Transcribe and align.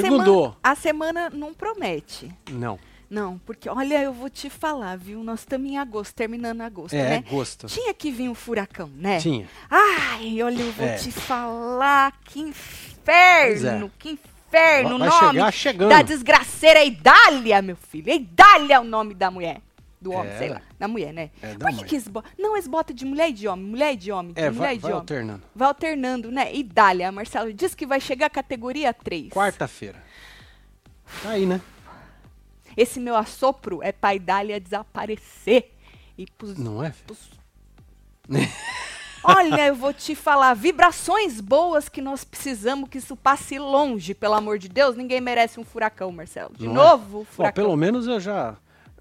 A 0.00 0.02
segundou. 0.02 0.42
Semana, 0.44 0.56
a 0.62 0.74
semana 0.74 1.30
não 1.30 1.52
promete. 1.54 2.30
Não. 2.50 2.78
Não, 3.10 3.36
porque 3.44 3.68
olha, 3.68 4.00
eu 4.02 4.12
vou 4.12 4.30
te 4.30 4.48
falar, 4.48 4.96
viu? 4.96 5.22
Nós 5.22 5.40
estamos 5.40 5.70
em 5.70 5.76
agosto, 5.76 6.14
terminando 6.14 6.62
agosto, 6.62 6.94
É, 6.94 7.10
né? 7.18 7.24
gosto. 7.28 7.66
Tinha 7.66 7.92
que 7.92 8.10
vir 8.10 8.28
um 8.30 8.34
furacão, 8.34 8.88
né? 8.96 9.18
Tinha. 9.20 9.46
Ai, 9.70 10.42
olha, 10.42 10.62
eu 10.62 10.72
vou 10.72 10.86
É. 10.86 10.96
te 10.96 11.10
falar, 11.12 12.12
que 12.24 12.40
inferno, 12.40 13.90
que 13.98 14.10
inferno, 14.12 14.96
o 14.96 14.98
Vai 14.98 15.08
nome 15.08 15.32
chegar 15.34 15.52
chegando. 15.52 15.88
da 15.90 16.02
desgraceira 16.02 16.78
é 16.80 16.86
Idália, 16.86 17.60
meu 17.60 17.76
filho. 17.76 18.10
É 18.10 18.16
Idália 18.16 18.74
é 18.76 18.80
o 18.80 18.84
nome 18.84 19.12
da 19.14 19.30
mulher. 19.30 19.60
Do 20.02 20.10
homem, 20.12 20.32
É. 20.32 20.38
sei 20.38 20.48
lá. 20.48 20.60
Da 20.78 20.88
mulher, 20.88 21.12
né? 21.12 21.30
É, 21.40 21.54
Por 21.54 21.70
que, 21.84 21.84
que 22.00 22.10
botam? 22.10 22.30
Não, 22.36 22.56
eles 22.56 22.66
botam 22.66 22.94
de 22.94 23.04
mulher 23.04 23.28
e 23.30 23.32
de 23.32 23.46
homem, 23.46 23.64
mulher 23.64 23.92
e 23.92 23.96
de 23.96 24.10
homem, 24.10 24.32
de 24.32 24.40
É, 24.40 24.50
mulher 24.50 24.58
vai, 24.66 24.74
e 24.74 24.76
de 24.76 24.82
vai 24.82 24.90
homem. 24.90 25.00
alternando. 25.00 25.42
Vai 25.54 25.68
alternando, 25.68 26.30
né? 26.32 26.52
Idália, 26.54 27.12
Marcelo 27.12 27.52
diz 27.52 27.72
que 27.74 27.86
vai 27.86 28.00
chegar 28.00 28.26
a 28.26 28.30
categoria 28.30 28.92
3. 28.92 29.28
Quarta-feira. 29.30 30.02
Tá 31.22 31.30
aí, 31.30 31.46
né? 31.46 31.60
Esse 32.76 32.98
meu 32.98 33.14
assopro 33.14 33.80
é 33.82 33.92
pra 33.92 34.14
Idália 34.14 34.58
desaparecer. 34.58 35.70
E 36.18 36.26
pros, 36.26 36.58
Não 36.58 36.82
é? 36.82 36.92
pros- 37.06 37.30
Olha, 39.24 39.68
eu 39.68 39.74
vou 39.76 39.92
te 39.92 40.16
falar, 40.16 40.52
vibrações 40.54 41.40
boas 41.40 41.88
que 41.88 42.00
nós 42.02 42.24
precisamos 42.24 42.88
que 42.88 42.98
isso 42.98 43.14
passe 43.16 43.56
longe, 43.56 44.14
pelo 44.14 44.34
amor 44.34 44.58
de 44.58 44.68
Deus. 44.68 44.96
Ninguém 44.96 45.20
merece 45.20 45.60
um 45.60 45.64
furacão, 45.64 46.10
Marcelo. 46.10 46.52
De 46.56 46.64
Não 46.66 46.72
é? 46.72 46.74
novo, 46.74 47.18
Bom, 47.18 47.24
furacão. 47.24 47.62
pelo 47.64 47.76
menos 47.76 48.08
eu 48.08 48.18
já 48.18 48.56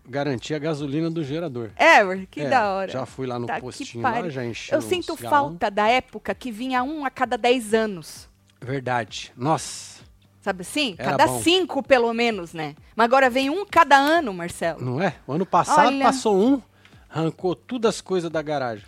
garanti 0.07 0.53
a 0.53 0.59
gasolina 0.59 1.09
do 1.09 1.23
gerador. 1.23 1.71
É, 1.75 2.01
que 2.29 2.41
É, 2.41 2.49
da 2.49 2.69
hora. 2.73 2.91
Já 2.91 3.05
fui 3.05 3.27
lá 3.27 3.37
no 3.39 3.47
Tá 3.47 3.59
postinho 3.59 4.01
lá, 4.03 4.29
já 4.29 4.45
enchi 4.45 4.73
Eu 4.73 4.81
sinto 4.81 5.15
galão. 5.15 5.29
falta 5.29 5.69
da 5.71 5.87
época 5.87 6.33
que 6.35 6.51
vinha 6.51 6.83
um 6.83 7.05
a 7.05 7.09
cada 7.09 7.37
10 7.37 7.73
anos. 7.73 8.29
Verdade. 8.59 9.31
Nossa, 9.35 10.01
Sabe 10.41 10.61
assim? 10.61 10.95
Era 10.97 11.11
cada 11.11 11.27
bom. 11.27 11.39
cinco, 11.41 11.83
pelo 11.83 12.11
menos, 12.13 12.51
né? 12.51 12.75
Mas 12.95 13.05
agora 13.05 13.29
vem 13.29 13.49
um 13.51 13.63
cada 13.63 13.95
ano, 13.95 14.33
Marcelo. 14.33 14.83
não 14.83 14.99
é? 14.99 15.13
O 15.27 15.33
ano 15.33 15.45
passado 15.45 15.87
Olha. 15.87 16.03
passou 16.05 16.35
um, 16.35 16.59
arrancou 17.07 17.55
tudo 17.55 17.87
as 17.87 18.01
coisas 18.01 18.29
da 18.31 18.41
garagem. 18.41 18.83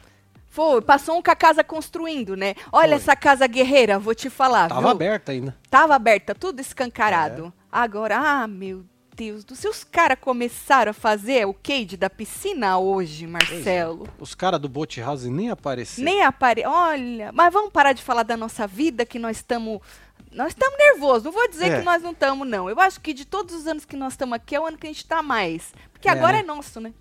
Foi, 0.49 0.81
passou 0.81 1.17
um 1.17 1.21
com 1.21 1.29
a 1.31 1.35
casa 1.35 1.63
construindo, 1.63 2.35
né? 2.35 2.55
Olha 2.71 2.89
Foi. 2.89 2.97
essa 2.97 3.15
casa 3.15 3.45
guerreira, 3.47 3.99
vou 3.99 4.15
te 4.15 4.29
falar. 4.31 4.67
Tava 4.69 4.81
viu? 4.81 4.89
aberta 4.89 5.31
ainda. 5.31 5.55
Tava 5.69 5.95
aberta, 5.95 6.33
tudo 6.33 6.59
escancarado. 6.59 7.47
É. 7.47 7.63
Agora, 7.71 8.17
ah, 8.17 8.47
meu 8.47 8.83
Deus 9.15 9.43
do 9.43 9.55
céu, 9.55 9.69
os 9.71 9.83
caras 9.83 10.17
começaram 10.19 10.89
a 10.89 10.93
fazer 10.93 11.45
o 11.45 11.53
cade 11.53 11.95
da 11.97 12.09
piscina 12.09 12.77
hoje, 12.79 13.27
Marcelo. 13.27 14.07
Os 14.19 14.33
caras 14.33 14.59
do 14.59 14.67
Boat 14.67 14.99
House 15.01 15.23
nem 15.25 15.49
apareceram. 15.49 16.03
Nem 16.05 16.23
apare... 16.23 16.63
Olha, 16.65 17.31
mas 17.31 17.53
vamos 17.53 17.71
parar 17.71 17.93
de 17.93 18.01
falar 18.01 18.23
da 18.23 18.35
nossa 18.35 18.65
vida, 18.67 19.05
que 19.05 19.19
nós 19.19 19.37
estamos... 19.37 19.79
Nós 20.31 20.47
estamos 20.47 20.75
nervosos, 20.79 21.23
não 21.25 21.31
vou 21.31 21.47
dizer 21.47 21.71
É. 21.71 21.77
que 21.79 21.85
nós 21.85 22.01
não 22.01 22.09
estamos, 22.11 22.47
não. 22.47 22.67
Eu 22.67 22.79
acho 22.79 22.99
que 22.99 23.13
de 23.13 23.23
todos 23.23 23.53
os 23.53 23.67
anos 23.67 23.85
que 23.85 23.95
nós 23.95 24.13
estamos 24.13 24.33
aqui, 24.35 24.55
é 24.55 24.59
o 24.59 24.65
ano 24.65 24.77
que 24.77 24.87
a 24.87 24.89
gente 24.89 24.97
está 25.03 25.21
mais. 25.21 25.71
Porque 25.91 26.07
É, 26.09 26.11
agora 26.11 26.33
né? 26.33 26.39
é 26.39 26.43
nosso, 26.43 26.79
né? 26.79 26.91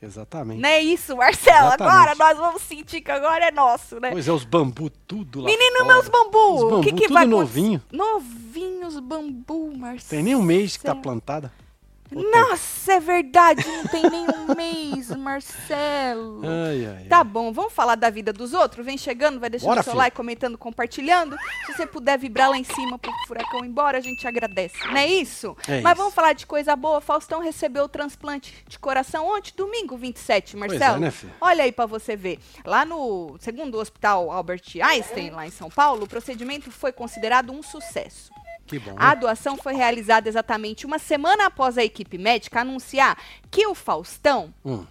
Exatamente. 0.00 0.60
Não 0.60 0.68
é 0.68 0.80
isso, 0.80 1.16
Marcelo? 1.16 1.68
Exatamente. 1.68 1.96
Agora 1.96 2.14
nós 2.14 2.38
vamos 2.38 2.62
sentir 2.62 3.00
que 3.00 3.10
agora 3.10 3.46
é 3.46 3.50
nosso, 3.50 3.98
né? 4.00 4.10
Pois 4.10 4.28
é, 4.28 4.32
os 4.32 4.44
bambu 4.44 4.90
tudo 4.90 5.40
lá 5.40 5.46
Menino, 5.46 5.78
fora. 5.78 5.84
meus 5.94 6.08
bambu! 6.08 6.54
Os 6.66 6.72
o 6.72 6.80
que, 6.80 6.92
que 6.92 7.02
tudo 7.04 7.14
vai 7.14 7.26
novinho. 7.26 7.82
Novinhos 7.90 8.98
bambu, 9.00 9.72
Marcelo. 9.76 10.10
Tem 10.10 10.22
nem 10.22 10.34
um 10.34 10.42
mês 10.42 10.76
que 10.76 10.84
tá 10.84 10.94
plantada. 10.94 11.50
Nossa, 12.10 12.92
é 12.92 13.00
verdade, 13.00 13.66
não 13.66 13.84
tem 13.86 14.02
nenhum 14.08 14.54
mês, 14.54 15.08
Marcelo. 15.16 16.42
Ai, 16.44 16.86
ai, 16.86 17.04
Tá 17.08 17.18
ai. 17.18 17.24
bom, 17.24 17.52
vamos 17.52 17.72
falar 17.72 17.94
da 17.96 18.10
vida 18.10 18.32
dos 18.32 18.52
outros? 18.52 18.84
Vem 18.84 18.96
chegando, 18.98 19.40
vai 19.40 19.50
deixando 19.50 19.68
Bora, 19.70 19.80
o 19.80 19.82
seu 19.84 19.92
filho. 19.92 19.98
like, 19.98 20.16
comentando, 20.16 20.56
compartilhando. 20.58 21.36
Se 21.66 21.72
você 21.72 21.86
puder 21.86 22.18
vibrar 22.18 22.50
lá 22.50 22.58
em 22.58 22.64
cima 22.64 22.98
pro 22.98 23.10
furacão 23.26 23.64
embora, 23.64 23.98
a 23.98 24.00
gente 24.00 24.26
agradece. 24.28 24.76
Não 24.86 24.96
é 24.96 25.06
isso? 25.06 25.56
É 25.66 25.80
Mas 25.80 25.92
isso. 25.92 26.02
vamos 26.02 26.14
falar 26.14 26.34
de 26.34 26.46
coisa 26.46 26.76
boa. 26.76 27.00
Faustão 27.00 27.40
recebeu 27.40 27.84
o 27.84 27.88
transplante 27.88 28.54
de 28.68 28.78
coração 28.78 29.26
ontem, 29.26 29.52
domingo 29.56 29.96
27, 29.96 30.56
Pois 30.56 30.70
Marcelo. 30.72 30.96
é, 30.98 31.00
né? 31.00 31.12
Olha 31.40 31.64
aí 31.64 31.72
pra 31.72 31.86
você 31.86 32.14
ver. 32.16 32.38
Lá 32.64 32.84
no 32.84 33.36
segundo 33.40 33.78
hospital 33.78 34.30
Albert 34.30 34.62
Einstein, 34.80 35.30
lá 35.30 35.46
em 35.46 35.50
São 35.50 35.70
Paulo, 35.70 36.04
o 36.04 36.08
procedimento 36.08 36.70
foi 36.70 36.92
considerado 36.92 37.50
um 37.50 37.62
sucesso. 37.62 38.30
Que 38.66 38.78
bom. 38.78 38.94
A 38.96 39.14
doação 39.14 39.56
foi 39.56 39.74
realizada 39.74 40.28
exatamente 40.28 40.86
uma 40.86 40.98
semana 40.98 41.46
após 41.46 41.76
a 41.76 41.84
equipe 41.84 42.16
médica 42.18 42.60
anunciar 42.62 43.18
que 43.50 43.66
o 43.66 43.74
Faustão 43.74 44.54
Hum. 44.64 44.86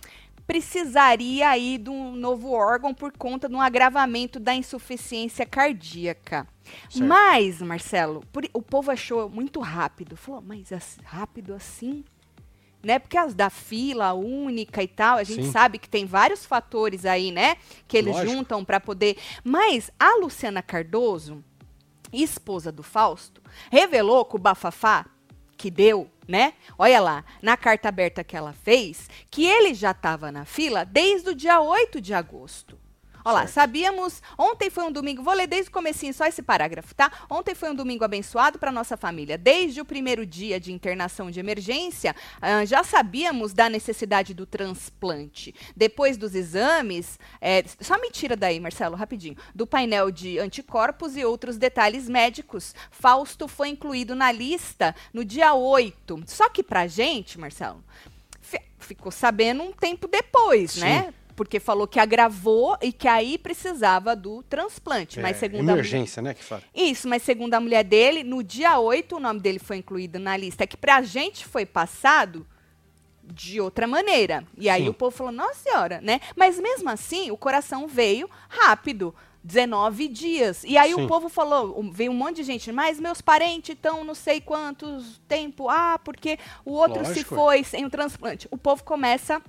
precisaria 0.45 1.50
aí 1.50 1.78
de 1.78 1.89
um 1.89 2.16
novo 2.16 2.51
órgão 2.51 2.94
por 2.94 3.11
conta 3.17 3.50
de 3.50 3.56
um 3.56 3.61
agravamento 3.61 4.39
da 4.39 4.53
insuficiência 4.53 5.45
cardíaca. 5.45 6.47
Certo. 6.89 7.03
Mas, 7.07 7.61
Marcelo, 7.61 8.23
por- 8.31 8.47
o 8.53 8.61
povo 8.61 8.91
achou 8.91 9.29
muito 9.29 9.59
rápido. 9.59 10.16
Falou, 10.16 10.41
mas 10.45 10.72
as- 10.72 10.97
rápido 11.03 11.53
assim? 11.53 12.03
Né? 12.84 13.00
Porque 13.00 13.17
as 13.17 13.34
da 13.34 13.50
fila 13.50 14.11
única 14.13 14.84
e 14.84 14.88
tal, 14.88 15.17
a 15.17 15.23
gente 15.23 15.45
Sim. 15.45 15.51
sabe 15.51 15.78
que 15.79 15.88
tem 15.90 16.05
vários 16.05 16.45
fatores 16.45 17.05
aí, 17.05 17.31
né? 17.31 17.55
Que 17.88 17.97
eles 17.97 18.13
Lógico. 18.13 18.34
juntam 18.34 18.63
para 18.66 18.79
poder. 18.79 19.17
Mas 19.44 19.90
a 19.97 20.17
Luciana 20.19 20.61
Cardoso, 20.61 21.41
esposa 22.22 22.72
do 22.72 22.84
Fausto, 22.84 23.41
revelou 23.72 24.25
que 24.25 24.35
o 24.35 24.40
bafafá 24.40 25.06
que 25.57 25.72
deu, 25.72 26.12
né? 26.28 26.53
Olha 26.78 27.00
lá, 27.00 27.25
na 27.41 27.56
carta 27.56 27.90
aberta 27.90 28.24
que 28.24 28.35
ela 28.35 28.53
fez, 28.53 29.09
que 29.31 29.46
ele 29.46 29.74
já 29.74 29.91
estava 29.91 30.31
na 30.31 30.46
fila 30.46 30.84
desde 30.84 31.29
o 31.29 31.35
dia 31.35 31.62
8 31.62 32.02
de 32.02 32.13
agosto. 32.13 32.78
Olha 33.25 33.34
lá, 33.34 33.47
sabíamos, 33.47 34.22
ontem 34.38 34.69
foi 34.69 34.84
um 34.84 34.91
domingo, 34.91 35.23
vou 35.23 35.34
ler 35.34 35.47
desde 35.47 35.69
o 35.69 35.73
comecinho 35.73 36.13
só 36.13 36.25
esse 36.25 36.41
parágrafo, 36.41 36.94
tá? 36.94 37.11
Ontem 37.29 37.56
foi 37.56 37.69
um 37.72 37.75
domingo 37.75 38.03
abençoado 38.03 38.59
para 38.59 38.72
nossa 38.72 38.97
família. 38.97 39.38
Desde 39.38 39.79
o 39.79 39.85
primeiro 39.85 40.25
dia 40.25 40.59
de 40.59 40.72
internação 40.73 41.31
de 41.31 41.39
emergência, 41.39 42.16
ah, 42.41 42.66
já 42.66 42.84
sabíamos 42.84 43.53
da 43.53 43.69
necessidade 43.69 44.34
do 44.34 44.45
transplante. 44.45 45.56
Depois 45.75 46.17
dos 46.17 46.35
exames, 46.35 47.17
é, 47.39 47.63
só 47.79 48.00
me 48.00 48.11
tira 48.11 48.35
daí, 48.35 48.59
Marcelo, 48.59 48.95
rapidinho, 48.95 49.38
do 49.55 49.66
painel 49.66 50.11
de 50.11 50.38
anticorpos 50.40 51.16
e 51.16 51.23
outros 51.23 51.57
detalhes 51.57 52.09
médicos, 52.09 52.75
Fausto 52.91 53.47
foi 53.47 53.69
incluído 53.69 54.16
na 54.16 54.31
lista 54.31 54.95
no 55.13 55.23
dia 55.23 55.53
8. 55.53 56.23
Só 56.28 56.50
que 56.50 56.61
pra 56.61 56.88
gente, 56.88 57.40
Marcelo, 57.40 57.84
fi- 58.41 58.61
ficou 58.79 59.11
sabendo 59.11 59.63
um 59.63 59.72
tempo 59.72 60.07
depois, 60.07 60.72
Sim. 60.72 60.81
né? 60.81 61.13
Porque 61.35 61.59
falou 61.59 61.88
que 61.88 61.99
agravou 61.99 62.77
e 62.81 62.91
que 62.91 63.07
aí 63.07 63.38
precisava 63.38 64.16
do 64.16 64.44
transplante. 64.44 65.19
mas 65.19 65.38
É, 65.38 65.39
segundo 65.39 65.69
a 65.69 65.73
emergência, 65.73 66.21
né, 66.21 66.33
que 66.33 66.44
fala. 66.44 66.61
isso, 66.73 67.07
mas 67.07 67.23
segundo 67.23 67.53
a 67.53 67.59
mulher 67.59 67.83
dele, 67.83 68.23
no 68.23 68.44
dia 68.44 68.79
8 68.79 69.16
o 69.16 69.19
nome 69.19 69.39
dele 69.39 69.59
foi 69.59 69.77
incluído 69.77 70.19
na 70.19 70.38
lista. 70.38 70.63
É 70.63 70.67
que 70.67 70.77
pra 70.77 71.01
gente 71.01 71.45
foi 71.45 71.66
passado 71.66 72.45
de 73.23 73.61
outra 73.61 73.88
maneira. 73.88 74.45
E 74.57 74.69
aí 74.69 74.83
Sim. 74.83 74.89
o 74.89 74.93
povo 74.93 75.16
falou, 75.16 75.31
nossa 75.31 75.55
senhora, 75.55 76.01
né? 76.01 76.19
Mas 76.35 76.59
mesmo 76.59 76.89
assim, 76.89 77.31
o 77.31 77.38
coração 77.38 77.88
veio 77.88 78.29
rápido. 78.49 79.13
19 79.45 80.07
dias. 80.07 80.63
E 80.63 80.78
aí 80.78 80.93
Sim. 80.93 81.03
o 81.03 81.08
povo 81.08 81.28
falou, 81.28 81.84
veio 81.91 82.11
um 82.13 82.16
monte 82.16 82.37
de 82.37 82.43
gente, 82.43 82.72
mas 82.72 82.97
meus 82.97 83.19
parentes 83.19 83.75
estão 83.75 84.02
não 84.05 84.16
sei 84.16 84.40
quantos 84.40 85.22
tempo. 85.28 85.67
Ah, 85.69 85.99
porque 86.02 86.40
o 86.63 86.72
outro 86.72 87.03
se 87.03 87.09
Lógico. 87.09 87.35
foi 87.35 87.61
sem 87.63 87.84
o 87.84 87.90
transplante. 87.90 88.47
O 88.49 88.58
povo 88.58 88.85
começa 88.85 89.41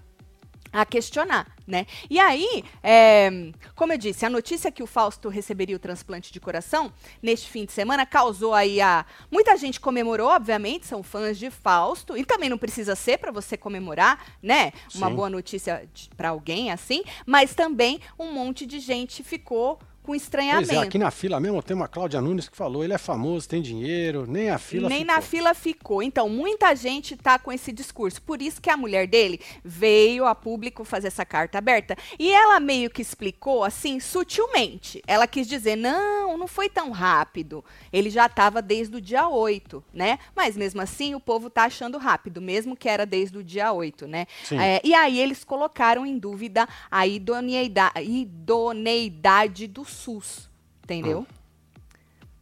a 0.75 0.85
questionar, 0.85 1.47
né? 1.65 1.87
E 2.11 2.19
aí, 2.19 2.65
é, 2.83 3.31
como 3.77 3.93
eu 3.93 3.97
disse, 3.97 4.27
a 4.27 4.31
notícia 4.31 4.73
que 4.73 4.83
o 4.83 4.89
Fausto 4.89 5.29
receberia 5.29 5.77
o 5.77 5.79
transplante 5.79 6.33
de 6.33 6.41
coração 6.41 6.93
neste 7.23 7.49
fim 7.49 7.65
de 7.65 7.73
semana 7.73 8.05
causou 8.05 8.53
aí 8.53 8.81
a 8.81 9.07
muita 9.31 9.57
gente 9.57 9.79
comemorou, 9.79 10.29
obviamente, 10.29 10.85
são 10.85 11.01
fãs 11.01 11.39
de 11.39 11.49
Fausto 11.49 12.17
e 12.17 12.25
também 12.25 12.51
não 12.51 12.59
precisa 12.59 12.97
ser 12.97 13.19
para 13.19 13.31
você 13.31 13.57
comemorar, 13.57 14.35
né? 14.43 14.73
Uma 14.97 15.09
Sim. 15.09 15.15
boa 15.15 15.31
notícia 15.31 15.89
para 16.17 16.31
alguém 16.31 16.73
assim, 16.73 17.05
mas 17.25 17.55
também 17.55 18.01
um 18.19 18.33
monte 18.33 18.67
de 18.67 18.81
gente 18.81 19.23
ficou 19.23 19.79
com 20.05 20.13
Pois 20.13 20.23
estranhamento. 20.23 20.73
é, 20.73 20.79
aqui 20.79 20.99
na 20.99 21.11
fila 21.11 21.41
mesmo 21.41 21.63
tem 21.63 21.75
uma 21.75 21.89
Cláudia 21.89 22.21
Nunes 22.21 22.49
que 22.49 22.57
falou, 22.57 22.85
ele 22.85 22.93
é 22.93 22.99
famoso, 22.99 23.49
tem 23.49 23.63
dinheiro, 23.63 24.27
nem 24.29 24.51
a 24.51 24.59
fila 24.59 24.89
Nem 24.89 25.01
ficou. 25.01 25.15
na 25.15 25.21
fila 25.23 25.55
ficou. 25.55 26.03
Então, 26.03 26.29
muita 26.29 26.75
gente 26.75 27.17
tá 27.17 27.39
com 27.39 27.51
esse 27.51 27.73
discurso. 27.73 28.21
Por 28.21 28.43
isso 28.43 28.61
que 28.61 28.69
a 28.69 28.77
mulher 28.77 29.07
dele 29.09 29.41
veio 29.65 30.27
a 30.27 30.35
público 30.35 30.85
fazer 30.85 31.07
essa 31.09 31.25
carta 31.25 31.57
aberta. 31.57 31.97
E 32.19 32.31
ela 32.31 32.61
meio 32.61 32.91
que 32.91 33.01
explicou 33.01 33.65
assim, 33.65 33.99
sutilmente. 33.99 35.03
Ela 35.07 35.27
quis 35.27 35.47
dizer: 35.49 35.75
não, 35.77 36.37
não 36.37 36.47
foi 36.47 36.69
tão 36.69 36.91
rápido. 36.91 37.65
Ele 37.93 38.11
já 38.11 38.27
estava 38.27 38.61
desde 38.61 38.97
o 38.97 39.01
dia 39.01 39.27
8, 39.27 39.83
né? 39.93 40.19
Mas 40.37 40.55
mesmo 40.57 40.83
assim, 40.83 41.15
o 41.15 41.21
povo 41.21 41.49
tá 41.49 41.65
achando 41.65 41.97
rápido, 41.97 42.43
mesmo 42.43 42.77
que 42.77 42.89
era 42.91 43.07
desde 43.07 43.39
o 43.39 43.43
dia 43.43 43.73
8, 43.73 44.07
né? 44.07 44.27
É, 44.53 44.81
e 44.85 44.93
aí 44.95 45.19
eles 45.19 45.45
colocaram 45.45 46.05
em 46.05 46.19
dúvida 46.19 46.69
a 46.91 47.07
idoneidade, 47.07 48.03
idoneidade 48.03 49.67
do 49.67 49.85
SUS. 49.95 50.51
Entendeu? 50.83 51.27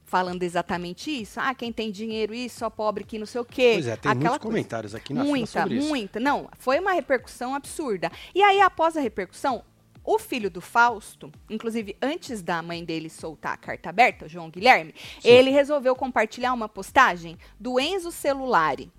Falando 0.04 0.42
exatamente 0.42 1.10
isso. 1.10 1.40
Ah, 1.40 1.54
quem 1.54 1.72
tem 1.72 1.90
dinheiro, 1.90 2.34
isso, 2.34 2.58
só 2.58 2.68
pobre 2.68 3.02
que 3.02 3.18
não 3.18 3.24
sei 3.24 3.40
o 3.40 3.44
quê. 3.44 3.72
Pois 3.74 3.86
é, 3.86 3.96
tem 3.96 4.10
Aquela 4.10 4.14
muitos 4.14 4.28
coisa. 4.38 4.40
comentários 4.40 4.94
aqui 4.94 5.14
na 5.14 5.24
Muita, 5.24 5.64
muita. 5.66 6.20
Não, 6.20 6.48
foi 6.58 6.78
uma 6.80 6.92
repercussão 6.92 7.54
absurda. 7.54 8.10
E 8.34 8.42
aí, 8.42 8.60
após 8.60 8.96
a 8.96 9.00
repercussão, 9.00 9.64
O 10.04 10.18
filho 10.18 10.50
do 10.50 10.60
Fausto, 10.60 11.30
inclusive 11.48 11.96
antes 12.02 12.42
da 12.42 12.60
mãe 12.60 12.84
dele 12.84 13.08
soltar 13.08 13.52
a 13.52 13.56
carta 13.56 13.88
aberta, 13.88 14.26
o 14.26 14.28
João 14.28 14.50
Guilherme, 14.50 14.92
Sim. 15.20 15.28
ele 15.28 15.50
resolveu 15.50 15.94
compartilhar 15.94 16.52
uma 16.52 16.68
postagem 16.68 17.38
do 17.58 17.78
Enzo 17.78 18.10
Celulari. 18.10 18.90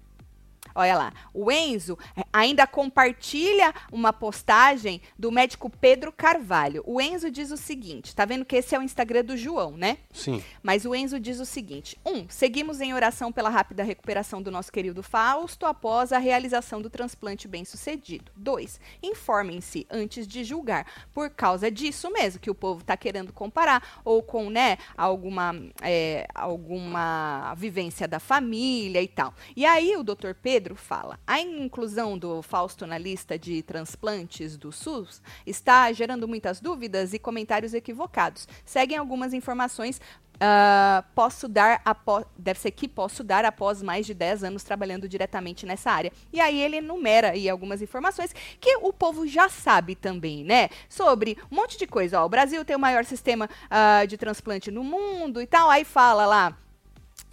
Olha 0.75 0.97
lá, 0.97 1.13
o 1.33 1.51
Enzo 1.51 1.97
eh, 2.15 2.23
ainda 2.31 2.65
compartilha 2.65 3.73
uma 3.91 4.11
postagem 4.11 5.01
do 5.17 5.31
médico 5.31 5.69
Pedro 5.69 6.11
Carvalho. 6.11 6.83
O 6.85 6.99
Enzo 6.99 7.29
diz 7.29 7.51
o 7.51 7.57
seguinte: 7.57 8.15
tá 8.15 8.25
vendo 8.25 8.45
que 8.45 8.55
esse 8.55 8.75
é 8.75 8.79
o 8.79 8.83
Instagram 8.83 9.23
do 9.23 9.37
João, 9.37 9.71
né? 9.71 9.97
Sim. 10.11 10.43
Mas 10.61 10.85
o 10.85 10.95
Enzo 10.95 11.19
diz 11.19 11.39
o 11.39 11.45
seguinte: 11.45 11.97
um, 12.05 12.25
seguimos 12.27 12.81
em 12.81 12.93
oração 12.93 13.31
pela 13.31 13.49
rápida 13.49 13.83
recuperação 13.83 14.41
do 14.41 14.51
nosso 14.51 14.71
querido 14.71 15.03
Fausto 15.03 15.65
após 15.65 16.11
a 16.11 16.17
realização 16.17 16.81
do 16.81 16.89
transplante 16.89 17.47
bem-sucedido. 17.47 18.31
Dois, 18.35 18.79
informem-se 19.01 19.85
antes 19.89 20.27
de 20.27 20.43
julgar. 20.43 20.85
Por 21.13 21.29
causa 21.29 21.69
disso 21.69 22.09
mesmo, 22.11 22.39
que 22.39 22.49
o 22.49 22.55
povo 22.55 22.81
está 22.81 22.95
querendo 22.95 23.33
comparar, 23.33 24.01
ou 24.03 24.23
com 24.23 24.49
né, 24.49 24.77
alguma, 24.97 25.55
é, 25.81 26.27
alguma 26.33 27.53
vivência 27.55 28.07
da 28.07 28.19
família 28.19 29.01
e 29.01 29.07
tal. 29.07 29.33
E 29.55 29.65
aí 29.65 29.95
o 29.95 30.03
doutor 30.03 30.33
Pedro 30.35 30.62
fala: 30.75 31.19
a 31.27 31.39
inclusão 31.39 32.18
do 32.18 32.42
Fausto 32.42 32.88
na 32.88 32.98
lista 32.98 33.38
de 33.38 33.62
transplantes 33.62 34.57
do 34.57 34.71
SUS 34.71 35.21
está 35.45 35.92
gerando 35.92 36.27
muitas 36.27 36.60
dúvidas 36.60 37.13
e 37.13 37.19
comentários 37.19 37.74
equivocados. 37.74 38.48
Seguem 38.65 38.98
algumas 38.98 39.33
informações 39.33 40.00
ah, 40.39 41.04
posso 41.15 41.48
dar 41.48 41.81
após, 41.86 42.25
deve 42.38 42.60
ser 42.60 42.71
que 42.71 42.88
posso 42.88 43.24
dar 43.24 43.45
após 43.45 43.81
mais 43.81 44.06
de 44.06 44.13
10 44.13 44.44
anos 44.44 44.63
trabalhando 44.63 45.07
diretamente 45.07 45.65
nessa 45.65 45.92
área. 45.92 46.12
E 46.31 46.39
aí 46.39 46.60
ele 46.62 46.77
enumera 46.77 47.31
aí 47.31 47.48
algumas 47.48 47.81
informações 47.81 48.33
que 48.59 48.75
o 48.77 48.92
povo 48.92 49.27
já 49.27 49.48
sabe 49.48 49.95
também, 49.95 50.44
né? 50.44 50.69
Sobre 50.89 51.38
um 51.51 51.56
monte 51.56 51.77
de 51.77 51.88
coisa. 51.88 52.21
Ó, 52.21 52.25
o 52.25 52.30
Brasil 52.30 52.66
tem 52.66 52.75
o 52.75 52.80
maior 52.80 53.06
sistema 53.06 53.50
ah, 53.69 54.06
de 54.06 54.18
transplante 54.18 54.71
no 54.71 54.83
mundo 54.83 55.42
e 55.42 55.48
tal. 55.48 55.69
Aí 55.69 55.86
fala 55.86 56.25
lá 56.25 56.57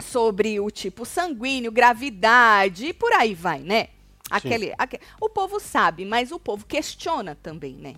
sobre 0.01 0.59
o 0.59 0.69
tipo 0.69 1.05
sanguíneo, 1.05 1.71
gravidade 1.71 2.87
e 2.87 2.93
por 2.93 3.11
aí 3.13 3.33
vai, 3.33 3.59
né? 3.59 3.89
Aquele, 4.29 4.73
aque- 4.77 4.99
o 5.19 5.29
povo 5.29 5.59
sabe, 5.59 6.05
mas 6.05 6.31
o 6.31 6.39
povo 6.39 6.65
questiona 6.65 7.35
também, 7.35 7.75
né? 7.75 7.95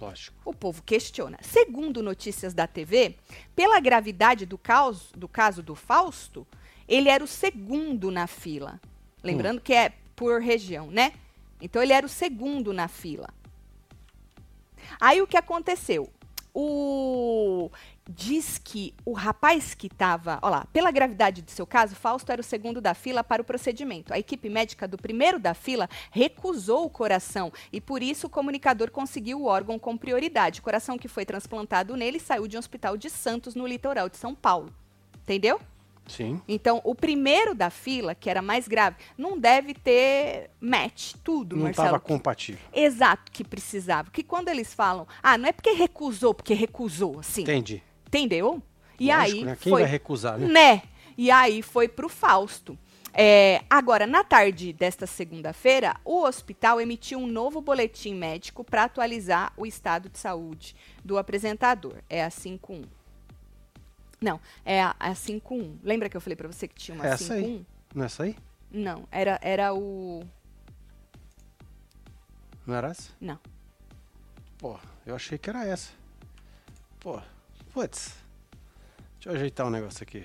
Lógico. 0.00 0.36
O 0.44 0.54
povo 0.54 0.82
questiona. 0.82 1.38
Segundo 1.42 2.02
notícias 2.02 2.54
da 2.54 2.66
TV, 2.66 3.16
pela 3.54 3.78
gravidade 3.80 4.46
do 4.46 4.56
caos- 4.56 5.10
do 5.14 5.28
caso 5.28 5.62
do 5.62 5.74
Fausto, 5.74 6.46
ele 6.88 7.08
era 7.08 7.22
o 7.22 7.26
segundo 7.26 8.10
na 8.10 8.26
fila. 8.26 8.80
Lembrando 9.22 9.60
que 9.60 9.74
é 9.74 9.92
por 10.16 10.40
região, 10.40 10.90
né? 10.90 11.12
Então 11.60 11.82
ele 11.82 11.92
era 11.92 12.06
o 12.06 12.08
segundo 12.08 12.72
na 12.72 12.88
fila. 12.88 13.28
Aí 15.00 15.20
o 15.20 15.26
que 15.26 15.36
aconteceu? 15.36 16.10
O 16.54 17.70
diz 18.10 18.58
que 18.58 18.92
o 19.04 19.12
rapaz 19.12 19.74
que 19.74 19.86
estava, 19.86 20.38
olha 20.42 20.50
lá, 20.50 20.66
pela 20.72 20.90
gravidade 20.90 21.42
de 21.42 21.50
seu 21.50 21.66
caso, 21.66 21.94
Fausto 21.94 22.30
era 22.32 22.40
o 22.40 22.44
segundo 22.44 22.80
da 22.80 22.92
fila 22.92 23.22
para 23.22 23.40
o 23.40 23.44
procedimento. 23.44 24.12
A 24.12 24.18
equipe 24.18 24.48
médica 24.48 24.88
do 24.88 24.98
primeiro 24.98 25.38
da 25.38 25.54
fila 25.54 25.88
recusou 26.10 26.84
o 26.84 26.90
coração 26.90 27.52
e 27.72 27.80
por 27.80 28.02
isso 28.02 28.26
o 28.26 28.30
comunicador 28.30 28.90
conseguiu 28.90 29.40
o 29.40 29.46
órgão 29.46 29.78
com 29.78 29.96
prioridade. 29.96 30.60
O 30.60 30.62
coração 30.62 30.98
que 30.98 31.08
foi 31.08 31.24
transplantado 31.24 31.96
nele 31.96 32.18
saiu 32.18 32.48
de 32.48 32.56
um 32.56 32.58
hospital 32.58 32.96
de 32.96 33.08
Santos 33.08 33.54
no 33.54 33.66
litoral 33.66 34.08
de 34.08 34.16
São 34.16 34.34
Paulo. 34.34 34.72
Entendeu? 35.22 35.60
Sim. 36.06 36.40
Então, 36.48 36.80
o 36.82 36.92
primeiro 36.94 37.54
da 37.54 37.70
fila, 37.70 38.16
que 38.16 38.28
era 38.28 38.42
mais 38.42 38.66
grave, 38.66 38.96
não 39.16 39.38
deve 39.38 39.74
ter 39.74 40.50
match, 40.60 41.14
tudo, 41.22 41.54
Não 41.54 41.64
Marcelo. 41.64 41.86
estava 41.86 42.00
compatível. 42.00 42.60
Exato, 42.72 43.30
que 43.30 43.44
precisava. 43.44 44.10
Que 44.10 44.24
quando 44.24 44.48
eles 44.48 44.74
falam, 44.74 45.06
ah, 45.22 45.38
não 45.38 45.48
é 45.48 45.52
porque 45.52 45.70
recusou, 45.70 46.34
porque 46.34 46.52
recusou, 46.52 47.20
assim. 47.20 47.42
Entendi. 47.42 47.80
Entendeu? 48.10 48.60
E 48.98 49.06
Lógico, 49.06 49.38
aí 49.38 49.44
né? 49.44 49.56
Quem 49.60 49.70
foi, 49.70 49.82
vai 49.82 49.90
recusar, 49.90 50.36
né? 50.36 50.48
né? 50.48 50.82
E 51.16 51.30
aí 51.30 51.62
foi 51.62 51.86
pro 51.86 52.08
Fausto. 52.08 52.76
É, 53.12 53.62
agora, 53.70 54.06
na 54.06 54.24
tarde 54.24 54.72
desta 54.72 55.06
segunda-feira, 55.06 55.96
o 56.04 56.24
hospital 56.24 56.80
emitiu 56.80 57.20
um 57.20 57.26
novo 57.26 57.60
boletim 57.60 58.14
médico 58.14 58.64
para 58.64 58.84
atualizar 58.84 59.52
o 59.56 59.64
estado 59.64 60.08
de 60.08 60.18
saúde 60.18 60.74
do 61.04 61.18
apresentador. 61.18 61.94
É 62.08 62.24
a 62.24 62.30
51. 62.30 62.82
Não, 64.20 64.40
é 64.64 64.82
a, 64.82 64.96
a 64.98 65.14
51. 65.14 65.78
Lembra 65.84 66.08
que 66.08 66.16
eu 66.16 66.20
falei 66.20 66.36
para 66.36 66.48
você 66.48 66.66
que 66.66 66.74
tinha 66.74 66.96
uma 66.96 67.06
Essa 67.06 67.34
aí. 67.34 67.42
51? 67.42 67.66
Não 67.94 68.02
é 68.02 68.06
essa 68.06 68.22
aí? 68.24 68.36
Não, 68.72 69.08
era, 69.10 69.38
era 69.42 69.74
o. 69.74 70.22
Não 72.66 72.74
era 72.74 72.88
essa? 72.88 73.10
Não. 73.20 73.38
Pô, 74.58 74.78
eu 75.06 75.14
achei 75.14 75.38
que 75.38 75.48
era 75.48 75.64
essa. 75.64 75.90
Pô, 77.00 77.20
putz. 77.72 78.14
Deixa 79.16 79.28
eu 79.30 79.34
ajeitar 79.34 79.66
um 79.66 79.70
negócio 79.70 80.02
aqui. 80.02 80.24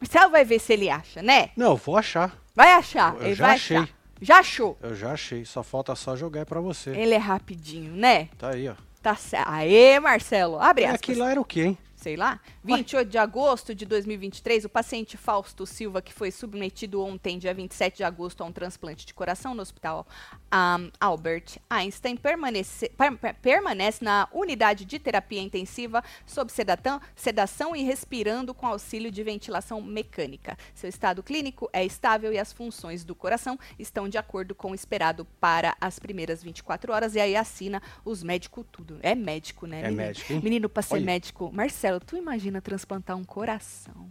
Marcelo 0.00 0.30
vai 0.30 0.44
ver 0.44 0.60
se 0.60 0.72
ele 0.72 0.88
acha, 0.88 1.22
né? 1.22 1.50
Não, 1.56 1.72
eu 1.72 1.76
vou 1.76 1.96
achar. 1.96 2.36
Vai 2.54 2.72
achar. 2.72 3.14
Eu 3.16 3.22
ele 3.26 3.34
já 3.34 3.46
vai 3.46 3.54
achei. 3.56 3.76
achar. 3.76 3.94
Já 4.20 4.38
achou. 4.38 4.78
Eu 4.80 4.94
já 4.94 5.12
achei. 5.12 5.44
Só 5.44 5.62
falta 5.62 5.94
só 5.94 6.16
jogar 6.16 6.46
pra 6.46 6.60
você. 6.60 6.90
Ele 6.90 7.14
é 7.14 7.18
rapidinho, 7.18 7.92
né? 7.94 8.28
Tá 8.38 8.50
aí, 8.50 8.68
ó. 8.68 8.74
Tá 9.02 9.14
certo. 9.16 9.48
Aê, 9.48 9.98
Marcelo. 10.00 10.58
Abre 10.60 10.84
É, 10.84 10.86
aspas. 10.88 11.00
aquilo 11.00 11.20
lá 11.20 11.30
era 11.30 11.40
o 11.40 11.44
quê, 11.44 11.62
hein? 11.62 11.78
sei 11.96 12.14
lá, 12.14 12.38
28 12.62 13.10
de 13.10 13.18
agosto 13.18 13.74
de 13.74 13.84
2023, 13.84 14.64
o 14.64 14.68
paciente 14.68 15.16
Fausto 15.16 15.66
Silva, 15.66 16.00
que 16.00 16.12
foi 16.14 16.30
submetido 16.30 17.02
ontem, 17.04 17.36
dia 17.40 17.52
27 17.52 17.96
de 17.96 18.04
agosto, 18.04 18.40
a 18.40 18.46
um 18.46 18.52
transplante 18.52 19.04
de 19.04 19.12
coração 19.12 19.52
no 19.52 19.60
hospital 19.60 20.06
um, 20.52 20.90
Albert 21.00 21.58
Einstein, 21.68 22.16
permanece, 22.16 22.88
per- 22.90 23.16
per- 23.18 23.34
permanece 23.34 24.04
na 24.04 24.28
unidade 24.32 24.84
de 24.84 24.98
terapia 24.98 25.40
intensiva 25.42 26.02
sob 26.26 26.50
sedatão, 26.50 27.00
sedação 27.14 27.76
e 27.76 27.82
respirando 27.82 28.54
com 28.54 28.66
auxílio 28.66 29.10
de 29.10 29.22
ventilação 29.22 29.80
mecânica. 29.82 30.56
Seu 30.74 30.88
estado 30.88 31.22
clínico 31.22 31.68
é 31.72 31.84
estável 31.84 32.32
e 32.32 32.38
as 32.38 32.52
funções 32.52 33.04
do 33.04 33.14
coração 33.14 33.58
estão 33.78 34.08
de 34.08 34.16
acordo 34.18 34.54
com 34.54 34.70
o 34.70 34.74
esperado 34.74 35.24
para 35.40 35.76
as 35.80 35.98
primeiras 35.98 36.42
24 36.42 36.92
horas. 36.92 37.14
E 37.14 37.20
aí 37.20 37.36
assina 37.36 37.82
os 38.04 38.22
médicos 38.22 38.64
tudo. 38.72 38.98
É 39.02 39.14
médico, 39.14 39.66
né? 39.66 39.80
É 39.80 39.82
menino? 39.84 39.96
médico? 40.02 40.32
Menino, 40.42 40.68
pra 40.68 40.82
ser 40.82 40.94
Olha. 40.94 41.04
médico. 41.04 41.50
Marcelo, 41.52 42.00
tu 42.00 42.16
imagina 42.16 42.60
transplantar 42.60 43.16
um 43.16 43.24
coração? 43.24 44.08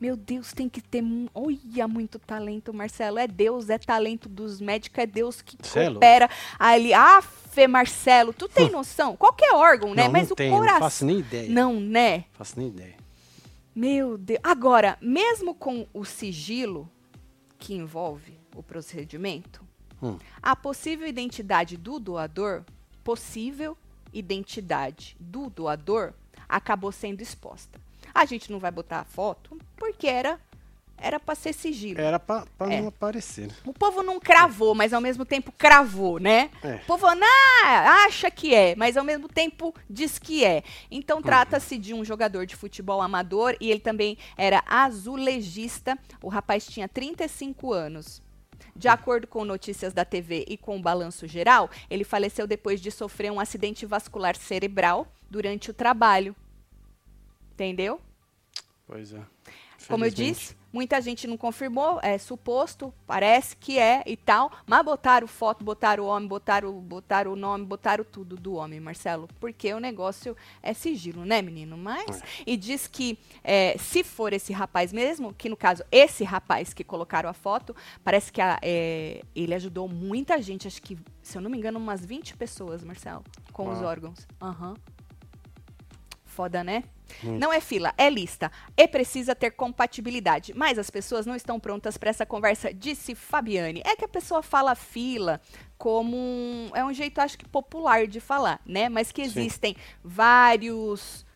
Meu 0.00 0.16
Deus, 0.16 0.52
tem 0.52 0.68
que 0.68 0.80
ter. 0.80 1.02
Olha, 1.34 1.86
muito 1.88 2.18
talento, 2.18 2.72
Marcelo. 2.72 3.18
É 3.18 3.26
Deus, 3.26 3.68
é 3.70 3.78
talento 3.78 4.28
dos 4.28 4.60
médicos, 4.60 4.98
é 4.98 5.06
Deus 5.06 5.40
que 5.42 5.56
Cê 5.62 5.80
é 5.80 5.90
coopera 5.90 6.28
ali. 6.58 6.92
Afe, 6.94 7.66
Marcelo, 7.66 8.32
tu 8.32 8.48
tem 8.48 8.70
noção? 8.70 9.16
Qualquer 9.16 9.52
órgão, 9.54 9.94
né? 9.94 10.04
Não, 10.04 10.12
Mas 10.12 10.28
não 10.28 10.32
o 10.32 10.36
tenho, 10.36 10.56
coração. 10.56 10.74
não 10.74 10.80
faço 10.86 11.04
nem 11.06 11.18
ideia. 11.18 11.48
Não, 11.50 11.80
né? 11.80 12.24
Faço 12.32 12.58
nem 12.58 12.68
ideia. 12.68 12.96
Meu 13.74 14.18
Deus. 14.18 14.40
Agora, 14.42 14.98
mesmo 15.00 15.54
com 15.54 15.86
o 15.94 16.04
sigilo 16.04 16.90
que 17.58 17.74
envolve 17.74 18.38
o 18.54 18.62
procedimento, 18.62 19.64
Hum. 20.02 20.16
a 20.42 20.56
possível 20.56 21.06
identidade 21.06 21.76
do 21.76 21.98
doador, 22.00 22.64
possível 23.04 23.76
identidade 24.12 25.16
do 25.20 25.48
doador, 25.50 26.12
acabou 26.48 26.90
sendo 26.90 27.20
exposta. 27.20 27.78
A 28.14 28.24
gente 28.24 28.50
não 28.50 28.58
vai 28.58 28.70
botar 28.70 29.00
a 29.00 29.04
foto 29.04 29.56
porque 29.76 30.06
era 30.06 30.38
era 31.02 31.18
para 31.18 31.34
ser 31.34 31.54
sigilo. 31.54 31.98
Era 31.98 32.20
pra 32.20 32.44
É. 32.68 32.78
não 32.78 32.88
aparecer. 32.88 33.46
né? 33.48 33.54
O 33.64 33.72
povo 33.72 34.02
não 34.02 34.20
cravou, 34.20 34.74
mas 34.74 34.92
ao 34.92 35.00
mesmo 35.00 35.24
tempo 35.24 35.50
cravou, 35.56 36.18
né? 36.20 36.50
É. 36.62 36.74
O 36.74 36.80
povo 36.86 37.06
não, 37.14 37.26
acha 38.04 38.30
que 38.30 38.54
é, 38.54 38.74
mas 38.76 38.98
ao 38.98 39.04
mesmo 39.04 39.26
tempo 39.26 39.74
diz 39.88 40.18
que 40.18 40.44
é. 40.44 40.62
Então 40.90 41.22
trata-se 41.22 41.78
de 41.78 41.94
um 41.94 42.04
jogador 42.04 42.44
de 42.44 42.54
futebol 42.54 43.00
amador 43.00 43.56
e 43.58 43.70
ele 43.70 43.80
também 43.80 44.18
era 44.36 44.62
azulejista. 44.66 45.98
O 46.22 46.28
rapaz 46.28 46.66
tinha 46.66 46.86
35 46.86 47.72
anos. 47.72 48.22
De 48.76 48.86
acordo 48.88 49.26
com 49.26 49.42
notícias 49.44 49.94
da 49.94 50.04
TV 50.04 50.44
e 50.48 50.56
com 50.58 50.76
o 50.76 50.82
balanço 50.82 51.26
geral, 51.26 51.70
ele 51.88 52.04
faleceu 52.04 52.46
depois 52.46 52.78
de 52.78 52.90
sofrer 52.90 53.32
um 53.32 53.40
acidente 53.40 53.86
vascular 53.86 54.36
cerebral 54.36 55.06
durante 55.30 55.70
o 55.70 55.74
trabalho. 55.74 56.36
Entendeu? 57.60 58.00
Pois 58.86 59.12
é. 59.12 59.20
Como 59.86 60.04
eu 60.04 60.08
disse, 60.10 60.56
muita 60.72 60.98
gente 61.00 61.26
não 61.26 61.36
confirmou, 61.36 62.00
é 62.02 62.16
suposto, 62.16 62.92
parece 63.06 63.54
que 63.54 63.78
é 63.78 64.02
e 64.06 64.16
tal, 64.16 64.50
mas 64.66 64.82
botaram 64.82 65.26
foto, 65.26 65.62
botaram 65.62 66.04
o 66.04 66.06
homem, 66.06 66.26
botaram, 66.26 66.72
botaram 66.80 67.32
o 67.32 67.36
nome, 67.36 67.66
botaram 67.66 68.02
tudo 68.02 68.34
do 68.36 68.54
homem, 68.54 68.80
Marcelo, 68.80 69.28
porque 69.38 69.72
o 69.74 69.78
negócio 69.78 70.34
é 70.62 70.72
sigilo, 70.72 71.24
né, 71.26 71.42
menino? 71.42 71.76
Mas, 71.76 72.22
e 72.46 72.56
diz 72.56 72.86
que 72.86 73.18
é, 73.44 73.76
se 73.78 74.02
for 74.02 74.32
esse 74.32 74.52
rapaz 74.54 74.90
mesmo, 74.90 75.34
que 75.34 75.48
no 75.50 75.56
caso, 75.56 75.82
esse 75.92 76.24
rapaz 76.24 76.72
que 76.72 76.82
colocaram 76.82 77.28
a 77.28 77.34
foto, 77.34 77.76
parece 78.02 78.32
que 78.32 78.40
a- 78.40 78.58
é, 78.62 79.22
ele 79.34 79.54
ajudou 79.54 79.86
muita 79.86 80.40
gente, 80.40 80.66
acho 80.66 80.80
que, 80.80 80.98
se 81.22 81.36
eu 81.36 81.42
não 81.42 81.50
me 81.50 81.58
engano, 81.58 81.78
umas 81.78 82.04
20 82.04 82.34
pessoas, 82.36 82.82
Marcelo, 82.82 83.22
com 83.52 83.68
os 83.68 83.82
órgãos. 83.82 84.26
Aham. 84.40 84.74
Foda, 86.30 86.62
né? 86.62 86.84
Muito. 87.22 87.40
Não 87.40 87.52
é 87.52 87.60
fila, 87.60 87.92
é 87.98 88.08
lista. 88.08 88.52
E 88.76 88.86
precisa 88.86 89.34
ter 89.34 89.50
compatibilidade. 89.50 90.54
Mas 90.54 90.78
as 90.78 90.88
pessoas 90.88 91.26
não 91.26 91.34
estão 91.34 91.58
prontas 91.58 91.96
para 91.96 92.08
essa 92.08 92.24
conversa, 92.24 92.72
disse 92.72 93.16
Fabiane. 93.16 93.82
É 93.84 93.96
que 93.96 94.04
a 94.04 94.08
pessoa 94.08 94.42
fala 94.42 94.76
fila 94.76 95.40
como 95.76 96.16
um, 96.16 96.70
é 96.72 96.84
um 96.84 96.92
jeito, 96.92 97.20
acho 97.20 97.36
que 97.36 97.48
popular 97.48 98.06
de 98.06 98.20
falar, 98.20 98.60
né? 98.64 98.88
Mas 98.88 99.10
que 99.10 99.24
Sim. 99.24 99.40
existem 99.40 99.76
vários 100.04 101.26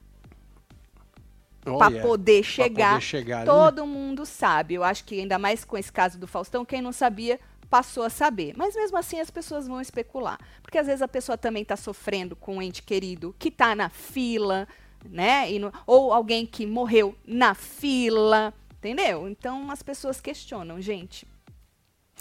Oh, 1.67 1.79
para 1.79 1.89
yeah. 1.89 2.07
poder 2.07 2.43
chegar. 2.43 2.95
poder 2.95 3.01
chegar 3.01 3.37
ali, 3.39 3.47
né? 3.47 3.53
Todo 3.55 3.87
mundo 3.87 4.27
sabe. 4.27 4.75
Eu 4.75 4.85
acho 4.85 5.05
que 5.05 5.19
ainda 5.19 5.39
mais 5.39 5.65
com 5.65 5.79
esse 5.79 5.91
caso 5.91 6.19
do 6.19 6.27
Faustão, 6.27 6.65
quem 6.65 6.83
não 6.83 6.93
sabia 6.93 7.41
passou 7.71 8.03
a 8.05 8.11
saber. 8.11 8.55
Mas 8.57 8.77
mesmo 8.77 8.97
assim 8.97 9.19
as 9.19 9.31
pessoas 9.31 9.67
vão 9.67 9.81
especular, 9.81 10.39
porque 10.63 10.79
às 10.79 10.87
vezes 10.87 11.03
a 11.03 11.09
pessoa 11.09 11.37
também 11.39 11.63
está 11.63 11.77
sofrendo 11.77 12.37
com 12.37 12.59
um 12.59 12.63
ente 12.63 12.83
querido 12.83 13.35
que 13.39 13.49
está 13.49 13.75
na 13.75 13.89
fila, 13.89 14.69
né? 15.09 15.51
No- 15.59 15.73
ou 15.87 16.13
alguém 16.13 16.47
que 16.47 16.67
morreu 16.67 17.15
na 17.27 17.55
fila, 17.55 18.53
entendeu? 18.79 19.29
Então 19.29 19.71
as 19.71 19.83
pessoas 19.83 20.21
questionam, 20.21 20.81
gente. 20.81 21.27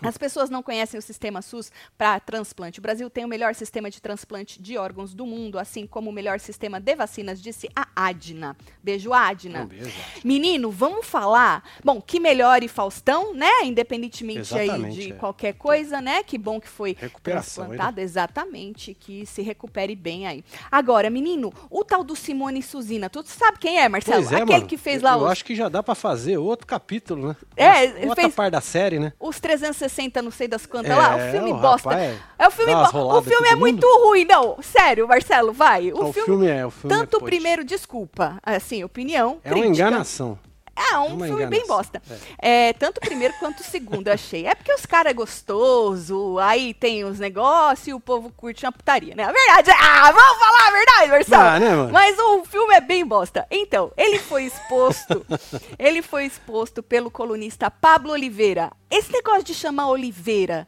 As 0.03 0.17
pessoas 0.17 0.49
não 0.49 0.61
conhecem 0.61 0.97
o 0.97 1.01
sistema 1.01 1.41
SUS 1.41 1.71
para 1.97 2.19
transplante. 2.19 2.79
O 2.79 2.81
Brasil 2.81 3.09
tem 3.09 3.23
o 3.25 3.27
melhor 3.27 3.55
sistema 3.55 3.89
de 3.89 4.01
transplante 4.01 4.61
de 4.61 4.77
órgãos 4.77 5.13
do 5.13 5.25
mundo, 5.25 5.57
assim 5.57 5.87
como 5.87 6.09
o 6.09 6.13
melhor 6.13 6.39
sistema 6.39 6.79
de 6.79 6.95
vacinas, 6.95 7.41
disse 7.41 7.69
a 7.75 7.87
Adna. 7.95 8.55
Beijo, 8.83 9.13
Adna. 9.13 9.65
Beijo. 9.65 9.91
Menino, 10.23 10.69
vamos 10.69 11.05
falar. 11.05 11.63
Bom, 11.83 12.01
que 12.01 12.19
melhore 12.19 12.67
Faustão, 12.67 13.33
né? 13.33 13.63
Independentemente 13.63 14.53
aí 14.57 14.89
de 14.91 15.11
é. 15.11 15.15
qualquer 15.15 15.53
coisa, 15.53 16.01
né? 16.01 16.21
Que 16.23 16.37
bom 16.37 16.59
que 16.59 16.67
foi 16.67 16.95
transplantado. 17.21 18.01
Exatamente, 18.01 18.93
que 18.93 19.25
se 19.25 19.41
recupere 19.41 19.95
bem 19.95 20.27
aí. 20.27 20.43
Agora, 20.71 21.09
menino, 21.09 21.53
o 21.69 21.83
tal 21.83 22.03
do 22.03 22.15
Simone 22.15 22.61
Suzina, 22.61 23.09
tu 23.09 23.23
sabe 23.25 23.57
quem 23.59 23.79
é, 23.79 23.87
Marcelo? 23.87 24.23
Pois 24.23 24.31
é, 24.31 24.41
Aquele 24.41 24.57
mano. 24.57 24.67
que 24.67 24.77
fez 24.77 25.01
eu, 25.01 25.07
lá 25.07 25.13
Eu 25.13 25.19
os, 25.23 25.31
acho 25.31 25.45
que 25.45 25.55
já 25.55 25.69
dá 25.69 25.81
pra 25.81 25.95
fazer 25.95 26.37
outro 26.37 26.67
capítulo, 26.67 27.29
né? 27.29 27.35
É, 27.55 28.05
Outra 28.07 28.23
fez- 28.23 28.35
parte 28.35 28.51
da 28.51 28.61
série, 28.61 28.99
né? 28.99 29.13
os 29.19 29.39
360, 29.39 29.92
não 30.21 30.31
sei 30.31 30.47
das 30.47 30.65
quantas 30.65 30.91
É, 30.91 30.95
lá. 30.95 31.15
O 31.15 31.31
filme 31.31 31.51
o 31.51 31.55
bosta. 31.57 31.89
rapaz 31.89 32.17
é 32.39 32.47
o 32.47 32.51
filme, 32.51 32.71
dá 32.73 32.79
umas 32.79 32.91
bo- 32.91 33.17
o 33.17 33.21
filme 33.21 33.47
é 33.49 33.55
muito 33.55 33.87
mundo. 33.87 34.05
ruim, 34.05 34.25
não. 34.25 34.57
Sério, 34.61 35.07
Marcelo, 35.07 35.53
vai. 35.53 35.91
O, 35.91 36.09
o 36.09 36.13
filme, 36.13 36.25
filme 36.25 36.47
é, 36.47 36.65
o 36.65 36.71
filme 36.71 36.95
tanto 36.95 37.17
é, 37.17 37.19
o 37.19 37.23
primeiro, 37.23 37.63
desculpa, 37.63 38.37
assim, 38.43 38.83
opinião. 38.83 39.39
É 39.43 39.49
uma 39.49 39.61
crítica. 39.61 39.67
enganação. 39.67 40.37
É, 40.75 40.97
um 40.97 41.13
Uma 41.15 41.25
filme 41.27 41.45
bem 41.45 41.59
enganação. 41.61 41.77
bosta. 41.99 42.01
É, 42.39 42.73
tanto 42.73 42.97
o 42.97 43.01
primeiro 43.01 43.33
quanto 43.39 43.59
o 43.59 43.63
segundo, 43.63 44.07
achei. 44.07 44.47
É 44.47 44.55
porque 44.55 44.73
os 44.73 44.85
caras 44.85 45.11
é 45.11 45.13
gostoso, 45.13 46.39
aí 46.39 46.73
tem 46.73 47.03
os 47.03 47.19
negócios 47.19 47.87
e 47.87 47.93
o 47.93 47.99
povo 47.99 48.31
curte 48.35 48.65
uma 48.65 48.71
putaria, 48.71 49.13
né? 49.15 49.23
A 49.23 49.31
verdade 49.31 49.69
é. 49.69 49.73
Ah, 49.79 50.11
vamos 50.11 50.39
falar 50.39 50.67
a 50.67 50.71
verdade, 50.71 51.07
Marcelo! 51.11 51.43
Ah, 51.43 51.59
né, 51.59 51.69
mano? 51.75 51.93
Mas 51.93 52.17
o 52.17 52.43
filme 52.45 52.73
é 52.73 52.81
bem 52.81 53.05
bosta. 53.05 53.45
Então, 53.51 53.91
ele 53.95 54.17
foi 54.19 54.45
exposto. 54.45 55.25
ele 55.77 56.01
foi 56.01 56.25
exposto 56.25 56.81
pelo 56.81 57.11
colunista 57.11 57.69
Pablo 57.69 58.11
Oliveira. 58.11 58.71
Esse 58.89 59.11
negócio 59.11 59.43
de 59.43 59.53
chamar 59.53 59.87
Oliveira 59.89 60.67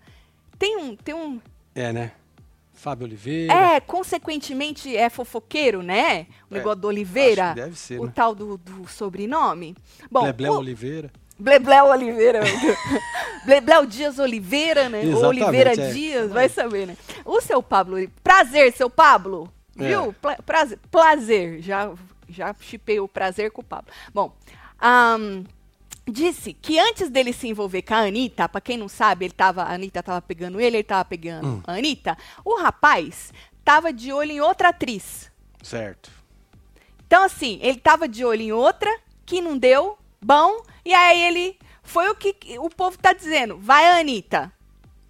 tem 0.59 0.77
um. 0.77 0.95
Tem 0.95 1.15
um 1.15 1.41
É, 1.73 1.91
né? 1.91 2.11
Fábio 2.75 3.05
Oliveira. 3.07 3.53
é, 3.53 3.79
consequentemente 3.79 4.95
é 4.95 5.09
fofoqueiro, 5.09 5.81
né? 5.81 6.27
O 6.49 6.53
É, 6.55 6.57
negócio 6.57 6.79
do 6.81 6.87
Oliveira. 6.87 7.45
acho 7.45 7.53
que 7.55 7.61
deve 7.61 7.75
ser, 7.79 7.99
o 7.99 8.05
né? 8.05 8.11
tal 8.13 8.35
do, 8.35 8.57
do 8.57 8.87
sobrenome. 8.87 9.75
Bom, 10.11 10.21
Blebleu 10.21 10.53
o- 10.53 10.57
Oliveira. 10.57 11.11
Blebleu 11.39 11.85
Oliveira. 11.87 12.41
Blebleu 13.45 13.85
Dias 13.85 14.19
Oliveira, 14.19 14.89
né? 14.89 14.99
Ou 14.99 15.03
Exatamente, 15.05 15.43
Oliveira 15.43 15.71
é. 15.73 15.91
Dias, 15.91 16.31
vai 16.31 16.47
saber, 16.49 16.87
né? 16.87 16.97
O 17.23 17.41
seu 17.41 17.61
Pablo. 17.61 17.97
Prazer, 18.23 18.71
seu 18.73 18.89
Pablo. 18.89 19.51
É. 19.77 19.87
Viu? 19.87 20.13
Pla- 20.21 20.37
prazer, 20.45 20.79
prazer. 20.89 21.61
Já, 21.61 21.91
já 22.29 22.55
chipei 22.59 22.99
o 22.99 23.07
prazer 23.07 23.51
com 23.51 23.61
o 23.61 23.65
Pablo. 23.65 23.91
Bom, 24.13 24.33
ahn, 24.81 25.43
disse 26.07 26.53
que 26.53 26.77
antes 26.79 27.09
dele 27.09 27.33
se 27.33 27.47
envolver 27.47 27.81
com 27.81 27.93
a 27.93 27.99
Anitta, 28.05 28.47
pra 28.47 28.61
quem 28.61 28.77
não 28.77 28.87
sabe, 28.87 29.25
ele 29.25 29.33
tava, 29.33 29.63
a 29.63 29.73
Anitta 29.73 30.03
tava 30.03 30.21
pegando 30.21 30.59
ele, 30.59 30.77
ele 30.77 30.83
tava 30.83 31.03
pegando 31.05 31.47
Hum. 31.47 31.61
a 31.65 31.73
Anitta, 31.73 32.17
o 32.43 32.55
rapaz 32.61 33.33
tava 33.63 33.91
de 33.91 34.11
olho 34.13 34.31
em 34.31 34.41
outra 34.41 34.69
atriz. 34.69 35.31
Certo. 35.63 36.11
Então, 37.07 37.23
assim, 37.23 37.59
ele 37.61 37.79
tava 37.79 38.07
de 38.07 38.23
olho 38.25 38.41
em 38.41 38.51
outra, 38.51 38.89
que 39.25 39.41
não 39.41 39.57
deu 39.57 39.97
bom, 40.21 40.61
e 40.83 40.93
aí 40.93 41.21
ele. 41.21 41.57
Foi 41.87 42.09
o 42.09 42.15
que 42.15 42.35
o 42.59 42.67
povo 42.69 42.97
tá 42.97 43.13
dizendo. 43.13 43.59
Vai, 43.59 43.99
Anitta. 43.99 44.51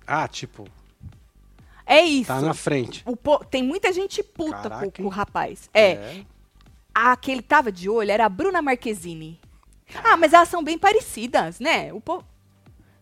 Ah, 0.05 0.27
tipo, 0.27 0.67
É 1.85 2.01
isso. 2.01 2.27
tá 2.27 2.41
na 2.41 2.53
frente. 2.53 3.01
O 3.05 3.15
po- 3.15 3.43
Tem 3.45 3.63
muita 3.63 3.93
gente 3.93 4.21
puta 4.21 4.57
Caraca, 4.69 4.85
com, 4.85 4.91
com 4.91 5.03
o 5.05 5.09
rapaz. 5.09 5.69
É. 5.73 6.21
A 6.93 7.15
que 7.15 7.31
ele 7.31 7.41
tava 7.41 7.71
de 7.71 7.89
olho 7.89 8.11
era 8.11 8.25
a 8.25 8.29
Bruna 8.29 8.61
Marquezine. 8.61 9.39
Ah, 10.03 10.17
mas 10.17 10.33
elas 10.33 10.49
são 10.49 10.63
bem 10.63 10.77
parecidas, 10.77 11.59
né? 11.59 11.91
O 11.93 11.99
po... 12.01 12.23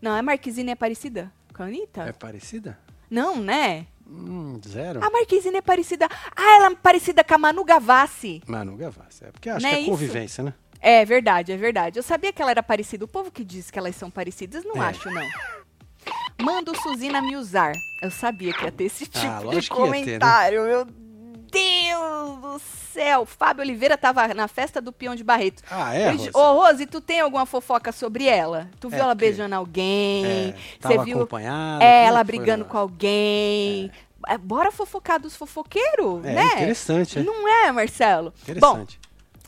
Não, 0.00 0.12
a 0.14 0.22
Marquezine 0.22 0.72
é 0.72 0.74
parecida 0.74 1.32
com 1.54 1.62
a 1.62 1.66
Anitta? 1.66 2.02
É 2.02 2.12
parecida? 2.12 2.78
Não, 3.10 3.36
né? 3.36 3.86
Hum, 4.06 4.60
zero. 4.66 5.02
A 5.04 5.08
Marquezine 5.10 5.56
é 5.56 5.62
parecida. 5.62 6.06
Ah, 6.36 6.56
ela 6.56 6.66
é 6.66 6.74
parecida 6.74 7.24
com 7.24 7.34
a 7.34 7.38
Manu 7.38 7.64
Gavassi. 7.64 8.42
Manu 8.46 8.76
Gavassi. 8.76 9.24
É 9.24 9.30
porque 9.32 9.48
acho 9.48 9.64
Não 9.64 9.70
que 9.72 9.76
é 9.76 9.82
é 9.82 9.84
convivência, 9.86 10.44
né? 10.44 10.52
É 10.80 11.04
verdade, 11.06 11.52
é 11.52 11.56
verdade. 11.56 11.98
Eu 11.98 12.02
sabia 12.02 12.30
que 12.32 12.42
ela 12.42 12.50
era 12.50 12.62
parecida. 12.62 13.04
O 13.04 13.08
povo 13.08 13.30
que 13.30 13.42
diz 13.42 13.70
que 13.70 13.78
elas 13.78 13.96
são 13.96 14.10
parecidas, 14.10 14.62
não 14.64 14.82
É. 14.82 14.88
acho, 14.88 15.10
não. 15.10 15.26
Manda 16.42 16.70
o 16.72 16.76
Suzina 16.82 17.22
me 17.22 17.36
usar. 17.36 17.72
Eu 18.02 18.10
sabia 18.10 18.52
que 18.52 18.64
ia 18.64 18.72
ter 18.72 18.84
esse 18.84 19.06
tipo 19.06 19.26
Ah, 19.26 19.38
de 19.38 19.44
ia 19.46 19.50
ter, 19.50 19.56
né? 19.56 19.62
comentário. 19.70 20.62
Meu 20.64 20.84
Deus 20.84 20.96
do 21.54 22.58
céu. 22.92 23.24
Fábio 23.26 23.62
Oliveira 23.62 23.96
tava 23.96 24.28
na 24.34 24.48
festa 24.48 24.80
do 24.80 24.92
Peão 24.92 25.14
de 25.14 25.24
Barreto. 25.24 25.62
Ah, 25.70 25.94
é, 25.94 26.08
Eu 26.08 26.16
Rose? 26.16 26.30
Ô, 26.34 26.52
Rose, 26.54 26.86
tu 26.86 27.00
tem 27.00 27.20
alguma 27.20 27.46
fofoca 27.46 27.92
sobre 27.92 28.26
ela? 28.26 28.68
Tu 28.80 28.88
viu 28.88 28.98
É, 28.98 29.02
ela 29.02 29.14
porque- 29.14 29.26
beijando 29.26 29.54
alguém? 29.54 30.24
É, 30.26 30.54
Você 30.80 30.98
viu 30.98 31.18
acompanhada, 31.18 31.84
é, 31.84 32.04
ela 32.04 32.22
brigando 32.24 32.64
com 32.64 32.76
alguém? 32.78 33.90
É, 34.26 34.38
bora 34.38 34.72
fofocar 34.72 35.20
dos 35.20 35.36
fofoqueiros, 35.36 36.24
É, 36.24 36.32
né? 36.32 36.46
interessante, 36.54 37.18
é. 37.18 37.22
Não 37.22 37.46
é, 37.46 37.70
Marcelo? 37.70 38.30
Bom, 38.30 38.52
Interessante. 38.52 38.98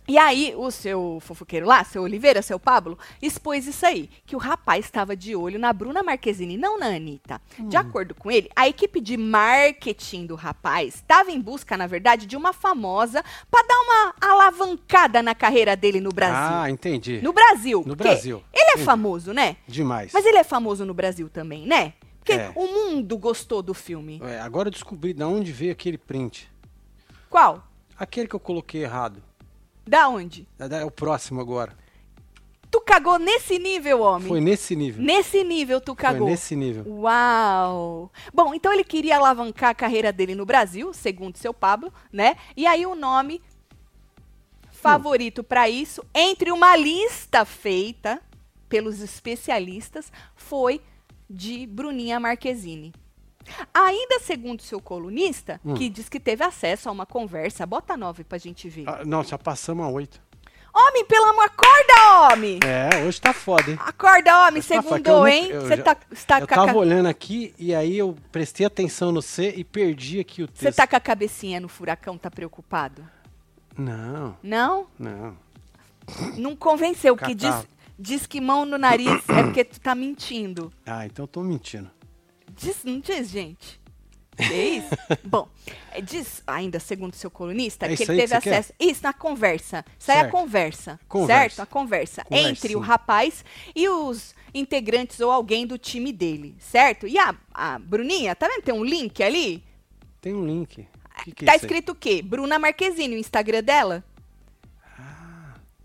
E 0.08 0.16
aí, 0.18 0.54
o 0.56 0.70
seu 0.70 1.18
fofoqueiro 1.20 1.66
lá, 1.66 1.82
seu 1.84 2.02
Oliveira, 2.02 2.40
seu 2.42 2.58
Pablo, 2.58 2.98
expôs 3.20 3.66
isso 3.66 3.84
aí, 3.84 4.08
que 4.24 4.36
o 4.36 4.38
rapaz 4.38 4.84
estava 4.84 5.16
de 5.16 5.34
olho 5.34 5.58
na 5.58 5.72
Bruna 5.72 6.02
Marquezine, 6.02 6.56
não 6.56 6.78
na 6.78 6.86
Anitta. 6.86 7.40
Hum. 7.58 7.68
De 7.68 7.76
acordo 7.76 8.14
com 8.14 8.30
ele, 8.30 8.48
a 8.54 8.68
equipe 8.68 9.00
de 9.00 9.16
marketing 9.16 10.26
do 10.26 10.34
rapaz 10.34 10.94
estava 10.96 11.30
em 11.30 11.40
busca, 11.40 11.76
na 11.76 11.86
verdade, 11.86 12.26
de 12.26 12.36
uma 12.36 12.52
famosa 12.52 13.24
para 13.50 13.66
dar 13.66 13.78
uma 13.80 14.14
alavancada 14.20 15.22
na 15.22 15.34
carreira 15.34 15.76
dele 15.76 16.00
no 16.00 16.10
Brasil. 16.10 16.56
Ah, 16.56 16.70
entendi. 16.70 17.20
no 17.22 17.32
Brasil. 17.32 17.82
no 17.86 17.96
Brasil. 17.96 18.42
Ele 18.52 18.62
é 18.62 18.70
Entendi. 18.72 18.84
famoso, 18.84 19.32
né? 19.32 19.56
Demais. 19.66 20.12
Mas 20.12 20.24
ele 20.24 20.38
é 20.38 20.44
famoso 20.44 20.84
no 20.84 20.94
Brasil 20.94 21.28
também, 21.28 21.66
né? 21.66 21.94
Porque 22.18 22.32
É. 22.32 22.52
o 22.56 22.66
mundo 22.66 23.16
gostou 23.16 23.62
do 23.62 23.72
filme. 23.72 24.20
É, 24.24 24.40
agora 24.40 24.68
eu 24.68 24.72
descobri 24.72 25.12
de 25.12 25.22
onde 25.22 25.52
veio 25.52 25.72
aquele 25.72 25.96
print. 25.96 26.50
Qual? 27.30 27.62
Aquele 27.98 28.26
que 28.26 28.34
eu 28.34 28.40
coloquei 28.40 28.82
errado. 28.82 29.22
Da 29.86 30.08
onde? 30.08 30.48
É 30.58 30.84
o 30.84 30.90
próximo 30.90 31.40
agora. 31.40 31.76
Tu 32.70 32.80
cagou 32.80 33.18
nesse 33.18 33.58
nível, 33.58 34.00
homem. 34.00 34.28
Foi 34.28 34.40
nesse 34.40 34.74
nível. 34.74 35.02
Nesse 35.02 35.44
nível 35.44 35.80
tu 35.80 35.94
cagou. 35.94 36.22
Foi 36.22 36.30
nesse 36.30 36.56
nível. 36.56 36.84
Uau! 36.86 38.10
Bom, 38.34 38.52
então 38.52 38.72
ele 38.72 38.84
queria 38.84 39.16
alavancar 39.16 39.70
a 39.70 39.74
carreira 39.74 40.12
dele 40.12 40.34
no 40.34 40.44
Brasil, 40.44 40.92
segundo 40.92 41.36
seu 41.36 41.54
Pablo, 41.54 41.92
né? 42.12 42.36
E 42.56 42.66
aí 42.66 42.84
o 42.84 42.94
nome 42.94 43.40
favorito 44.70 45.42
pra 45.42 45.68
isso, 45.68 46.04
entre 46.14 46.50
uma 46.52 46.76
lista 46.76 47.44
feita 47.44 48.20
pelos 48.68 49.00
especialistas, 49.00 50.12
foi 50.34 50.80
de 51.30 51.66
Bruninha 51.66 52.20
Marquezine. 52.20 52.92
Ainda 53.72 54.20
segundo 54.20 54.62
seu 54.62 54.80
colunista, 54.80 55.60
Hum. 55.64 55.74
que 55.74 55.88
diz 55.88 56.08
que 56.08 56.18
teve 56.20 56.42
acesso 56.44 56.88
a 56.88 56.92
uma 56.92 57.06
conversa, 57.06 57.64
bota 57.66 57.96
nove 57.96 58.24
pra 58.24 58.38
gente 58.38 58.68
ver. 58.68 58.88
Ah, 58.88 59.02
não, 59.04 59.22
já 59.24 59.38
passamos 59.38 59.84
a 59.84 59.88
oito. 59.88 60.20
Homem, 60.78 61.06
pelo 61.06 61.24
amor, 61.24 61.44
acorda, 61.44 62.34
homem! 62.34 62.58
É, 62.62 63.02
hoje 63.06 63.18
tá 63.18 63.32
foda, 63.32 63.70
hein? 63.70 63.78
Acorda, 63.80 64.46
homem, 64.46 64.60
Tá 64.62 64.68
que 64.76 64.82
segundou, 64.82 65.18
nunca- 65.20 65.30
hein? 65.30 65.48
eu 65.50 65.62
Você 65.62 65.76
tá, 65.78 65.96
está 66.12 66.38
Eu 66.40 66.46
tava 66.46 66.66
ca- 66.66 66.74
olhando 66.76 67.06
aqui 67.06 67.54
e 67.58 67.74
aí 67.74 67.96
eu 67.96 68.14
prestei 68.30 68.66
atenção 68.66 69.10
no 69.10 69.22
C 69.22 69.54
e 69.56 69.64
perdi 69.64 70.20
aqui 70.20 70.42
o 70.42 70.46
Você 70.52 70.66
texto. 70.66 70.76
tá 70.76 70.86
com 70.86 70.96
a 70.96 71.00
cabecinha 71.00 71.58
no 71.60 71.68
furacão, 71.68 72.18
tá 72.18 72.30
preocupado? 72.30 73.02
Não, 73.78 74.36
Não? 74.42 74.86
não. 74.98 75.36
Não 76.36 76.54
convenceu, 76.54 77.16
porque 77.16 77.34
diz, 77.34 77.54
diz 77.98 78.26
que 78.26 78.38
mão 78.40 78.66
no 78.66 78.76
nariz 78.76 79.08
é 79.30 79.42
porque 79.44 79.64
tu 79.64 79.80
tá 79.80 79.94
mentindo. 79.94 80.70
Ah, 80.84 81.06
então 81.06 81.22
eu 81.24 81.26
tô 81.28 81.42
mentindo. 81.42 81.90
Diz, 82.56 82.82
não 82.84 83.00
diz, 83.00 83.28
gente? 83.30 83.80
Que 84.36 84.54
isso? 84.54 84.88
Bom, 85.24 85.48
é, 85.90 86.00
diz 86.00 86.42
ainda, 86.46 86.78
segundo 86.78 87.14
seu 87.14 87.30
colunista, 87.30 87.86
É 87.86 87.96
que 87.96 88.02
ele 88.02 88.12
aí 88.12 88.18
que 88.18 88.26
teve 88.28 88.34
você 88.34 88.40
quer? 88.40 88.50
acesso. 88.58 88.72
Isso, 88.78 89.02
na 89.02 89.12
conversa. 89.12 89.84
Isso 89.98 90.10
aí 90.12 90.18
é 90.18 90.20
a 90.20 90.28
conversa. 90.30 91.00
Conversa. 91.08 91.56
Certo? 91.56 91.60
A 91.60 91.66
conversa. 91.66 92.26
Entre 92.30 92.74
o 92.76 92.80
Conversinha. 92.80 92.80
rapaz 92.80 93.44
e 93.74 93.88
os 93.88 94.34
integrantes 94.54 95.20
ou 95.20 95.30
alguém 95.30 95.66
do 95.66 95.78
time 95.78 96.12
dele. 96.12 96.54
Certo? 96.58 97.06
E 97.06 97.18
a, 97.18 97.34
a 97.52 97.78
Bruninha, 97.78 98.34
tá 98.36 98.46
vendo? 98.48 98.62
Tem 98.62 98.74
um 98.74 98.84
link 98.84 99.22
ali? 99.22 99.64
Tem 100.20 100.34
um 100.34 100.44
link. 100.46 100.86
Que 101.24 101.32
que 101.32 101.44
é 101.44 101.46
tá 101.46 101.52
aí? 101.52 101.58
escrito 101.58 101.92
o 101.92 101.94
quê? 101.94 102.20
Bruna 102.22 102.58
Marquezine, 102.58 103.16
o 103.16 103.18
Instagram 103.18 103.62
dela. 103.62 104.04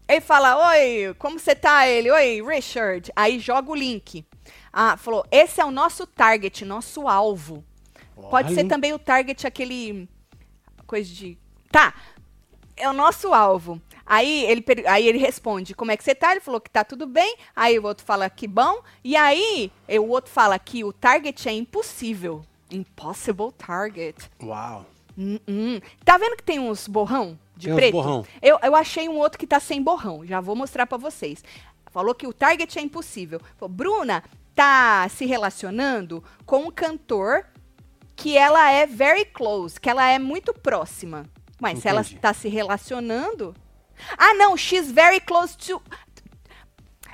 Ele 0.08 0.20
fala, 0.22 0.72
oi, 0.72 1.14
como 1.18 1.40
você 1.40 1.56
tá? 1.56 1.88
Ele, 1.88 2.12
oi, 2.12 2.42
Richard. 2.46 3.10
Aí 3.16 3.40
joga 3.40 3.72
o 3.72 3.76
link. 3.76 4.26
Ah, 4.72 4.96
falou, 4.96 5.26
esse 5.32 5.60
é 5.60 5.66
o 5.66 5.72
nosso 5.72 6.08
target, 6.08 6.64
nosso 6.64 7.08
alvo. 7.08 7.64
Pode 8.30 8.54
ser 8.54 8.66
também 8.66 8.94
o 8.94 9.00
target, 9.00 9.46
aquele. 9.46 10.08
Coisa 10.86 11.12
de. 11.12 11.38
Tá. 11.72 11.94
É 12.78 12.90
o 12.90 12.94
nosso 12.94 13.34
alvo. 13.34 13.82
Aí 14.06 14.46
ele, 14.46 14.64
aí 14.88 15.08
ele 15.08 15.18
responde, 15.18 15.74
como 15.74 15.92
é 15.92 15.98
que 15.98 16.04
você 16.04 16.14
tá? 16.16 16.32
Ele 16.32 16.42
falou 16.42 16.60
que 16.60 16.70
tá 16.70 16.84
tudo 16.84 17.06
bem. 17.06 17.38
Aí 17.56 17.78
o 17.78 17.86
outro 17.86 18.06
fala 18.06 18.30
que 18.30 18.48
bom. 18.48 18.82
E 19.04 19.16
aí 19.16 19.72
o 19.88 20.08
outro 20.08 20.32
fala 20.32 20.58
que 20.58 20.84
o 20.84 20.92
target 20.92 21.48
é 21.48 21.54
impossível. 21.54 22.44
Impossible 22.70 23.52
target. 23.58 24.30
Uau. 24.42 24.86
Hum, 25.18 25.40
hum. 25.48 25.80
Tá 26.04 26.18
vendo 26.18 26.36
que 26.36 26.44
tem 26.44 26.60
uns 26.60 26.88
borrão 26.88 27.38
de 27.56 27.68
Tem 27.68 27.76
preto? 27.76 27.92
borrão. 27.92 28.26
Eu, 28.42 28.58
eu 28.64 28.76
achei 28.76 29.08
um 29.08 29.18
outro 29.18 29.38
que 29.38 29.48
tá 29.48 29.60
sem 29.60 29.82
borrão. 29.82 30.26
Já 30.26 30.42
vou 30.42 30.56
mostrar 30.56 30.88
pra 30.88 30.98
vocês. 30.98 31.44
Falou 31.92 32.16
que 32.16 32.26
o 32.26 32.34
target 32.34 32.80
é 32.80 32.82
impossível. 32.82 33.42
Falou, 33.58 33.74
Bruna 33.74 34.24
tá 34.56 35.08
se 35.10 35.26
relacionando 35.26 36.24
com 36.46 36.64
um 36.68 36.72
cantor 36.72 37.46
que 38.16 38.38
ela 38.38 38.70
é 38.72 38.86
very 38.86 39.26
close, 39.26 39.80
que 39.80 39.90
ela 39.90 40.06
é 40.08 40.20
muito 40.20 40.54
próxima. 40.54 41.26
Mas 41.60 41.80
se 41.80 41.88
ela 41.88 42.02
Entendi. 42.02 42.20
tá 42.20 42.34
se 42.34 42.48
relacionando. 42.50 43.56
Ah, 44.18 44.34
não, 44.34 44.58
she's 44.58 44.92
very 44.92 45.20
close 45.20 45.56
to. 45.58 45.82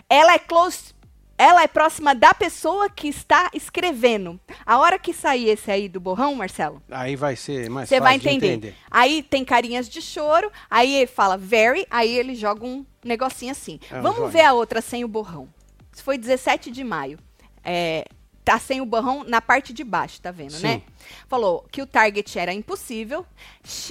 Ela 0.10 0.34
é 0.34 0.39
close. 0.39 0.96
Ela 1.38 1.62
é 1.62 1.67
próxima 1.67 2.15
da 2.15 2.34
pessoa 2.34 2.89
que 2.89 3.08
está 3.10 3.50
escrevendo. 3.53 4.39
A 4.65 4.79
hora 4.79 4.98
que 4.98 5.13
sair 5.13 5.50
esse 5.50 5.70
aí 5.70 5.88
do 5.88 6.00
borrão, 6.00 6.34
Marcelo, 6.34 6.82
Aí 6.89 7.15
vai 7.15 7.36
ser 7.36 7.70
mais 7.70 7.88
você 7.88 8.00
vai 8.00 8.17
de 8.17 8.27
entender. 8.27 8.48
entender. 8.53 8.75
Aí 8.89 9.22
tem 9.22 9.46
carinhas 9.46 9.88
de 9.88 10.01
choro, 10.01 10.51
aí 10.67 10.96
ele 10.96 11.06
fala 11.08 11.38
very, 11.38 11.86
aí 11.91 12.12
ele 12.17 12.34
joga 12.34 12.65
um 12.65 12.84
negocinho 13.06 13.51
assim. 13.51 13.79
É 13.91 14.00
um 14.00 14.01
Vamos 14.01 14.17
joinha. 14.17 14.32
ver 14.32 14.41
a 14.46 14.53
outra 14.53 14.82
sem 14.82 15.03
o 15.03 15.08
borrão. 15.08 15.48
Isso 15.94 16.03
foi 16.03 16.17
17 16.17 16.72
de 16.72 16.84
maio. 16.84 17.20
É, 17.64 18.06
tá 18.44 18.58
sem 18.58 18.80
o 18.80 18.86
borrão 18.86 19.24
na 19.26 19.42
parte 19.42 19.74
de 19.74 19.84
baixo, 19.84 20.22
tá 20.22 20.32
vendo, 20.32 20.58
né? 20.60 20.76
Sim. 20.76 20.84
Falou 21.28 21.66
que 21.72 21.82
o 21.82 21.86
target 21.86 22.40
era 22.40 22.54
impossível. 22.54 23.26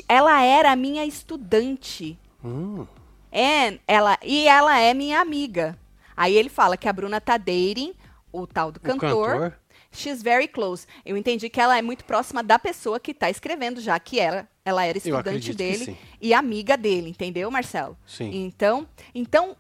Ela 0.09 0.43
era 0.43 0.75
minha 0.75 1.05
estudante. 1.05 2.19
Hum, 2.45 2.87
And 3.33 3.79
ela, 3.87 4.19
e 4.23 4.49
ela 4.49 4.79
é 4.79 4.95
minha 4.95 5.21
amiga. 5.21 5.79
Aí 6.17 6.35
ele 6.35 6.49
fala 6.49 6.77
que 6.77 6.89
a 6.89 6.93
Bruna 6.93 7.21
tá 7.21 7.37
dating 7.37 7.93
o 8.33 8.47
tal 8.47 8.73
do 8.73 8.79
o 8.79 8.81
cantor. 8.81 9.29
cantor. 9.29 9.59
She's 9.93 10.23
very 10.23 10.49
close. 10.49 10.87
Eu 11.05 11.17
entendi 11.17 11.49
que 11.49 11.61
ela 11.61 11.77
é 11.77 11.83
muito 11.83 12.05
próxima 12.05 12.43
da 12.43 12.59
pessoa 12.59 13.01
que 13.01 13.11
está 13.13 13.31
escrevendo, 13.31 13.81
já 13.81 13.99
que 13.99 14.19
ela, 14.21 14.49
ela 14.65 14.85
era 14.85 14.99
estudante 14.99 15.55
dele 15.55 15.97
e 16.21 16.35
amiga 16.35 16.77
dele, 16.77 17.11
entendeu, 17.11 17.51
Marcelo? 17.51 17.97
Sim. 18.07 18.31
Então, 18.45 18.87
então 19.15 19.57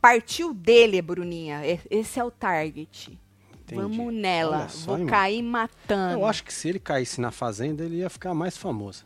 partiu 0.00 0.52
dele, 0.54 1.00
Bruninha. 1.02 1.60
Esse 1.90 2.18
é 2.18 2.24
o 2.24 2.30
target. 2.30 3.18
Entendi. 3.62 3.80
Vamos 3.82 4.12
nela. 4.14 4.68
Só, 4.68 4.96
Vou 4.96 5.06
cair 5.06 5.42
matando. 5.42 6.14
Eu 6.14 6.26
acho 6.26 6.42
que 6.44 6.52
se 6.52 6.68
ele 6.68 6.78
caísse 6.80 7.20
na 7.20 7.30
fazenda, 7.30 7.84
ele 7.84 7.96
ia 7.98 8.10
ficar 8.10 8.34
mais 8.34 8.56
famoso. 8.56 9.04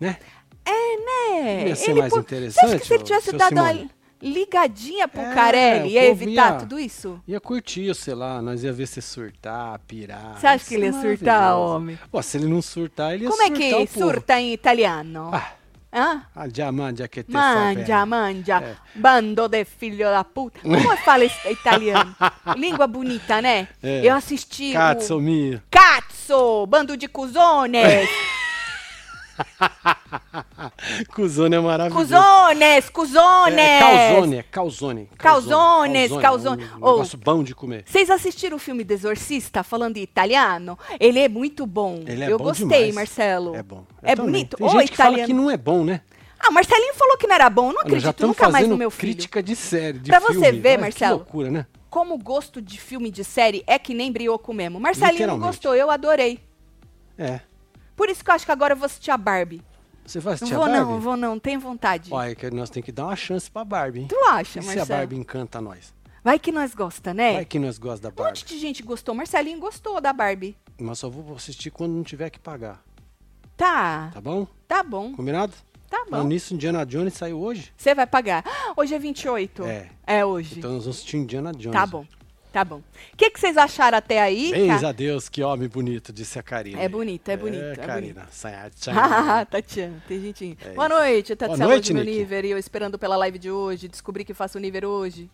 Né? 0.00 0.18
É, 0.64 1.68
Ia 1.68 1.76
ser 1.76 1.90
ele 1.92 2.00
mais 2.00 2.12
po- 2.12 2.18
interessante, 2.20 2.60
Você 2.60 2.66
acha 2.74 2.78
que 2.80 2.86
se 2.86 2.94
ele 2.94 3.04
tivesse 3.04 3.32
dado 3.32 3.52
uma 3.52 3.68
Simone? 3.72 3.90
ligadinha 4.20 5.06
pro 5.06 5.20
É, 5.20 5.34
Carelli, 5.34 5.90
ia 5.90 6.04
evitar 6.08 6.52
ia- 6.52 6.58
tudo 6.58 6.78
isso? 6.78 7.20
Ia 7.28 7.40
curtir, 7.40 7.94
sei 7.94 8.14
lá, 8.14 8.40
nós 8.42 8.64
ia 8.64 8.72
ver 8.72 8.86
você 8.86 9.00
surtar, 9.00 9.78
pirar. 9.86 10.38
Você 10.40 10.46
acha 10.46 10.64
que 10.64 10.74
Ia 10.74 10.78
ele 10.78 10.86
ia 10.86 10.92
ser 10.92 11.16
surtar, 11.18 11.56
homem? 11.58 11.98
Pô, 12.10 12.20
se 12.22 12.36
ele 12.38 12.46
não 12.48 12.60
surtar, 12.62 13.14
ele 13.14 13.24
ia 13.24 13.30
Como 13.30 13.42
é 13.42 13.46
surtar 13.46 13.60
que 13.62 13.74
o 13.74 13.86
povo. 13.86 13.98
surta 14.12 14.40
em 14.40 14.52
italiano? 14.52 15.30
Ah, 15.32 15.52
Hã? 15.98 16.26
ah, 16.34 16.46
già 16.46 16.70
mangia 16.70 17.08
che 17.08 17.24
te 17.24 17.32
Mangia, 17.32 18.04
mangia, 18.04 18.60
É. 18.60 18.76
bando 18.92 19.48
de 19.48 19.64
filho 19.64 20.10
da 20.10 20.22
puta. 20.24 20.60
Como 20.60 20.94
fala 20.98 21.24
italiano? 21.24 22.14
Língua 22.56 22.86
bonita, 22.92 23.40
né? 23.40 23.66
É. 23.82 24.02
Eu 24.04 24.14
assisti 24.14 24.72
Cazzo 24.74 25.16
o... 25.16 25.20
mio. 25.20 25.62
Cazzo, 25.70 26.66
bando 26.66 26.98
de 26.98 27.08
cuzones. 27.08 28.06
Cusone 31.14 31.56
é 31.56 31.60
maravilhoso. 31.60 32.06
cuzones, 32.06 32.88
cuzones. 32.90 33.58
É, 33.58 33.78
calzone, 33.80 34.36
é 34.36 34.42
calzone. 34.42 35.08
Calzones, 35.18 36.10
calzone, 36.10 36.22
calzone. 36.22 36.64
Um 36.80 36.84
Ô. 36.86 36.90
negócio 36.92 37.18
bom 37.18 37.42
de 37.42 37.54
comer. 37.54 37.84
Vocês 37.86 38.10
assistiram 38.10 38.56
o 38.56 38.60
filme 38.60 38.84
do 38.84 38.92
Exorcista 38.92 39.62
falando 39.62 39.96
italiano? 39.96 40.78
Ele 41.00 41.18
é 41.20 41.28
muito 41.28 41.66
bom. 41.66 42.02
Ele 42.06 42.24
é 42.24 42.30
Eu 42.32 42.38
bom 42.38 42.44
gostei, 42.44 42.66
demais. 42.66 42.94
Marcelo. 42.94 43.54
É 43.54 43.62
bom. 43.62 43.84
Eu 44.02 44.08
É 44.08 44.16
também. 44.16 44.32
bonito? 44.32 44.56
Tem 44.56 44.66
Ô, 44.66 44.70
gente 44.70 44.90
que 44.90 44.96
fala 44.96 45.10
italiano. 45.10 45.26
que 45.28 45.34
não 45.34 45.50
é 45.50 45.56
bom, 45.56 45.84
né? 45.84 46.00
Ah, 46.38 46.50
Marcelinho 46.50 46.94
falou 46.94 47.16
que 47.16 47.26
não 47.26 47.34
era 47.34 47.48
bom. 47.50 47.68
Não 47.72 47.80
já 47.80 47.80
acredito 48.10 48.26
nunca 48.26 48.48
mais 48.50 48.68
no 48.68 48.76
meu 48.76 48.90
filho. 48.90 49.14
crítica 49.14 49.42
de 49.42 49.56
série, 49.56 49.98
de 49.98 50.10
Pra 50.10 50.20
você 50.20 50.34
filme. 50.44 50.60
ver, 50.60 50.70
Olha 50.72 50.80
Marcelo. 50.80 51.18
Que 51.18 51.24
loucura, 51.24 51.50
né? 51.50 51.66
Como 51.88 52.14
o 52.14 52.18
gosto 52.18 52.60
de 52.60 52.78
filme 52.78 53.10
de 53.10 53.24
série 53.24 53.64
é 53.66 53.78
que 53.78 53.94
nem 53.94 54.12
brioco 54.12 54.52
mesmo. 54.52 54.78
Marcelinho 54.78 55.26
não 55.26 55.38
gostou, 55.38 55.74
eu 55.74 55.90
adorei. 55.90 56.38
É. 57.18 57.40
Por 57.96 58.08
isso 58.08 58.22
que 58.22 58.30
eu 58.30 58.34
acho 58.34 58.44
que 58.46 58.52
agora 58.52 58.74
eu 58.74 58.76
vou 58.76 58.86
assistir 58.86 59.10
a 59.10 59.16
Barbie. 59.16 59.62
Você 60.06 60.20
vai 60.20 60.32
Não 60.32 60.34
assistir 60.34 60.54
a 60.54 60.58
vou 60.58 60.66
Barbie? 60.66 60.80
não, 60.92 61.00
vou 61.00 61.16
não, 61.16 61.38
tenho 61.38 61.58
vontade. 61.58 62.10
Olha, 62.12 62.34
que 62.34 62.48
nós 62.50 62.70
temos 62.70 62.84
que 62.84 62.92
dar 62.92 63.06
uma 63.06 63.16
chance 63.16 63.50
pra 63.50 63.64
Barbie, 63.64 64.00
hein? 64.02 64.06
Tu 64.08 64.16
acha, 64.28 64.60
E 64.60 64.62
se 64.62 64.68
a 64.70 64.74
Marcelo? 64.74 64.86
Barbie 64.86 65.16
encanta 65.16 65.60
nós? 65.60 65.92
Vai 66.22 66.38
que 66.38 66.52
nós 66.52 66.74
gosta, 66.74 67.14
né? 67.14 67.34
Vai 67.34 67.44
que 67.44 67.58
nós 67.58 67.78
gostamos 67.78 68.00
da 68.00 68.08
Um 68.08 68.12
Barbie. 68.12 68.30
monte 68.40 68.46
de 68.46 68.58
gente 68.58 68.82
gostou. 68.82 69.14
Marcelinho 69.14 69.58
gostou 69.58 70.00
da 70.00 70.12
Barbie. 70.12 70.56
Mas 70.78 70.98
só 70.98 71.08
vou 71.08 71.34
assistir 71.36 71.70
quando 71.70 71.92
não 71.92 72.02
tiver 72.02 72.30
que 72.30 72.38
pagar. 72.38 72.82
Tá, 73.56 74.10
Tá 74.12 74.20
bom? 74.20 74.46
tá 74.68 74.82
bom, 74.82 75.12
Combinado? 75.14 75.52
tá 75.88 76.04
Falando 76.10 76.24
bom. 76.24 76.28
nisso, 76.28 76.52
Indiana 76.52 76.84
Jones 76.84 77.14
saiu 77.14 77.40
hoje? 77.40 77.72
Você 77.76 77.94
vai 77.94 78.06
pagar. 78.06 78.44
Hoje 78.76 78.94
é 78.94 78.98
28? 78.98 79.64
É. 79.64 79.88
É 80.06 80.24
hoje. 80.26 80.58
Então 80.58 80.72
nós 80.72 80.82
vamos 80.84 80.96
assistir 80.98 81.16
Indiana 81.16 81.52
Jones. 81.52 81.72
tá 81.72 81.86
bom, 81.86 82.04
tá 82.52 82.64
bom. 82.64 82.76
O 83.12 83.16
que, 83.16 83.30
que 83.30 83.38
vocês 83.38 83.56
acharam 83.56 83.98
até 83.98 84.20
aí? 84.20 84.52
Tá? 84.80 84.88
a 84.88 84.92
Deus, 84.92 85.28
que 85.28 85.42
homem 85.42 85.68
bonito, 85.68 86.12
disse 86.12 86.38
a 86.38 86.42
Karina. 86.42 86.80
É 86.80 86.88
bonito, 86.88 87.28
é 87.28 87.36
bonito, 87.36 87.62
É, 87.62 87.72
é 87.72 87.76
Karina. 87.76 88.28
Sai- 88.30 88.70
sai- 88.74 88.94
Ah, 88.96 89.44
Tatiana, 89.44 90.02
tem 90.08 90.20
gente. 90.20 90.56
É 90.64 90.70
Boa 90.70 90.88
noite, 90.88 91.34
Boa 91.34 91.48
Tatiana 91.48 91.66
noite, 91.72 91.84
de 91.84 91.94
meu 91.94 92.04
nível. 92.04 92.44
E 92.44 92.50
eu 92.50 92.58
esperando 92.58 92.98
pela 92.98 93.16
live 93.16 93.38
de 93.38 93.50
hoje. 93.50 93.88
Descobri 93.88 94.24
que 94.24 94.34
faço 94.34 94.58
o 94.58 94.60
nível 94.60 94.88
hoje. 94.90 95.30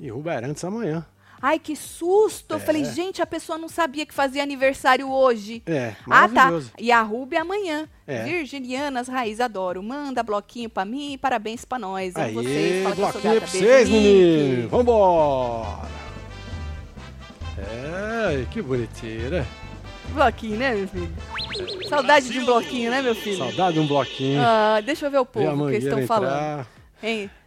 E 0.00 0.10
Ruberantes 0.10 0.62
amanhã. 0.64 1.06
Ai, 1.42 1.58
que 1.58 1.76
susto! 1.76 2.52
Eu 2.52 2.56
É. 2.56 2.60
falei, 2.60 2.84
gente, 2.84 3.20
a 3.20 3.26
pessoa 3.26 3.58
não 3.58 3.68
sabia 3.68 4.06
que 4.06 4.14
fazia 4.14 4.42
aniversário 4.42 5.10
hoje. 5.10 5.62
É, 5.66 5.94
Ah, 6.10 6.28
tá. 6.28 6.50
E 6.78 6.90
a 6.90 7.02
Ruby 7.02 7.36
amanhã. 7.36 7.88
É. 8.06 8.24
Virginianas 8.24 9.08
Raiz, 9.08 9.40
adoro. 9.40 9.82
Manda 9.82 10.22
bloquinho 10.22 10.68
pra 10.70 10.84
mim 10.84 11.12
e 11.14 11.18
parabéns 11.18 11.64
pra 11.64 11.78
nós. 11.78 12.14
Aí, 12.16 12.32
vocês. 12.34 12.82
Fala 12.82 12.94
eu 12.94 12.96
bloquinho 12.96 13.36
pra 13.40 13.46
vocês, 13.46 13.88
menino. 13.88 14.68
Vambora. 14.68 15.88
É, 17.58 18.44
que 18.50 18.60
bonitinho, 18.60 19.30
né? 19.30 19.46
Bloquinho, 20.12 20.56
né, 20.58 20.74
meu 20.74 20.88
filho? 20.88 21.12
Saudade 21.88 22.28
de 22.28 22.38
um 22.40 22.44
bloquinho, 22.44 22.90
né, 22.90 23.00
meu 23.02 23.14
filho? 23.14 23.38
Saudade 23.38 23.74
de 23.74 23.80
um 23.80 23.86
bloquinho. 23.86 24.40
Ah, 24.42 24.80
deixa 24.84 25.06
eu 25.06 25.10
ver 25.10 25.18
o 25.18 25.26
povo 25.26 25.66
que 25.68 25.74
eles 25.74 25.84
estão 25.84 26.06
falando. 26.06 26.30
entrar. 26.32 26.66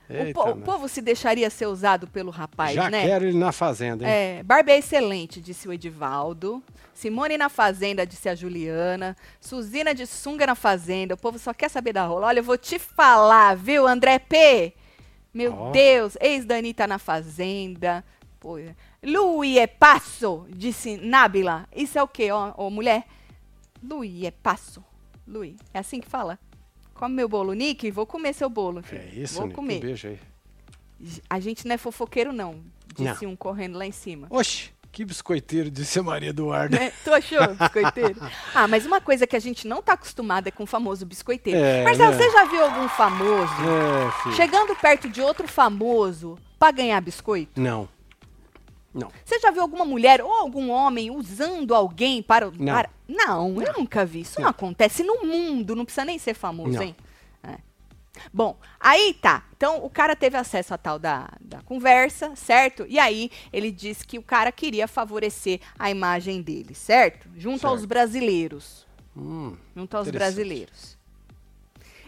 O, 0.09 0.33
po- 0.33 0.43
o 0.43 0.55
nós. 0.55 0.63
povo 0.63 0.87
se 0.87 1.01
deixaria 1.01 1.49
ser 1.49 1.65
usado 1.65 2.07
pelo 2.07 2.31
rapaz, 2.31 2.73
Já 2.73 2.89
né? 2.89 3.05
quero 3.05 3.25
ele 3.25 3.37
na 3.37 3.51
fazenda, 3.51 4.05
hein? 4.05 4.09
É, 4.09 4.43
Barbie 4.43 4.71
é 4.71 4.77
excelente, 4.77 5.41
disse 5.41 5.67
o 5.67 5.73
Edivaldo. 5.73 6.63
Simone 6.93 7.37
na 7.37 7.47
Fazenda, 7.49 8.07
disse 8.07 8.27
a 8.27 8.33
Juliana. 8.33 9.15
Suzina 9.39 9.93
de 9.93 10.07
sunga 10.07 10.47
na 10.47 10.55
Fazenda. 10.55 11.13
O 11.13 11.17
povo 11.17 11.37
só 11.37 11.53
quer 11.53 11.69
saber 11.69 11.93
da 11.93 12.05
rola. 12.05 12.25
Olha, 12.27 12.39
eu 12.39 12.43
vou 12.43 12.57
te 12.57 12.79
falar, 12.79 13.55
viu, 13.55 13.85
André 13.87 14.17
P? 14.17 14.73
Meu 15.31 15.53
Ó. 15.53 15.71
Deus, 15.71 16.17
ex-Dani 16.19 16.73
tá 16.73 16.87
na 16.87 16.97
Fazenda. 16.97 18.03
Pô, 18.39 18.57
Lui 19.03 19.59
é 19.59 19.67
passo, 19.67 20.47
disse 20.49 20.97
Nábila. 20.97 21.67
Isso 21.75 21.99
é 21.99 22.01
o 22.01 22.07
quê, 22.07 22.31
ó, 22.31 22.51
ó 22.57 22.69
mulher? 22.71 23.03
Lui 23.83 24.25
é 24.25 24.31
passo. 24.31 24.83
Lui, 25.27 25.55
é 25.73 25.79
assim 25.79 25.99
que 25.99 26.07
fala? 26.09 26.39
Come 26.97 27.15
meu 27.15 27.29
bolo, 27.29 27.53
Nick. 27.53 27.89
Vou 27.91 28.05
comer 28.05 28.33
seu 28.33 28.49
bolo, 28.49 28.81
filho. 28.81 29.01
É 29.01 29.05
isso, 29.19 29.35
Vou 29.35 29.45
Nico. 29.47 29.55
comer. 29.61 29.77
Um 29.77 29.81
beijo 29.81 30.07
aí. 30.07 30.19
A 31.29 31.39
gente 31.39 31.67
não 31.67 31.75
é 31.75 31.77
fofoqueiro, 31.77 32.33
não. 32.33 32.59
Disse 32.95 33.23
Não. 33.25 33.33
um 33.33 33.35
correndo 33.35 33.77
lá 33.77 33.85
em 33.85 33.91
cima. 33.91 34.25
Oxe, 34.31 34.71
que 34.91 35.05
biscoiteiro, 35.05 35.69
disse 35.69 35.99
a 35.99 36.03
Maria 36.03 36.29
Eduarda. 36.31 36.79
Né? 36.79 36.91
Tu 37.03 37.13
achou, 37.13 37.47
biscoiteiro? 37.53 38.19
ah, 38.55 38.67
mas 38.67 38.83
uma 38.87 38.99
coisa 38.99 39.27
que 39.27 39.35
a 39.35 39.39
gente 39.39 39.67
não 39.67 39.79
tá 39.83 39.93
acostumado 39.93 40.47
é 40.47 40.51
com 40.51 40.63
o 40.63 40.65
famoso 40.65 41.05
biscoiteiro. 41.05 41.59
É, 41.59 41.83
Marcelo, 41.83 42.11
né? 42.11 42.17
você 42.17 42.31
já 42.31 42.45
viu 42.45 42.63
algum 42.63 42.89
famoso 42.89 43.53
É, 44.27 44.31
chegando 44.35 44.75
perto 44.75 45.07
de 45.07 45.21
outro 45.21 45.47
famoso 45.47 46.35
pra 46.57 46.71
ganhar 46.71 46.99
biscoito? 46.99 47.61
Não. 47.61 47.87
Não. 48.97 49.11
Você 49.23 49.39
já 49.39 49.51
viu 49.51 49.61
alguma 49.61 49.85
mulher 49.85 50.21
ou 50.21 50.31
algum 50.31 50.69
homem 50.69 51.11
usando 51.11 51.73
alguém 51.75 52.21
para... 52.23 52.51
Não. 52.51 52.73
para- 52.73 52.89
Não, 53.07 53.61
eu 53.61 53.73
nunca 53.77 54.05
vi. 54.05 54.21
Isso 54.21 54.41
não. 54.41 54.49
acontece 54.49 55.03
no 55.03 55.23
mundo, 55.25 55.75
não 55.75 55.85
precisa 55.85 56.05
nem 56.05 56.17
ser 56.17 56.33
famoso, 56.33 56.71
Não. 56.73 56.83
hein? 56.83 56.95
É. 57.43 57.57
Bom, 58.33 58.57
aí 58.79 59.13
tá. 59.13 59.45
Então 59.55 59.83
o 59.85 59.89
cara 59.89 60.15
teve 60.15 60.35
acesso 60.37 60.73
à 60.73 60.77
tal 60.77 60.97
da, 60.97 61.29
da 61.39 61.61
conversa, 61.61 62.35
certo? 62.35 62.85
E 62.89 62.97
aí 62.97 63.29
ele 63.53 63.71
disse 63.71 64.05
que 64.05 64.17
o 64.17 64.23
cara 64.23 64.51
queria 64.51 64.87
favorecer 64.87 65.59
a 65.77 65.89
imagem 65.91 66.41
dele, 66.41 66.73
certo? 66.73 67.29
Junto 67.37 67.67
aos 67.67 67.79
Certo. 67.81 67.89
brasileiros. 67.89 68.87
Hum, 69.15 69.55
Junto 69.75 69.95
aos 69.97 70.09
brasileiros. 70.09 70.97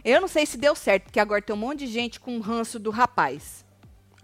Eu 0.04 0.22
não 0.22 0.28
sei 0.28 0.46
se 0.46 0.58
deu 0.58 0.76
certo, 0.76 1.04
porque 1.06 1.20
agora 1.20 1.42
tem 1.42 1.56
um 1.56 1.60
monte 1.60 1.80
de 1.80 1.88
gente 1.88 2.20
com 2.20 2.40
ranço 2.40 2.80
do 2.80 2.90
rapaz. 2.90 3.66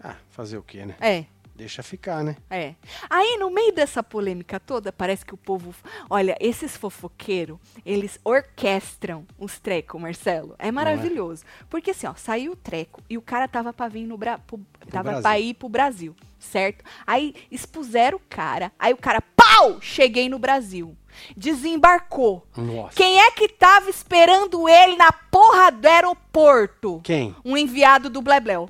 Ah, 0.02 0.16
fazer 0.30 0.56
o 0.58 0.62
quê, 0.62 0.84
né? 0.86 0.94
É. 1.00 1.24
Deixa 1.56 1.82
ficar, 1.82 2.22
né? 2.22 2.36
É. 2.50 2.74
Aí, 3.08 3.38
no 3.38 3.48
meio 3.50 3.72
dessa 3.72 4.02
polêmica 4.02 4.60
toda, 4.60 4.92
parece 4.92 5.24
que 5.24 5.32
o 5.32 5.38
povo. 5.38 5.74
Olha, 6.10 6.36
esses 6.38 6.76
fofoqueiros, 6.76 7.58
eles 7.84 8.20
orquestram 8.22 9.26
os 9.38 9.58
trecos, 9.58 9.98
Marcelo. 9.98 10.54
É 10.58 10.70
maravilhoso. 10.70 11.44
Porque 11.70 11.92
assim, 11.92 12.06
ó, 12.06 12.14
saiu 12.14 12.52
o 12.52 12.56
treco 12.56 13.02
e 13.08 13.16
o 13.16 13.22
cara 13.22 13.48
tava 13.48 13.72
pra 13.72 13.88
vir 13.88 14.06
no 14.06 14.18
Bra... 14.18 14.36
pro... 14.36 14.60
tava 14.90 15.04
Brasil. 15.04 15.22
pra 15.22 15.40
ir 15.40 15.54
pro 15.54 15.68
Brasil, 15.70 16.14
certo? 16.38 16.84
Aí 17.06 17.34
expuseram 17.50 18.18
o 18.18 18.22
cara. 18.28 18.70
Aí 18.78 18.92
o 18.92 18.98
cara, 18.98 19.22
pau! 19.34 19.80
Cheguei 19.80 20.28
no 20.28 20.38
Brasil. 20.38 20.94
Desembarcou. 21.34 22.46
Nossa. 22.54 22.94
Quem 22.94 23.18
é 23.18 23.30
que 23.30 23.48
tava 23.48 23.88
esperando 23.88 24.68
ele 24.68 24.96
na 24.96 25.10
porra 25.10 25.72
do 25.72 25.86
aeroporto? 25.86 27.00
Quem? 27.02 27.34
Um 27.42 27.56
enviado 27.56 28.10
do 28.10 28.20
Blebleu. 28.20 28.68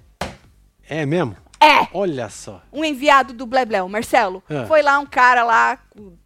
É 0.89 1.05
mesmo? 1.05 1.37
É! 1.61 1.89
Olha 1.93 2.29
só. 2.29 2.61
um 2.73 2.85
enviado 2.85 3.33
do 3.33 3.47
Blebleu, 3.47 3.89
Marcelo. 3.89 4.43
Ah. 4.49 4.67
Foi 4.67 4.83
lá 4.83 4.99
um 4.99 5.07
cara 5.07 5.43
lá, 5.45 5.79
com 5.91 6.17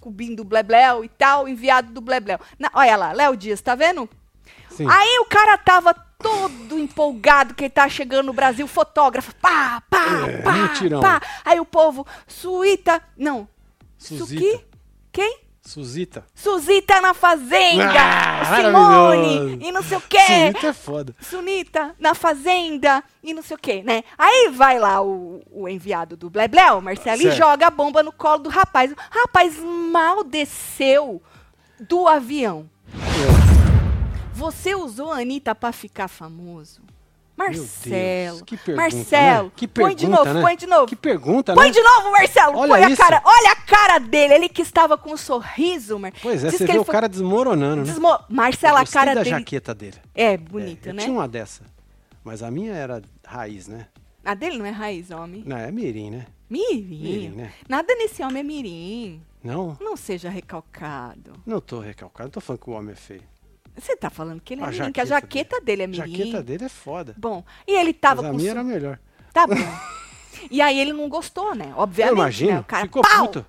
com 0.00 0.08
o 0.08 0.12
BIM 0.12 0.34
do 0.34 0.42
Blebleu 0.42 1.04
e 1.04 1.08
tal, 1.08 1.46
enviado 1.48 1.92
do 1.92 2.00
Blebleu. 2.00 2.36
Na- 2.58 2.72
olha 2.74 2.96
lá, 2.96 3.12
Léo 3.12 3.36
Dias, 3.36 3.60
tá 3.60 3.76
vendo? 3.76 4.08
Sim. 4.68 4.84
Aí 4.90 5.18
o 5.20 5.24
cara 5.26 5.56
tava 5.56 5.94
todo 5.94 6.76
empolgado 6.76 7.54
que 7.54 7.62
ele 7.64 7.70
tá 7.70 7.88
chegando 7.88 8.26
no 8.26 8.32
Brasil, 8.32 8.66
fotógrafo, 8.66 9.32
pá, 9.36 9.80
pá, 9.88 10.04
É, 10.28 10.38
pá, 10.42 10.52
mutirão. 10.54 11.00
pá. 11.00 11.20
Aí 11.44 11.60
o 11.60 11.64
povo, 11.64 12.04
Suíta, 12.26 13.00
não, 13.16 13.46
Suzita. 13.96 14.40
Suki? 14.42 14.64
Quem? 15.12 15.38
Suzita. 15.60 16.24
Suzita 16.34 17.00
na 17.00 17.14
fazenda, 17.14 17.84
Ah, 17.92 18.31
Simone, 18.56 19.58
e 19.60 19.72
não 19.72 19.82
sei 19.82 19.96
o 19.96 20.00
quê. 20.00 20.18
Suzita 20.18 20.66
é 20.66 20.72
foda. 20.72 21.14
Sunita 21.20 21.94
na 21.98 22.14
fazenda 22.14 23.02
e 23.22 23.32
não 23.34 23.42
sei 23.42 23.56
o 23.56 23.60
quê, 23.60 23.82
né? 23.84 24.02
Aí 24.18 24.50
vai 24.50 24.78
lá 24.78 25.00
o, 25.02 25.42
o 25.50 25.68
enviado 25.68 26.16
do 26.16 26.28
Blebleu, 26.30 26.80
Marcelo, 26.80 27.20
e 27.20 27.24
Certo. 27.24 27.36
joga 27.36 27.66
a 27.66 27.70
bomba 27.70 28.02
no 28.02 28.12
colo 28.12 28.44
do 28.44 28.48
rapaz. 28.48 28.92
O 28.92 28.96
rapaz 29.10 29.58
mal 29.58 30.22
desceu 30.24 31.22
do 31.80 32.06
avião. 32.08 32.68
Você 34.34 34.74
usou 34.74 35.12
a 35.12 35.18
Anitta 35.20 35.54
pra 35.54 35.72
ficar 35.72 36.08
famoso? 36.08 36.82
Marcelo, 37.36 37.66
Deus, 38.36 38.42
que 38.42 38.56
pergunta, 38.56 38.82
Marcelo, 38.82 39.44
né? 39.46 39.52
Que 39.56 39.66
põe 39.68 39.94
de 39.94 40.06
pergunta, 40.06 40.24
novo, 40.24 40.34
né? 40.34 40.42
põe 40.42 40.56
de 40.56 40.66
novo. 40.66 40.86
Que 40.86 40.96
pergunta, 40.96 41.54
Põe 41.54 41.66
né? 41.66 41.70
de 41.72 41.80
novo, 41.82 42.10
Marcelo. 42.12 42.56
Olha 42.58 42.68
põe 42.68 42.84
a 42.84 42.88
isso. 42.90 42.96
cara. 43.02 43.22
Olha 43.24 43.52
a 43.52 43.56
cara 43.56 43.98
dele. 43.98 44.34
Ele 44.34 44.48
que 44.48 44.62
estava 44.62 44.96
com 44.98 45.12
um 45.12 45.16
sorriso, 45.16 45.98
Mar... 45.98 46.12
Pois 46.22 46.44
é, 46.44 46.48
Diz 46.50 46.58
você 46.58 46.66
vê 46.66 46.72
ele 46.72 46.78
o 46.80 46.84
foi- 46.84 46.92
cara 46.92 47.08
desmoronando, 47.08 47.76
né? 47.76 47.84
Desmo... 47.84 48.18
Marcelo, 48.28 48.76
a 48.76 48.86
cara 48.86 49.14
da 49.14 49.22
dele 49.22 49.30
jaqueta 49.36 49.74
dele. 49.74 49.96
é 50.14 50.32
É, 50.32 50.36
bonita, 50.36 50.90
eu 50.90 50.94
né? 50.94 51.02
tinha 51.02 51.12
uma 51.14 51.26
dessa. 51.26 51.62
Mas 52.22 52.42
a 52.42 52.50
minha 52.50 52.72
era 52.74 53.02
raiz, 53.26 53.66
né? 53.66 53.86
A 54.24 54.34
dele 54.34 54.58
não 54.58 54.66
é 54.66 54.70
raiz, 54.70 55.10
homem. 55.10 55.42
Não, 55.44 55.56
é 55.56 55.70
mirim, 55.72 56.10
né? 56.10 56.26
Mirim. 56.48 56.82
Mirim, 57.02 57.28
né? 57.30 57.52
Nada 57.68 57.92
nesse 57.96 58.22
homem 58.22 58.40
é 58.40 58.42
mirim. 58.44 59.22
Não, 59.42 59.76
Não 59.80 59.96
seja 59.96 60.28
recalcado. 60.30 61.32
não 61.44 61.60
tô 61.60 61.80
recalcado. 61.80 62.26
Não 62.28 62.30
tô 62.30 62.40
falando 62.40 62.60
que 62.62 62.70
o 62.70 62.74
homem 62.74 62.92
é 62.92 62.94
feio. 62.96 63.22
Você 63.76 63.96
tá 63.96 64.10
falando 64.10 64.40
que 64.40 64.54
ele 64.54 64.60
é 64.60 64.64
A 64.64 64.70
mirim, 64.70 64.92
que 64.92 65.00
a 65.00 65.04
jaqueta 65.04 65.56
jaqueta 65.56 65.60
dele 65.64 65.82
é 65.82 65.84
A 65.84 65.88
mirim. 65.88 66.16
jaqueta 66.16 66.42
dele 66.42 66.64
é 66.64 66.68
foda. 66.68 67.14
Bom, 67.16 67.42
e 67.66 67.72
ele 67.74 67.92
tava 67.92 68.22
Mas 68.22 68.28
a 68.28 68.30
com... 68.32 68.36
minha 68.36 68.52
so- 68.52 68.58
era 68.58 68.64
melhor. 68.64 68.98
Tá 69.32 69.46
bom. 69.46 69.54
e 70.50 70.60
aí 70.60 70.78
ele 70.78 70.92
não 70.92 71.08
gostou, 71.08 71.54
né? 71.54 71.68
Eu 71.70 71.78
Obviamente, 71.78 72.14
imagino. 72.18 72.52
né? 72.52 72.60
O 72.60 72.64
cara, 72.64 72.82
Ficou 72.84 73.02
pau, 73.02 73.26
puto. 73.28 73.46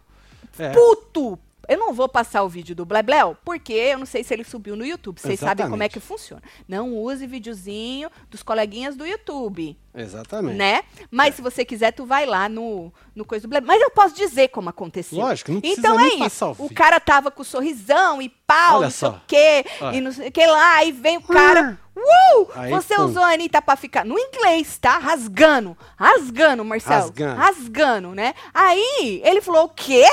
É. 0.58 0.70
puto. 0.72 1.40
Eu 1.68 1.78
não 1.78 1.94
vou 1.94 2.10
passar 2.10 2.44
o 2.44 2.50
vídeo 2.50 2.76
do 2.76 2.86
Blebleu, 2.86 3.38
porque 3.46 3.74
eu 3.74 3.98
não 3.98 4.06
sei 4.06 4.24
se 4.24 4.34
ele 4.34 4.44
subiu 4.44 4.76
no 4.76 4.86
YouTube. 4.86 5.20
Vocês 5.20 5.40
sabem 5.40 5.70
como 5.70 5.82
é 5.84 5.90
que 5.90 6.00
funciona. 6.00 6.42
Não 6.68 6.94
use 6.94 7.26
videozinho 7.26 8.10
dos 8.30 8.44
coleguinhas 8.44 8.96
do 8.96 9.06
YouTube, 9.06 9.78
Exatamente. 9.96 10.56
né? 10.58 10.84
Mas 11.10 11.36
se 11.36 11.42
você 11.42 11.64
quiser, 11.64 11.92
tu 11.92 12.06
vai 12.06 12.26
lá 12.26 12.50
no, 12.50 12.92
no 13.16 13.24
coisa 13.24 13.48
do 13.48 13.50
Blebleu. 13.50 13.68
Mas 13.74 13.82
eu 13.82 13.92
posso 13.92 14.14
dizer 14.16 14.50
como 14.50 14.70
aconteceu. 14.70 15.20
Lógico, 15.20 15.52
não 15.54 15.62
precisa 15.62 15.80
Então 15.80 16.00
é 16.00 16.08
isso. 16.26 16.46
o 16.58 16.66
O 16.66 16.74
cara 16.74 17.00
tava 17.00 17.32
com 17.32 17.44
sorrisão 17.44 18.22
e 18.22 18.28
pau, 18.30 18.78
Olha 18.78 18.86
não 18.86 18.92
sei 18.92 19.10
só. 19.10 19.16
o 19.16 19.22
quê, 19.28 19.66
Olha. 19.82 19.96
e 19.98 20.02
não 20.02 20.12
sei 20.12 20.28
o 20.28 20.32
que 20.32 20.46
lá, 20.46 20.76
aí 20.76 20.92
vem 20.92 21.18
o 21.18 21.22
cara. 21.22 21.80
Uh! 21.96 22.48
Aí, 22.56 22.72
você 22.72 22.96
pum. 22.96 23.04
usou 23.06 23.22
a 23.24 23.34
Anitta 23.34 23.62
pra 23.62 23.76
ficar 23.76 24.04
no 24.04 24.18
inglês, 24.18 24.78
tá? 24.80 24.98
Rasgando. 24.98 25.78
Rasgando, 25.96 26.66
Marcelo. 26.66 27.02
Rasgando. 27.04 27.36
Rasgando, 27.40 28.16
né? 28.16 28.34
Aí 28.54 29.22
ele 29.24 29.42
falou: 29.42 29.66
o 29.66 29.70
quê? 29.70 30.04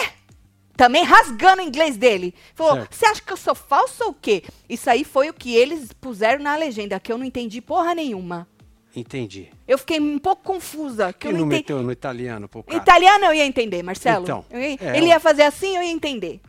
Também 0.81 1.05
rasgando 1.05 1.61
o 1.61 1.65
inglês 1.67 1.99
dele. 1.99 2.35
Falou: 2.55 2.87
você 2.91 3.05
acha 3.05 3.21
que 3.21 3.31
eu 3.31 3.37
sou 3.37 3.55
falso 3.55 4.03
ou 4.03 4.11
o 4.13 4.15
quê? 4.15 4.43
Isso 4.67 4.89
aí 4.89 5.05
foi 5.05 5.29
o 5.29 5.35
que 5.35 5.55
eles 5.55 5.93
puseram 5.93 6.43
na 6.43 6.57
legenda, 6.57 6.99
que 6.99 7.13
eu 7.13 7.19
não 7.19 7.25
entendi 7.27 7.61
porra 7.61 7.95
nenhuma. 7.95 8.49
Entendi. 8.97 9.51
Eu 9.69 9.77
fiquei 9.77 10.01
um 10.01 10.19
pouco 10.19 10.43
confusa, 10.43 11.13
que 11.13 11.27
eu 11.27 11.33
não 11.33 11.41
não 11.41 11.47
entendi. 11.49 11.63
meteu 11.65 11.83
no 11.83 11.93
italiano 11.93 12.49
pro 12.49 12.63
cara? 12.63 12.79
Italiano 12.79 13.27
eu 13.27 13.35
ia 13.35 13.45
entender, 13.45 13.83
Marcelo. 13.83 14.23
Então, 14.25 14.43
ia- 14.53 14.79
é, 14.81 14.97
ele 14.97 15.09
ia 15.09 15.21
fazer 15.21 15.43
assim, 15.43 15.77
eu 15.77 15.83
ia 15.83 15.93
entender. 15.93 16.41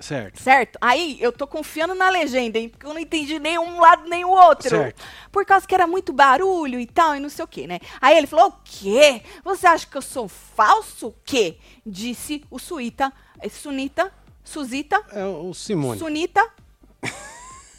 Certo. 0.00 0.42
Certo? 0.42 0.78
Aí 0.80 1.16
eu 1.20 1.30
tô 1.30 1.46
confiando 1.46 1.94
na 1.94 2.10
legenda, 2.10 2.58
hein? 2.58 2.68
Porque 2.68 2.86
eu 2.86 2.92
não 2.92 2.98
entendi 3.00 3.38
nem 3.38 3.56
um 3.56 3.80
lado 3.80 4.08
nem 4.10 4.24
o 4.24 4.30
outro. 4.30 4.68
Certo. 4.68 5.00
Por 5.30 5.46
causa 5.46 5.64
que 5.64 5.74
era 5.74 5.86
muito 5.86 6.12
barulho 6.12 6.80
e 6.80 6.86
tal, 6.86 7.14
e 7.14 7.20
não 7.20 7.28
sei 7.28 7.44
o 7.44 7.48
quê, 7.48 7.68
né? 7.68 7.78
Aí 8.00 8.18
ele 8.18 8.26
falou: 8.26 8.48
o 8.48 8.54
quê? 8.64 9.22
Você 9.44 9.64
acha 9.64 9.86
que 9.86 9.96
eu 9.96 10.02
sou 10.02 10.26
falso? 10.26 11.06
O 11.06 11.14
quê? 11.24 11.56
Disse 11.86 12.42
o 12.50 12.58
Suíta, 12.58 13.12
é 13.40 13.48
Sunita, 13.48 14.12
Suzita, 14.44 15.02
É 15.12 15.24
o 15.24 15.52
Simone. 15.54 15.98
Sunita. 15.98 16.48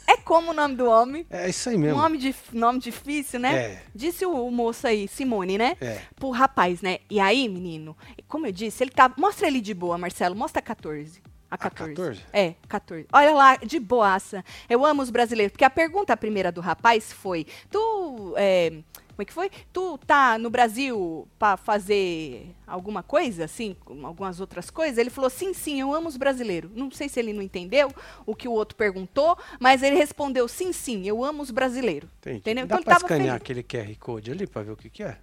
é 0.07 0.17
como 0.17 0.51
o 0.51 0.53
nome 0.53 0.75
do 0.75 0.85
homem. 0.89 1.25
É 1.29 1.49
isso 1.49 1.69
aí 1.69 1.77
mesmo. 1.77 1.97
Nome, 2.01 2.17
dif- 2.17 2.53
nome 2.53 2.79
difícil, 2.79 3.39
né? 3.39 3.55
É. 3.57 3.83
Disse 3.93 4.25
o, 4.25 4.31
o 4.47 4.51
moço 4.51 4.87
aí, 4.87 5.07
Simone, 5.07 5.57
né? 5.57 5.75
É. 5.81 6.01
Pro 6.15 6.29
rapaz, 6.29 6.81
né? 6.81 6.99
E 7.09 7.19
aí, 7.19 7.47
menino, 7.49 7.95
como 8.27 8.45
eu 8.47 8.51
disse, 8.51 8.83
ele 8.83 8.91
tá. 8.91 9.11
Mostra 9.17 9.47
ele 9.47 9.59
de 9.61 9.73
boa, 9.73 9.97
Marcelo. 9.97 10.35
Mostra 10.35 10.59
a 10.59 10.63
14. 10.63 11.21
A 11.49 11.57
14. 11.57 11.93
14? 11.95 12.21
É, 12.33 12.55
14. 12.67 13.07
Olha 13.13 13.31
lá, 13.33 13.55
de 13.55 13.79
boaça. 13.79 14.43
Eu 14.69 14.85
amo 14.85 15.01
os 15.01 15.09
brasileiros. 15.09 15.51
Porque 15.53 15.63
a 15.63 15.69
pergunta 15.69 16.15
primeira 16.17 16.51
do 16.51 16.59
rapaz 16.61 17.11
foi: 17.13 17.45
Tu. 17.69 18.33
é, 18.37 18.73
como 19.17 19.23
é 19.23 19.25
que 19.25 19.34
foi? 19.34 19.49
Tu 19.73 19.97
tá 20.06 20.38
no 20.38 20.47
Brasil 20.47 21.27
pra 21.39 21.58
fazer 21.58 22.53
alguma 22.67 23.01
coisa, 23.01 23.45
assim, 23.45 23.75
algumas 24.03 24.39
outras 24.39 24.69
coisas? 24.69 24.99
Ele 24.99 25.10
falou: 25.10 25.27
sim, 25.27 25.56
sim, 25.56 25.82
eu 25.82 25.91
amo 25.91 26.08
os 26.08 26.15
brasileiros. 26.17 26.69
Não 26.75 26.91
sei 26.91 27.10
se 27.10 27.19
ele 27.19 27.34
não 27.34 27.41
entendeu 27.41 27.91
o 28.27 28.36
que 28.36 28.47
o 28.47 28.51
outro 28.51 28.75
perguntou, 28.77 29.36
mas 29.60 29.82
ele 29.82 29.95
respondeu: 29.95 30.47
sim, 30.47 30.71
sim, 30.71 31.03
eu 31.08 31.23
amo 31.23 31.41
os 31.41 31.49
brasileiros. 31.49 32.08
Entendi. 32.19 32.38
Entendeu? 32.38 32.67
Dá 32.67 32.75
Então 32.75 32.84
pra 32.84 32.97
escanear 32.97 33.39
feliz. 33.39 33.62
aquele 33.62 33.63
QR 33.63 33.95
Code 33.99 34.32
ali 34.32 34.45
pra 34.45 34.62
ver 34.62 34.71
o 34.73 34.77
que 34.77 34.88
que 34.88 35.01
é? 35.01 35.17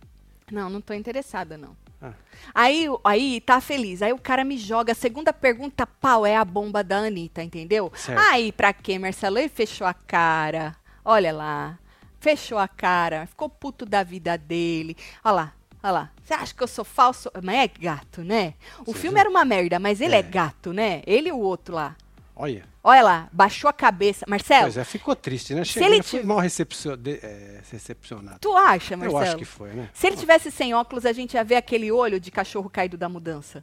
Não, 0.50 0.68
não 0.68 0.80
tô 0.80 0.92
interessada, 0.92 1.56
não. 1.56 1.76
Ah. 2.02 2.12
Aí, 2.52 2.86
aí 3.04 3.40
tá 3.42 3.60
feliz. 3.60 4.02
Aí 4.02 4.12
o 4.12 4.18
cara 4.18 4.42
me 4.44 4.58
joga. 4.58 4.90
A 4.90 4.94
segunda 4.96 5.32
pergunta, 5.32 5.86
pau, 5.86 6.26
é 6.26 6.36
a 6.36 6.44
bomba 6.44 6.82
da 6.82 6.98
Anitta, 6.98 7.44
entendeu? 7.44 7.92
Certo. 7.94 8.18
Aí, 8.18 8.50
pra 8.50 8.72
quê, 8.72 8.98
Marcelo? 8.98 9.38
Ele 9.38 9.48
fechou 9.48 9.86
a 9.86 9.94
cara. 9.94 10.74
Olha 11.04 11.32
lá. 11.32 11.78
Fechou 12.24 12.58
a 12.58 12.66
cara. 12.66 13.26
Ficou 13.26 13.48
puto 13.50 13.84
da 13.84 14.02
vida 14.02 14.36
dele. 14.38 14.96
Olha 15.22 15.32
lá. 15.34 15.54
Olha 15.82 15.92
lá. 15.92 16.10
Você 16.24 16.32
acha 16.32 16.54
que 16.54 16.62
eu 16.62 16.66
sou 16.66 16.84
falso? 16.84 17.30
Mas 17.42 17.56
é 17.56 17.68
gato, 17.68 18.22
né? 18.24 18.54
O 18.80 18.92
Você 18.92 19.00
filme 19.00 19.14
viu? 19.16 19.20
era 19.20 19.28
uma 19.30 19.44
merda, 19.44 19.78
mas 19.78 20.00
ele 20.00 20.14
é. 20.14 20.20
É. 20.20 20.22
gato, 20.22 20.72
né? 20.72 21.02
Ele 21.06 21.28
e 21.28 21.32
o 21.32 21.38
outro 21.38 21.74
lá. 21.74 21.94
Olha. 22.34 22.64
Olha 22.82 23.02
lá. 23.02 23.28
Baixou 23.30 23.68
a 23.68 23.72
cabeça. 23.74 24.24
Marcelo, 24.26 24.62
Pois 24.64 24.78
é, 24.78 24.84
ficou 24.84 25.14
triste, 25.14 25.54
né? 25.54 25.62
Chegou, 25.64 25.86
ele 25.86 25.96
ele 25.96 26.02
foi 26.02 26.22
mal 26.22 26.38
recepcio- 26.38 26.96
de- 26.96 27.20
é, 27.22 27.60
recepcionado. 27.70 28.38
tu 28.40 28.56
acha, 28.56 28.96
Marcelo? 28.96 29.18
Eu 29.20 29.22
acho 29.22 29.36
que 29.36 29.44
foi, 29.44 29.74
né? 29.74 29.90
Se 29.92 30.06
ele 30.06 30.16
tivesse 30.16 30.50
sem 30.50 30.72
óculos, 30.74 31.04
a 31.04 31.12
gente 31.12 31.34
ia 31.34 31.44
ver 31.44 31.56
aquele 31.56 31.92
olho 31.92 32.18
de 32.18 32.30
cachorro 32.30 32.70
caído 32.70 32.96
da 32.96 33.08
mudança. 33.08 33.62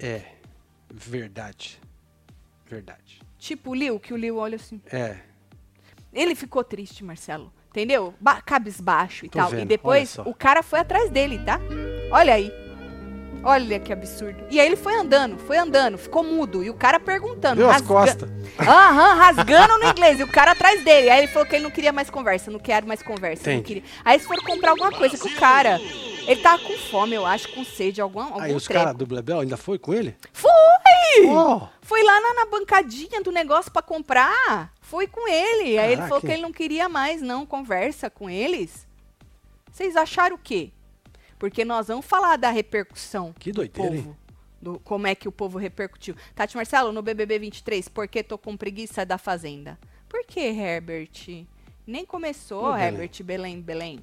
É. 0.00 0.24
Verdade. 0.90 1.78
Verdade. 2.66 3.20
Tipo 3.38 3.70
o 3.70 3.74
Liu, 3.74 4.00
que 4.00 4.14
o 4.14 4.16
Liu 4.16 4.36
olha 4.38 4.56
assim. 4.56 4.80
É. 4.90 5.18
Ele 6.12 6.34
ficou 6.34 6.62
triste, 6.62 7.02
Marcelo. 7.04 7.52
Entendeu? 7.70 8.12
Ba 8.20 8.40
cabisbaixo 8.42 9.24
e 9.24 9.28
Tô 9.30 9.38
tal. 9.38 9.48
vendo, 9.50 9.62
e 9.62 9.64
depois 9.64 10.18
o 10.26 10.34
cara 10.34 10.62
foi 10.62 10.80
atrás 10.80 11.08
dele, 11.10 11.38
tá? 11.38 11.58
Olha 12.10 12.34
aí. 12.34 12.52
Olha 13.44 13.80
que 13.80 13.92
absurdo. 13.92 14.44
E 14.50 14.60
aí 14.60 14.66
ele 14.66 14.76
foi 14.76 14.94
andando, 14.94 15.36
foi 15.38 15.56
andando, 15.56 15.98
ficou 15.98 16.22
mudo. 16.22 16.62
E 16.62 16.70
o 16.70 16.74
cara 16.74 17.00
perguntando. 17.00 17.56
Viu 17.56 17.68
as 17.70 17.80
costas? 17.82 18.30
Aham, 18.60 19.14
rasgando 19.16 19.78
no 19.78 19.88
inglês. 19.90 20.20
E 20.20 20.22
o 20.22 20.28
cara 20.28 20.52
atrás 20.52 20.84
dele. 20.84 21.10
Aí 21.10 21.20
ele 21.20 21.26
falou 21.26 21.48
que 21.48 21.56
ele 21.56 21.64
não 21.64 21.70
queria 21.70 21.92
mais 21.92 22.08
conversa, 22.08 22.50
não 22.52 22.60
quero 22.60 22.86
mais 22.86 23.02
conversa. 23.02 23.52
Não 23.52 23.62
queria. 23.62 23.82
Aí 24.04 24.16
eles 24.16 24.26
foram 24.26 24.44
comprar 24.44 24.70
alguma 24.70 24.92
coisa 24.92 25.18
com 25.18 25.28
o 25.28 25.34
cara. 25.34 25.80
Ele 26.26 26.40
tava 26.40 26.62
com 26.62 26.72
fome, 26.78 27.14
eu 27.14 27.26
acho, 27.26 27.48
com 27.52 27.64
sede, 27.64 28.00
algum, 28.00 28.20
algum 28.20 28.40
Aí 28.40 28.54
os 28.54 28.68
caras 28.68 28.94
do 28.94 29.04
Blebel 29.06 29.40
ainda 29.40 29.56
foi 29.56 29.78
com 29.78 29.92
ele? 29.92 30.16
Foi! 30.32 30.50
Oh, 31.28 31.66
Foi 31.82 32.02
lá 32.02 32.20
na, 32.20 32.34
na 32.34 32.46
bancadinha 32.46 33.22
do 33.22 33.30
negócio 33.30 33.70
pra 33.70 33.82
comprar. 33.82 34.72
Foi 34.80 35.06
com 35.06 35.28
ele. 35.28 35.78
Aí 35.78 35.92
ele 35.92 35.96
Caraca. 35.96 36.08
falou 36.08 36.20
que 36.20 36.30
ele 36.30 36.42
não 36.42 36.52
queria 36.52 36.88
mais, 36.88 37.20
não, 37.20 37.44
conversa 37.44 38.08
com 38.08 38.30
eles. 38.30 38.86
Vocês 39.70 39.96
acharam 39.96 40.36
o 40.36 40.38
quê? 40.38 40.70
Porque 41.38 41.64
nós 41.64 41.88
vamos 41.88 42.06
falar 42.06 42.36
da 42.36 42.50
repercussão 42.50 43.34
que 43.38 43.50
do 43.50 43.56
doideira, 43.56 43.96
hein? 43.96 44.02
povo. 44.02 44.16
Do, 44.60 44.78
como 44.80 45.08
é 45.08 45.14
que 45.14 45.26
o 45.26 45.32
povo 45.32 45.58
repercutiu. 45.58 46.14
Tati 46.36 46.54
Marcelo, 46.54 46.92
no 46.92 47.02
BBB 47.02 47.38
23, 47.40 47.88
por 47.88 48.06
que 48.06 48.22
tô 48.22 48.38
com 48.38 48.56
preguiça 48.56 49.04
da 49.04 49.18
Fazenda? 49.18 49.76
Por 50.08 50.24
que, 50.24 50.40
Herbert? 50.40 51.46
Nem 51.84 52.06
começou. 52.06 52.76
Herbert, 52.76 53.22
Belém, 53.24 53.60
Belém. 53.60 54.00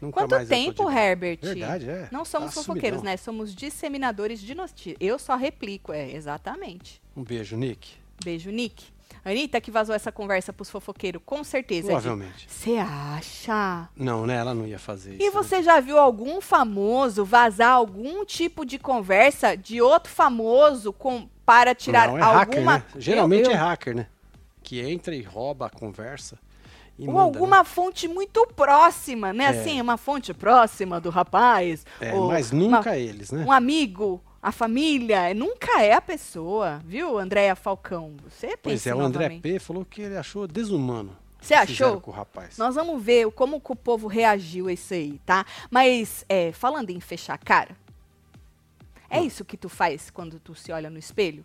Nunca 0.00 0.26
Quanto 0.26 0.46
tempo, 0.46 0.90
Herbert? 0.90 1.38
Verdade, 1.40 1.88
é. 1.88 2.08
Não 2.10 2.24
somos 2.24 2.54
Tá 2.54 2.60
fofoqueiros, 2.60 3.02
né? 3.02 3.16
Somos 3.16 3.54
disseminadores 3.54 4.40
de 4.40 4.54
notícias. 4.54 4.96
Eu 5.00 5.18
só 5.18 5.36
replico, 5.36 5.92
é, 5.92 6.10
exatamente. 6.12 7.00
Um 7.16 7.22
beijo, 7.24 7.56
Nick. 7.56 7.94
Beijo, 8.22 8.50
Nick. 8.50 8.84
Anitta 9.24 9.60
que 9.60 9.72
vazou 9.72 9.92
essa 9.92 10.12
conversa 10.12 10.52
pros 10.52 10.70
fofoqueiros, 10.70 11.20
com 11.26 11.42
certeza. 11.42 11.88
Provavelmente. 11.88 12.46
Você 12.48 12.76
acha? 12.76 13.88
Não, 13.96 14.24
né? 14.24 14.36
Ela 14.36 14.54
não 14.54 14.64
ia 14.64 14.78
fazer 14.78 15.14
isso. 15.14 15.22
E 15.22 15.26
né? 15.26 15.30
você 15.32 15.64
já 15.64 15.80
viu 15.80 15.98
algum 15.98 16.40
famoso 16.40 17.24
vazar 17.24 17.72
algum 17.72 18.24
tipo 18.24 18.64
de 18.64 18.78
conversa 18.78 19.56
de 19.56 19.82
outro 19.82 20.12
famoso 20.12 20.92
com, 20.92 21.28
para 21.44 21.74
tirar 21.74 22.08
não, 22.08 22.18
é 22.18 22.22
alguma. 22.22 22.38
hacker, 22.38 22.64
né? 22.64 23.00
Geralmente 23.00 23.46
Eu- 23.46 23.50
eu- 23.50 23.56
é 23.56 23.60
hacker, 23.60 23.96
né? 23.96 24.06
Que 24.62 24.80
entra 24.80 25.14
e 25.14 25.22
rouba 25.22 25.66
a 25.66 25.70
conversa. 25.70 26.38
Ou 26.98 27.06
manda, 27.06 27.20
alguma 27.22 27.64
fonte 27.64 28.08
muito 28.08 28.46
próxima, 28.56 29.32
né? 29.32 29.44
É. 29.44 29.48
Assim, 29.48 29.80
uma 29.80 29.96
fonte 29.96 30.32
próxima 30.32 31.00
do 31.00 31.10
rapaz. 31.10 31.84
né? 32.00 32.08
É, 32.08 32.18
mas 32.20 32.52
uma- 32.52 32.78
nunca 32.78 32.96
eles, 32.98 33.30
né? 33.30 33.44
um 33.44 33.52
amigo, 33.52 34.22
a 34.42 34.50
família. 34.52 35.34
Nunca 35.34 35.82
é 35.82 35.92
a 35.92 36.00
pessoa, 36.00 36.80
viu, 36.84 37.18
Andréia 37.18 37.54
Falcão? 37.54 38.14
Você 38.28 38.56
Pois 38.56 38.86
é, 38.86 38.94
o 38.94 39.00
André 39.00 39.24
novamente. 39.24 39.42
P 39.42 39.58
falou 39.58 39.84
que 39.84 40.00
ele 40.02 40.16
achou 40.16 40.46
desumano. 40.46 41.16
Você 41.40 41.54
achou? 41.54 42.00
com 42.00 42.10
o 42.10 42.14
rapaz. 42.14 42.56
Nós 42.58 42.74
vamos 42.74 43.00
ver 43.02 43.30
como 43.32 43.60
que 43.60 43.70
o 43.70 43.76
povo 43.76 44.08
reagiu 44.08 44.66
a 44.68 44.72
isso 44.72 44.94
aí, 44.94 45.20
tá? 45.24 45.44
Mas, 45.70 46.24
é, 46.28 46.50
falando 46.50 46.90
em 46.90 46.98
fechar 46.98 47.34
a 47.34 47.38
cara, 47.38 47.76
é 49.08 49.20
Hum. 49.20 49.24
isso 49.26 49.44
que 49.44 49.56
tu 49.56 49.68
faz 49.68 50.10
quando 50.10 50.40
tu 50.40 50.54
se 50.54 50.72
olha 50.72 50.90
no 50.90 50.98
espelho? 50.98 51.44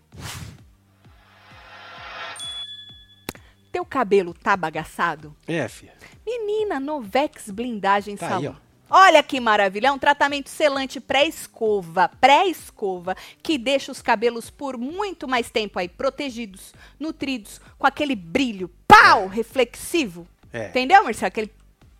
Teu 3.71 3.85
cabelo 3.85 4.33
tá 4.33 4.57
bagaçado? 4.57 5.35
É, 5.47 5.67
filha. 5.67 5.93
Menina, 6.25 6.79
Novex 6.79 7.49
Blindagem 7.49 8.17
Tá 8.17 8.25
aí, 8.25 8.31
Salão. 8.31 8.57
Olha 8.93 9.23
que 9.23 9.39
maravilha, 9.39 9.87
é 9.87 9.91
um 9.91 9.97
tratamento 9.97 10.49
selante 10.49 10.99
pré-escova, 10.99 12.09
pré-escova, 12.19 13.15
que 13.41 13.57
deixa 13.57 13.89
os 13.89 14.01
cabelos 14.01 14.49
por 14.49 14.77
muito 14.77 15.29
mais 15.29 15.49
tempo 15.49 15.79
aí 15.79 15.87
protegidos, 15.87 16.73
nutridos, 16.99 17.61
com 17.79 17.87
aquele 17.87 18.17
brilho, 18.17 18.69
pau, 18.85 19.27
reflexivo. 19.27 20.27
É. 20.51 20.67
Entendeu, 20.67 21.05
Marcelo? 21.05 21.27
Aquele 21.27 21.53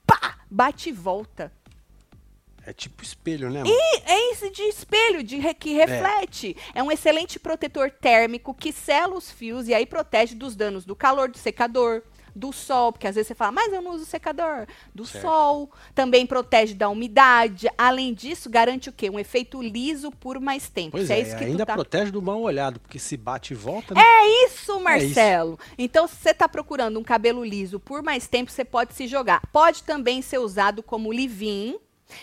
pá, 0.05 0.39
bate 0.49 0.89
e 0.89 0.91
volta. 0.91 1.49
É 2.65 2.71
tipo 2.73 3.01
espelho, 3.03 3.49
né? 3.49 3.63
E 3.65 3.97
é 4.05 4.31
esse 4.31 4.49
de 4.51 4.61
espelho, 4.63 5.23
de 5.23 5.37
re- 5.37 5.53
que 5.53 5.73
reflete. 5.73 6.55
É. 6.75 6.83
um 6.83 6.91
excelente 6.91 7.39
protetor 7.39 7.89
térmico 7.89 8.53
que 8.53 8.71
sela 8.71 9.15
os 9.15 9.31
fios 9.31 9.67
e 9.67 9.73
aí 9.73 9.85
protege 9.85 10.35
dos 10.35 10.55
danos 10.55 10.85
do 10.85 10.95
calor 10.95 11.27
do 11.29 11.37
secador, 11.39 12.03
do 12.35 12.53
sol, 12.53 12.93
porque 12.93 13.07
às 13.07 13.15
vezes 13.15 13.27
você 13.27 13.35
fala, 13.35 13.51
mas 13.51 13.73
eu 13.73 13.81
não 13.81 13.91
uso 13.95 14.05
secador. 14.05 14.65
Do 14.95 15.05
Certo. 15.05 15.23
sol. 15.23 15.71
Também 15.95 16.25
protege 16.25 16.73
da 16.75 16.87
umidade. 16.87 17.67
Além 17.77 18.13
disso, 18.13 18.49
garante 18.49 18.89
o 18.89 18.93
quê? 18.93 19.09
Um 19.09 19.19
efeito 19.19 19.61
liso 19.61 20.11
por 20.11 20.39
mais 20.39 20.69
tempo. 20.69 20.91
Pois 20.91 21.07
Se 21.07 21.13
é, 21.13 21.19
isso 21.19 21.35
que 21.35 21.43
ainda 21.43 21.65
tá 21.65 21.73
protege 21.73 22.11
do 22.11 22.21
mal 22.21 22.39
olhado, 22.39 22.79
porque 22.79 22.99
se 22.99 23.17
bate 23.17 23.53
e 23.53 23.55
volta, 23.55 23.93
né? 23.95 24.01
é 24.01 24.45
isso, 24.45 24.79
Marcelo. 24.79 25.59
Então, 25.77 26.07
se 26.07 26.15
você 26.15 26.29
está 26.29 26.47
procurando 26.47 26.97
um 26.99 27.03
cabelo 27.03 27.43
liso 27.43 27.79
por 27.79 28.01
mais 28.03 28.27
tempo, 28.27 28.49
você 28.51 28.63
pode 28.63 28.93
se 28.93 29.07
jogar. 29.07 29.41
Pode 29.51 29.83
também 29.83 30.21
ser 30.21 30.37
usado 30.37 30.81
como 30.83 31.11
leave-in 31.11 31.77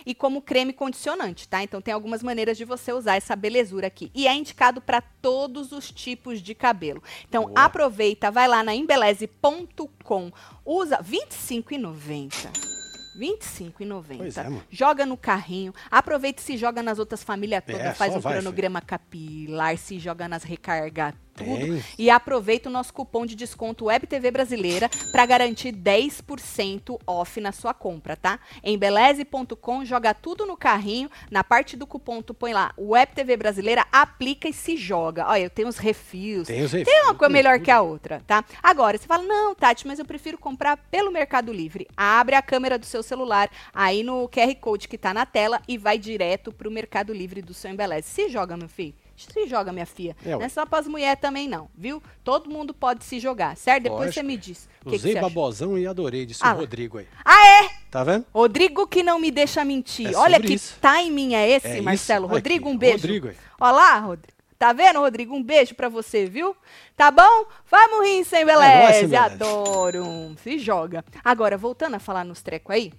e 0.05 0.15
como 0.15 0.43
creme 0.43 0.73
condicionante, 0.73 1.49
tá? 1.49 1.63
Então, 1.63 1.81
tem 1.81 1.95
algumas 1.95 2.23
maneiras 2.23 2.57
de 2.57 2.65
você 2.65 2.93
usar 2.93 3.17
essa 3.17 3.35
belezura 3.35 3.87
aqui. 3.87 4.11
E 4.15 4.27
é 4.27 4.35
indicado 4.35 4.81
para 4.81 5.01
todos 5.01 5.73
os 5.73 5.91
tipos 5.91 6.41
de 6.41 6.55
cabelo. 6.55 7.03
Então, 7.29 7.45
Boa. 7.45 7.65
aproveita, 7.65 8.31
vai 8.31 8.49
lá 8.49 8.63
na 8.63 8.75
embeleze.com, 8.75 10.33
usa 10.65 10.97
R$ 10.97 11.19
25,90. 11.29 12.79
R$ 13.19 13.37
25,90. 13.37 14.17
Pois 14.17 14.37
é. 14.37 14.47
Joga 14.71 15.05
no 15.05 15.17
carrinho. 15.17 15.75
Aproveita 15.91 16.41
e 16.41 16.45
se 16.45 16.57
joga 16.57 16.83
nas 16.83 16.99
outras 16.99 17.25
famílias 17.25 17.65
todas. 17.67 17.81
É, 17.81 17.95
faz 17.95 18.15
um 18.15 18.21
vai, 18.21 18.35
cronograma 18.35 18.81
capilar, 18.81 19.77
se 19.77 19.99
joga 19.99 20.29
nas 20.29 20.45
recarga 20.45 21.15
tudo. 21.45 21.67
Tem. 21.67 21.85
E 21.99 22.11
aproveita 22.11 22.69
o 22.69 22.73
nosso 22.73 22.93
cupom 22.93 23.25
de 23.25 23.35
desconto 23.35 23.87
WebTV 23.87 24.31
Brasileira 24.31 24.91
para 25.13 25.27
garantir 25.27 25.73
10% 25.73 26.99
off 27.07 27.41
na 27.41 27.53
sua 27.53 27.73
compra, 27.73 28.17
tá? 28.17 28.39
Em 28.63 28.77
beleze.com, 28.77 29.85
joga 29.85 30.15
tudo 30.15 30.47
no 30.47 30.57
carrinho. 30.57 31.11
Na 31.31 31.43
parte 31.45 31.77
do 31.77 31.87
cupom, 31.87 32.21
tu 32.23 32.35
põe 32.35 32.53
lá 32.53 32.73
WebTV 32.79 33.37
Brasileira, 33.37 33.87
aplica 33.93 34.49
e 34.49 34.53
se 34.53 34.77
joga. 34.77 35.27
Olha, 35.29 35.43
eu 35.43 35.51
tenho 35.51 35.69
os 35.69 35.79
refis. 35.79 36.47
Tem 36.47 36.63
os 36.63 36.71
Tem 36.71 36.85
refis, 36.85 37.03
uma 37.05 37.15
coisa 37.15 37.33
tem 37.33 37.43
melhor 37.43 37.61
que 37.61 37.71
a 37.71 37.81
outra, 37.81 38.23
tá? 38.27 38.45
Agora, 38.63 38.99
você 38.99 39.07
fala, 39.07 39.23
não, 39.23 39.55
Tati, 39.55 39.87
mas 39.87 39.99
eu 39.99 40.05
prefiro 40.05 40.39
comprar 40.39 40.77
pelo 40.77 41.11
Mercado 41.11 41.53
Livre. 41.53 41.87
Abre 41.97 42.35
a 42.35 42.43
câmera 42.43 42.79
do 42.79 42.87
seu 42.87 43.03
celular 43.03 43.51
aí 43.73 44.03
no 44.03 44.29
QR 44.29 44.55
Code 44.57 44.89
que 44.89 44.99
tá 44.99 45.15
na 45.15 45.27
tela 45.27 45.61
e 45.67 45.79
vai 45.79 45.99
direto 45.99 46.53
pro 46.53 46.71
Mercado 46.71 47.13
Livre 47.13 47.43
do 47.43 47.55
seu 47.55 47.71
Embeleze. 47.71 48.09
Se 48.09 48.29
joga, 48.29 48.57
meu 48.57 48.69
filho. 48.69 48.95
Se 49.27 49.47
joga, 49.47 49.73
minha 49.73 49.87
filha. 49.87 50.17
É, 50.25 50.31
não 50.31 50.43
é 50.43 50.49
só 50.49 50.65
pras 50.65 50.87
mulheres 50.87 51.21
também, 51.21 51.49
não, 51.49 51.69
viu? 51.77 52.03
Todo 52.23 52.49
mundo 52.49 52.73
pode 52.73 53.05
se 53.05 53.19
jogar, 53.19 53.57
certo? 53.57 53.85
Depois 53.85 54.01
Lógico. 54.07 54.15
você 54.15 54.23
me 54.23 54.37
diz. 54.37 54.69
Que, 54.83 54.91
que 54.91 54.97
Usei 54.97 55.13
acha? 55.13 55.23
babozão 55.23 55.77
e 55.79 55.87
adorei, 55.87 56.25
disse 56.25 56.41
Ah 56.45 56.55
o. 56.55 56.59
Rodrigo 56.59 56.99
aí. 56.99 57.07
Ah, 57.25 57.47
é? 57.65 57.69
Tá 57.91 58.05
vendo? 58.05 58.25
Rodrigo 58.33 58.87
que 58.87 59.03
não 59.03 59.19
me 59.19 59.31
deixa 59.31 59.65
mentir. 59.65 60.13
É 60.13 60.17
Olha 60.17 60.39
que 60.41 60.55
isso. 60.55 60.77
timing 60.81 61.35
é 61.35 61.49
esse, 61.51 61.67
É 61.67 61.75
isso. 61.75 61.83
Marcelo. 61.83 62.27
Olha 62.27 62.35
Rodrigo, 62.35 62.69
um 62.69 62.77
beijo. 62.79 62.97
Rodrigo 62.99 63.29
aí. 63.29 63.37
Olá, 63.61 63.99
Rodrigo. 63.99 64.39
Tá 64.59 64.73
vendo, 64.73 64.99
Rodrigo? 64.99 65.35
Um 65.37 65.43
beijo 65.43 65.75
pra 65.75 65.89
você, 65.89 66.27
viu? 66.27 66.57
Tá 66.97 67.11
bom? 67.13 67.47
Vamos 67.71 68.07
rir 68.09 68.25
sem 68.25 68.45
Negócio, 68.45 69.09
beleza. 69.09 69.21
Adoro. 69.21 70.35
Se 70.43 70.59
joga. 70.59 71.05
Agora, 71.25 71.57
voltando 71.57 71.95
a 71.95 71.99
falar 72.01 72.25
nos 72.25 72.43
trecos 72.43 72.75
aí, 72.75 72.93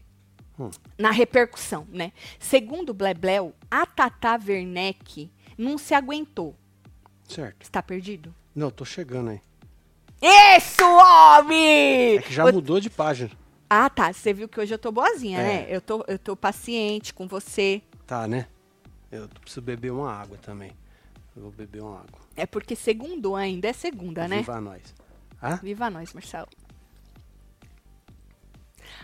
Hum. 0.57 0.69
na 0.97 1.11
repercussão, 1.11 1.87
né? 1.89 2.11
Segundo 2.37 2.89
o 2.89 2.93
Blebleu, 2.93 3.53
a 3.71 3.85
Tata 3.85 4.37
Werneck 4.45 5.29
não 5.59 5.77
se 5.77 5.93
aguentou. 5.93 6.55
Certo. 7.27 7.61
Está 7.61 7.83
perdido? 7.83 8.33
Não, 8.55 8.71
tô 8.71 8.83
chegando 8.85 9.29
aí. 9.31 9.41
Isso, 10.21 10.83
homem! 10.83 12.17
É 12.17 12.21
que 12.21 12.33
já 12.33 12.45
O- 12.45 12.51
mudou 12.53 12.79
de 12.79 12.89
página. 12.89 13.29
Ah, 13.69 13.89
tá. 13.89 14.11
Você 14.11 14.33
viu 14.33 14.49
que 14.49 14.59
hoje 14.59 14.73
eu 14.73 14.79
tô 14.79 14.91
boazinha, 14.91 15.39
É. 15.39 15.43
né? 15.43 15.67
Eu 15.69 15.79
tô, 15.81 16.03
eu 16.07 16.17
tô 16.17 16.35
paciente 16.35 17.13
com 17.13 17.27
você. 17.27 17.81
Tá, 18.07 18.27
né? 18.27 18.47
Eu 19.11 19.27
preciso 19.29 19.61
beber 19.61 19.91
uma 19.91 20.11
água 20.11 20.37
também. 20.37 20.71
Eu 21.35 21.43
vou 21.43 21.51
beber 21.51 21.81
uma 21.81 21.97
água. 21.99 22.19
É 22.35 22.45
porque 22.45 22.75
segundo 22.75 23.35
ainda 23.35 23.67
é 23.67 23.73
segunda, 23.73 24.27
né? 24.27 24.37
Viva 24.37 24.59
nós. 24.59 24.81
Ah? 25.41 25.55
Viva 25.57 25.89
nós, 25.89 26.13
Marcelo. 26.13 26.47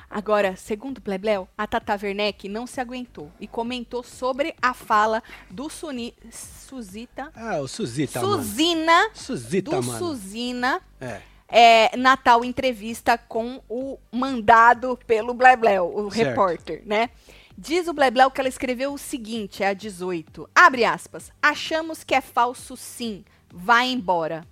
Agora, 0.10 0.56
segundo 0.56 1.02
Blebleu, 1.02 1.48
a 1.58 1.66
Tata 1.68 1.98
Werneck 2.02 2.48
não 2.48 2.66
se 2.68 2.80
aguentou 2.80 3.32
e 3.40 3.48
comentou 3.48 4.04
sobre 4.04 4.56
a 4.62 4.74
fala 4.74 5.22
do 5.50 5.70
Suni, 5.70 6.14
Suzita, 6.32 7.32
Ah, 7.36 7.58
o 7.60 7.68
Suzita, 7.68 8.22
mano. 8.22 8.44
Suzina, 8.44 9.10
Suzita, 9.14 9.72
do 9.72 9.84
mano. 9.84 10.00
Suzina, 10.00 10.82
É. 11.02 11.22
é, 11.48 11.98
na 11.98 12.16
tal 12.18 12.46
entrevista 12.46 13.18
com 13.18 13.62
o 13.70 13.98
mandado 14.12 14.98
pelo 15.06 15.34
Blebleu, 15.34 15.92
o 15.96 16.12
Certo. 16.12 16.30
repórter, 16.30 16.84
né? 16.86 17.10
Diz 17.58 17.88
o 17.88 17.94
Blebleu 17.94 18.30
que 18.30 18.40
ela 18.42 18.50
escreveu 18.50 18.94
o 18.94 18.98
seguinte, 18.98 19.64
é 19.64 19.68
a 19.68 19.74
18. 19.74 20.50
Abre 20.54 20.84
aspas. 20.84 21.32
Achamos 21.42 22.04
que 22.04 22.14
é 22.14 22.20
falso 22.20 22.76
sim. 22.76 23.24
Vai 23.50 23.88
embora. 23.90 24.46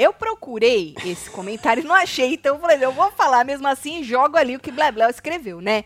Eu 0.00 0.14
procurei 0.14 0.94
esse 1.04 1.28
comentário 1.28 1.82
e 1.82 1.86
não 1.86 1.94
achei, 1.94 2.32
então 2.32 2.54
eu 2.54 2.60
falei, 2.62 2.82
eu 2.82 2.90
vou 2.90 3.12
falar 3.12 3.44
mesmo 3.44 3.68
assim 3.68 4.00
e 4.00 4.02
jogo 4.02 4.34
ali 4.34 4.56
o 4.56 4.58
que 4.58 4.72
Blebleu 4.72 5.10
escreveu, 5.10 5.60
né? 5.60 5.84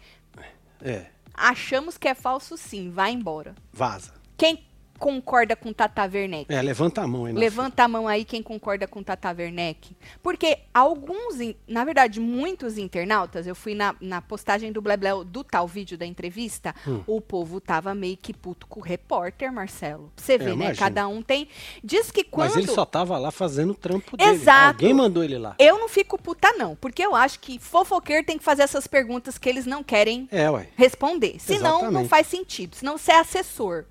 É. 0.80 1.06
Achamos 1.34 1.98
que 1.98 2.06
é 2.06 2.14
falso 2.14 2.56
sim, 2.56 2.92
vai 2.92 3.10
embora. 3.10 3.56
Vaza. 3.72 4.14
Quem 4.36 4.64
concorda 4.98 5.54
com 5.56 5.72
Tata 5.72 6.02
Werneck? 6.02 6.46
É, 6.52 6.60
levanta 6.62 7.02
a 7.02 7.06
mão 7.06 7.24
aí. 7.24 7.32
Levanta 7.32 7.84
a 7.84 7.88
mão 7.88 8.06
aí 8.08 8.24
quem 8.24 8.42
concorda 8.42 8.86
com 8.86 9.02
Tata 9.02 9.34
Werneck. 9.36 9.96
Porque 10.22 10.58
alguns, 10.72 11.36
na 11.66 11.84
verdade, 11.84 12.20
muitos 12.20 12.78
internautas, 12.78 13.46
eu 13.46 13.54
fui 13.54 13.74
na, 13.74 13.94
na 14.00 14.22
postagem 14.22 14.72
do 14.72 14.80
Blebleu 14.80 15.24
do 15.24 15.42
tal 15.44 15.66
vídeo 15.66 15.96
da 15.98 16.06
entrevista, 16.06 16.74
Hum. 16.86 17.02
o 17.06 17.20
povo 17.20 17.60
tava 17.60 17.94
meio 17.94 18.16
que 18.16 18.32
puto 18.32 18.66
com 18.66 18.80
o 18.80 18.82
repórter, 18.82 19.52
Marcelo. 19.52 20.12
Você 20.16 20.38
vê, 20.38 20.46
né? 20.46 20.52
imagino. 20.52 20.76
Cada 20.76 21.06
um 21.08 21.22
tem. 21.22 21.48
Diz 21.82 22.10
que 22.10 22.24
quando. 22.24 22.50
Mas 22.54 22.56
ele 22.56 22.66
só 22.68 22.84
tava 22.84 23.16
lá 23.18 23.30
fazendo 23.30 23.70
o 23.70 23.74
trampo 23.74 24.16
dele. 24.16 24.30
Exato. 24.30 24.82
Alguém 24.84 24.94
mandou 24.94 25.22
ele 25.24 25.38
lá. 25.38 25.54
Eu 25.58 25.78
não 25.78 25.88
fico 25.88 26.16
puta, 26.20 26.52
não. 26.52 26.74
Porque 26.76 27.02
eu 27.04 27.14
acho 27.14 27.38
que 27.40 27.58
fofoqueiro 27.58 28.24
tem 28.26 28.38
que 28.38 28.44
fazer 28.44 28.62
essas 28.62 28.86
perguntas 28.86 29.38
que 29.38 29.48
eles 29.48 29.66
não 29.66 29.82
querem 29.82 30.28
É, 30.30 30.46
responder. 30.76 31.36
Senão, 31.38 31.72
não 31.72 31.78
Exatamente. 31.80 32.08
faz 32.08 32.26
sentido. 32.26 32.76
Senão 32.76 32.96
você 32.98 33.12
é 33.12 33.18
assessor. 33.20 33.84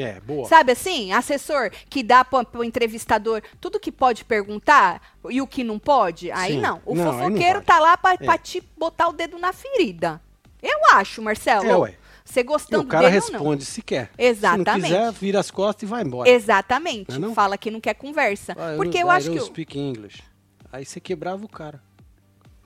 É, 0.00 0.20
boa. 0.20 0.48
Sabe 0.48 0.72
assim? 0.72 1.12
Assessor 1.12 1.70
que 1.90 2.02
dá 2.02 2.24
pro, 2.24 2.44
pro 2.44 2.64
entrevistador 2.64 3.42
tudo 3.60 3.80
que 3.80 3.90
pode 3.92 4.24
perguntar 4.24 5.02
e 5.28 5.40
o 5.42 5.46
que 5.46 5.64
não 5.64 5.78
pode? 5.78 6.30
Aí 6.30 6.54
Sim. 6.54 6.60
não. 6.60 6.80
O 6.86 6.94
Não, 6.94 7.04
não 7.04 7.12
fofoqueiro 7.12 7.54
vale. 7.54 7.64
tá 7.64 7.78
lá 7.80 7.96
pra, 7.96 8.12
É. 8.14 8.16
pra 8.16 8.38
te 8.38 8.62
botar 8.76 9.08
o 9.08 9.12
dedo 9.12 9.38
na 9.38 9.52
ferida. 9.52 10.20
Eu 10.62 10.78
acho, 10.96 11.20
Marcelo. 11.22 11.66
É, 11.66 11.76
ué. 11.76 11.94
Você 12.24 12.40
E 12.40 12.42
gostando 12.42 12.82
o 12.82 12.86
cara 12.86 13.08
dele 13.10 13.20
não. 13.20 13.30
responde 13.32 13.64
se 13.64 13.80
quer. 13.80 14.10
Exatamente. 14.18 14.86
Se 14.88 14.92
não 14.92 15.06
quiser, 15.06 15.12
vira 15.18 15.40
as 15.40 15.50
costas 15.50 15.82
e 15.82 15.86
vai 15.90 16.02
embora. 16.02 16.28
Exatamente. 16.28 17.08
Não 17.10 17.16
é 17.16 17.20
não? 17.20 17.34
Fala 17.34 17.56
que 17.56 17.70
não 17.70 17.80
quer 17.80 17.94
conversa. 17.94 18.52
Ah, 18.52 18.74
Porque 18.76 19.00
não- 19.02 19.08
eu 19.08 19.12
I 19.14 19.16
acho 19.16 19.30
que. 19.30 19.38
o- 19.38 19.44
speak 19.46 19.78
English. 19.78 20.22
Aí 20.70 20.84
você 20.84 21.00
quebrava 21.00 21.42
o 21.44 21.48
cara. 21.48 21.80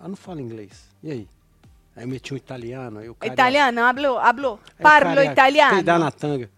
Ela 0.01 0.09
não 0.09 0.17
fala 0.17 0.41
inglês. 0.43 0.89
E 1.03 1.13
aí? 1.13 1.29
Aí 1.95 2.03
eu 2.05 2.09
meti 2.09 2.35
um 2.35 2.37
italiano, 2.37 2.99
aí 2.99 3.09
o 3.09 3.15
cara... 3.15 3.33
Italiano, 3.33 3.83
hablo, 3.83 4.19
hablo, 4.19 4.55
o 4.79 4.83
parlo 4.83 5.11
cara 5.11 5.25
ia 5.27 5.33
italiano. 5.33 5.75
peidar 5.75 5.99
na 6.01 6.11
tanga. 6.11 6.51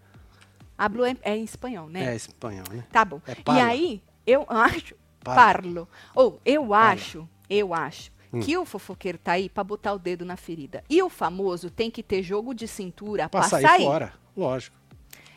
Hablo 0.77 1.05
é, 1.05 1.15
é 1.21 1.35
em 1.35 1.43
espanhol, 1.43 1.89
né? 1.89 2.13
É, 2.13 2.15
espanhol, 2.15 2.65
né? 2.71 2.85
Tá 2.91 3.03
bom. 3.03 3.21
É 3.27 3.33
e 3.33 3.59
aí, 3.59 4.03
eu 4.25 4.45
acho. 4.47 4.95
Parlo. 5.23 5.87
Ou 6.13 6.39
eu 6.45 6.73
acho, 6.73 7.27
eu 7.49 7.73
acho. 7.73 8.11
Hum. 8.31 8.39
Que 8.41 8.57
o 8.57 8.65
fofoqueiro 8.65 9.17
tá 9.17 9.33
aí 9.33 9.49
pra 9.49 9.63
botar 9.63 9.93
o 9.93 9.99
dedo 9.99 10.23
na 10.23 10.37
ferida. 10.37 10.83
E 10.89 11.01
o 11.01 11.09
famoso 11.09 11.69
tem 11.71 11.89
que 11.89 12.03
ter 12.03 12.21
jogo 12.21 12.53
de 12.53 12.67
cintura 12.67 13.27
Pra 13.27 13.39
pra 13.41 13.49
sair 13.49 13.63
sair. 13.63 13.85
fora, 13.85 14.13
lógico. 14.37 14.77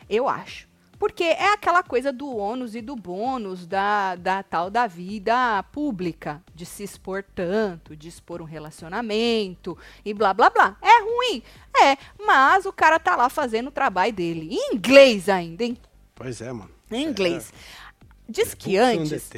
Eu 0.07 0.29
acho. 0.29 0.68
Porque 0.99 1.23
é 1.23 1.53
aquela 1.53 1.81
coisa 1.81 2.11
do 2.11 2.35
ônus 2.35 2.75
e 2.75 2.81
do 2.81 2.93
bônus 2.93 3.65
da, 3.65 4.15
da 4.15 4.43
tal 4.43 4.69
da 4.69 4.85
vida 4.85 5.63
pública, 5.71 6.43
de 6.53 6.65
se 6.65 6.83
expor 6.83 7.23
tanto, 7.33 7.95
de 7.95 8.09
expor 8.09 8.41
um 8.41 8.45
relacionamento 8.45 9.77
e 10.03 10.13
blá 10.13 10.33
blá 10.33 10.49
blá. 10.49 10.77
É 10.81 11.01
ruim? 11.01 11.41
É, 11.81 11.97
mas 12.19 12.65
o 12.65 12.73
cara 12.73 12.99
tá 12.99 13.15
lá 13.15 13.29
fazendo 13.29 13.67
o 13.67 13.71
trabalho 13.71 14.11
dele. 14.11 14.49
Em 14.51 14.75
inglês 14.75 15.29
ainda, 15.29 15.63
hein? 15.63 15.77
Pois 16.13 16.41
é, 16.41 16.51
mano. 16.51 16.71
Em 16.91 17.07
inglês. 17.07 17.53
Diz 18.27 18.53
que 18.53 18.77
Book 18.77 18.99
on 18.99 19.07
the 19.07 19.15
antes. 19.15 19.29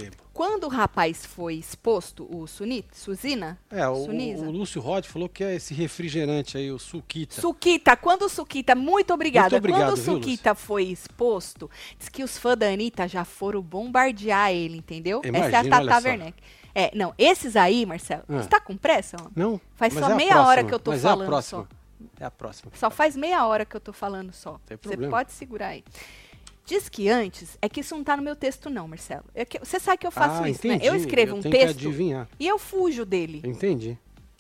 Quando 0.42 0.64
o 0.64 0.70
rapaz 0.70 1.24
foi 1.24 1.54
exposto, 1.54 2.28
o 2.36 2.48
Sunit, 2.48 2.88
Suzina, 2.94 3.60
É, 3.70 3.88
o, 3.88 3.94
o 3.94 4.50
Lúcio 4.50 4.82
Rod 4.82 5.06
falou 5.06 5.30
que 5.30 5.44
é 5.44 5.54
esse 5.54 5.72
refrigerante 5.72 6.58
aí, 6.58 6.72
o 6.72 6.80
Suquita. 6.80 7.40
Suquita, 7.40 7.96
quando 7.96 8.24
o 8.24 8.30
Suquita, 8.30 8.74
muito 8.74 9.14
obrigada. 9.14 9.52
Muito 9.52 9.58
obrigado, 9.60 9.90
quando 9.90 9.94
o 9.94 9.98
Suquita 9.98 10.56
foi 10.56 10.86
exposto, 10.86 11.70
diz 11.96 12.10
que 12.10 12.24
os 12.24 12.40
fãs 12.40 12.58
da 12.58 12.68
Anitta 12.70 13.08
já 13.08 13.24
foram 13.24 13.62
bombardear 13.62 14.52
ele, 14.52 14.78
entendeu? 14.78 15.22
Essa 15.24 15.28
é 15.28 15.46
a 15.46 15.48
Imagina, 15.64 15.86
Tata 15.86 16.02
só. 16.02 16.08
Werneck. 16.08 16.44
É, 16.74 16.92
não, 16.96 17.14
esses 17.20 17.56
aí, 17.56 17.86
Marcelo, 17.86 18.24
Ah. 18.28 18.42
você 18.42 18.50
tá 18.50 18.60
com 18.60 18.76
pressa? 18.76 19.18
ó? 19.22 19.28
Não? 19.36 19.62
Faz 19.76 19.94
só 19.94 20.10
é 20.10 20.16
meia 20.16 20.30
próxima, 20.32 20.50
hora 20.50 20.64
que 20.64 20.74
eu 20.74 20.80
tô 20.80 20.90
mas 20.90 21.04
falando 21.04 21.22
É 21.22 21.24
a 21.24 21.28
próxima. 21.28 21.68
É 22.20 22.26
a 22.26 22.32
próxima. 22.32 22.72
Só 22.74 22.90
faz 22.90 23.16
meia 23.16 23.46
hora 23.46 23.64
que 23.64 23.76
eu 23.78 23.80
tô 23.80 23.94
falando 23.94 24.34
só. 24.34 24.60
Você 24.82 24.98
pode 25.08 25.34
segurar 25.34 25.68
aí. 25.68 25.84
Diz 26.72 26.88
que 26.88 27.10
antes, 27.10 27.58
é 27.62 27.68
que 27.68 27.82
isso 27.82 27.94
não 27.94 28.02
tá 28.02 28.16
no 28.16 28.24
meu 28.24 28.34
texto 28.34 28.70
não, 28.70 28.88
Marcelo. 28.88 29.26
É 29.36 29.44
que- 29.44 29.60
você 29.60 29.78
sabe 29.78 29.98
que 29.98 30.08
eu 30.08 30.12
faço 30.12 30.42
ah, 30.42 30.50
isso, 30.50 30.66
entendi. 30.66 30.86
né? 30.86 30.90
Eu 30.90 30.96
escrevo 30.96 31.36
um 31.36 31.42
tenho 31.42 31.54
que 31.54 31.60
texto 31.66 31.82
e 32.40 32.48
eu 32.48 32.58
fujo 32.58 33.06
dele. 33.06 33.42
Entendi. 33.46 33.98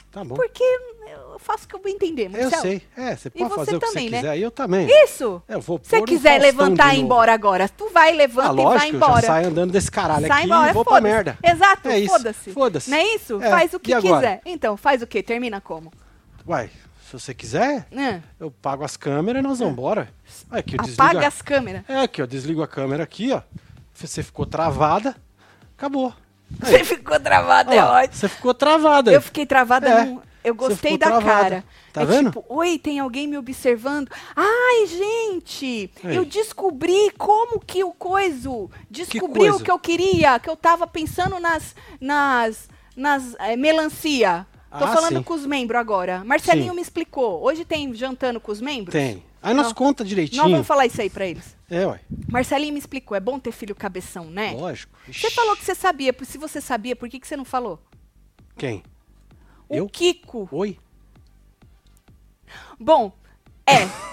Tá 0.10 0.24
bom. 0.24 0.36
Porque 0.36 0.64
eu 0.64 1.38
faço 1.40 1.66
o 1.66 1.68
que 1.68 1.76
eu 1.76 1.82
vou 1.82 1.92
entender, 1.92 2.28
Eu 2.28 2.32
Marcelo. 2.32 2.62
sei. 2.62 2.82
É, 2.96 3.16
você 3.18 3.28
E 3.28 3.32
pode 3.32 3.50
você 3.50 3.56
fazer 3.56 3.76
o 3.76 3.80
que 3.82 3.86
também, 3.86 4.06
você 4.06 4.12
né? 4.12 4.18
quiser. 4.22 4.38
E 4.38 4.42
eu 4.42 4.52
também. 4.52 4.88
Isso! 5.04 5.44
Eu 5.46 5.60
vou 5.60 5.78
Se 5.84 5.90
você 5.90 6.00
um 6.00 6.06
quiser 6.06 6.40
Faustão 6.42 6.48
levantar 6.68 6.94
e 6.96 7.00
ir 7.00 7.02
embora 7.02 7.34
agora, 7.34 7.68
tu 7.68 7.90
vai, 7.90 8.14
levanta 8.14 8.50
Ah, 8.50 8.54
e 8.54 8.56
vai 8.56 8.64
lógico, 8.66 8.86
eu 8.88 8.92
já 8.92 8.96
embora. 9.08 9.28
saio 9.28 9.48
andando 9.48 9.72
desse 9.72 9.92
caralho 9.92 10.28
Sai 10.28 10.38
aqui 10.44 10.46
embora, 10.48 10.70
e 10.70 10.74
vou 10.74 10.86
pra 10.86 11.02
merda. 11.02 11.38
Exato, 11.44 11.90
É 11.90 12.00
isso, 12.00 12.14
foda-se. 12.14 12.52
foda-se. 12.54 12.90
Não 12.90 12.98
é 12.98 13.16
isso? 13.16 13.42
É, 13.42 13.50
Faz 13.50 13.74
o 13.74 13.78
e 13.78 13.80
que 13.82 13.96
quiser. 14.02 14.42
Então, 14.46 14.78
faz 14.78 15.02
o 15.02 15.08
quê? 15.08 15.22
Termina 15.22 15.60
como? 15.60 15.92
Uai, 16.48 16.70
se 17.20 17.26
você 17.26 17.34
quiser, 17.34 17.88
Hã? 17.96 18.22
eu 18.40 18.50
pago 18.52 18.84
as 18.84 18.96
câmeras 18.96 19.42
e 19.42 19.48
nós 19.48 19.60
vamos 19.60 19.74
embora. 19.74 20.10
Olha 20.50 20.60
aqui, 20.60 20.76
eu 20.76 20.82
Apaga 20.82 20.88
desligo. 21.10 21.24
a- 21.24 21.28
as 21.28 21.42
câmeras. 21.42 21.84
É 21.90 22.00
aqui, 22.02 22.22
ó. 22.22 22.26
Desligo 22.26 22.62
a 22.64 22.68
câmera 22.68 23.04
aqui, 23.04 23.32
ó. 23.32 23.42
Você 23.94 24.24
ficou 24.24 24.46
travada. 24.46 25.16
Acabou. 25.78 26.14
Aí, 26.62 26.72
Você 26.80 26.84
ficou 26.86 27.20
travado, 27.20 27.70
olha 27.72 27.80
é 27.80 27.84
ótimo. 27.84 28.16
Você 28.16 28.30
ficou 28.30 28.54
travada. 28.54 29.12
Eu 29.12 29.22
fiquei 29.22 29.46
travada, 29.46 29.90
É, 29.90 30.06
num- 30.06 30.22
eu 30.44 30.56
gostei 30.56 30.98
da 30.98 31.08
travada. 31.08 31.26
cara. 31.50 31.64
Tá 31.94 32.02
é 32.04 32.06
vendo? 32.06 32.28
tipo, 32.32 32.46
oi, 32.48 32.80
tem 32.80 33.00
alguém 33.00 33.28
me 33.28 33.38
observando? 33.38 34.10
Ai, 34.36 34.88
gente, 34.88 35.92
eu 36.04 36.24
descobri 36.24 37.12
como 37.18 37.60
que 37.60 37.84
o 37.84 37.92
coiso, 37.92 38.70
descobri 38.90 39.50
o 39.52 39.60
que 39.60 39.70
eu 39.70 39.78
queria, 39.78 40.40
que 40.40 40.50
eu 40.50 40.56
tava 40.56 40.88
pensando 40.88 41.38
nas, 41.40 41.76
nas, 42.00 42.70
nas 42.96 43.36
eh, 43.40 43.58
melancia. 43.58 44.48
Tô 44.72 44.86
Ah, 44.86 44.94
falando 44.94 45.18
sim. 45.18 45.24
com 45.24 45.34
os 45.34 45.46
membros 45.46 45.78
agora. 45.80 46.24
Marcelinho 46.24 46.70
Sim. 46.70 46.76
me 46.76 46.82
explicou. 46.82 47.44
Hoje 47.44 47.66
tem 47.66 47.94
jantando 47.94 48.40
com 48.40 48.52
os 48.52 48.62
membros? 48.62 48.94
Tem. 48.94 49.22
Aí 49.44 49.54
nós 49.54 49.68
Não. 49.68 49.74
conta 49.74 50.04
Nós 50.04 50.10
direitinho. 50.10 50.44
vamos 50.44 50.66
falar 50.66 50.86
isso 50.86 51.02
aí 51.02 51.10
pra 51.10 51.26
eles. 51.28 51.58
É, 51.70 51.86
ué. 51.86 52.00
Marcelinho 52.30 52.72
me 52.74 52.80
explicou, 52.80 53.18
é 53.18 53.20
bom 53.20 53.38
ter 53.38 53.52
filho 53.52 53.76
cabeção, 53.76 54.26
né? 54.26 54.52
Lógico. 54.54 54.98
Você 55.12 55.30
falou 55.32 55.56
que 55.58 55.66
você 55.66 55.76
sabia, 55.76 56.16
se 56.24 56.38
você 56.38 56.62
sabia, 56.62 56.96
por 56.96 57.10
que, 57.10 57.20
que 57.20 57.28
você 57.28 57.36
não 57.36 57.44
falou? 57.46 57.82
Quem? 58.58 58.82
O 59.68 59.76
Eu? 59.76 59.90
Kiko. 59.90 60.48
Oi? 60.52 60.78
Bom, 62.80 63.12
é. 63.66 64.11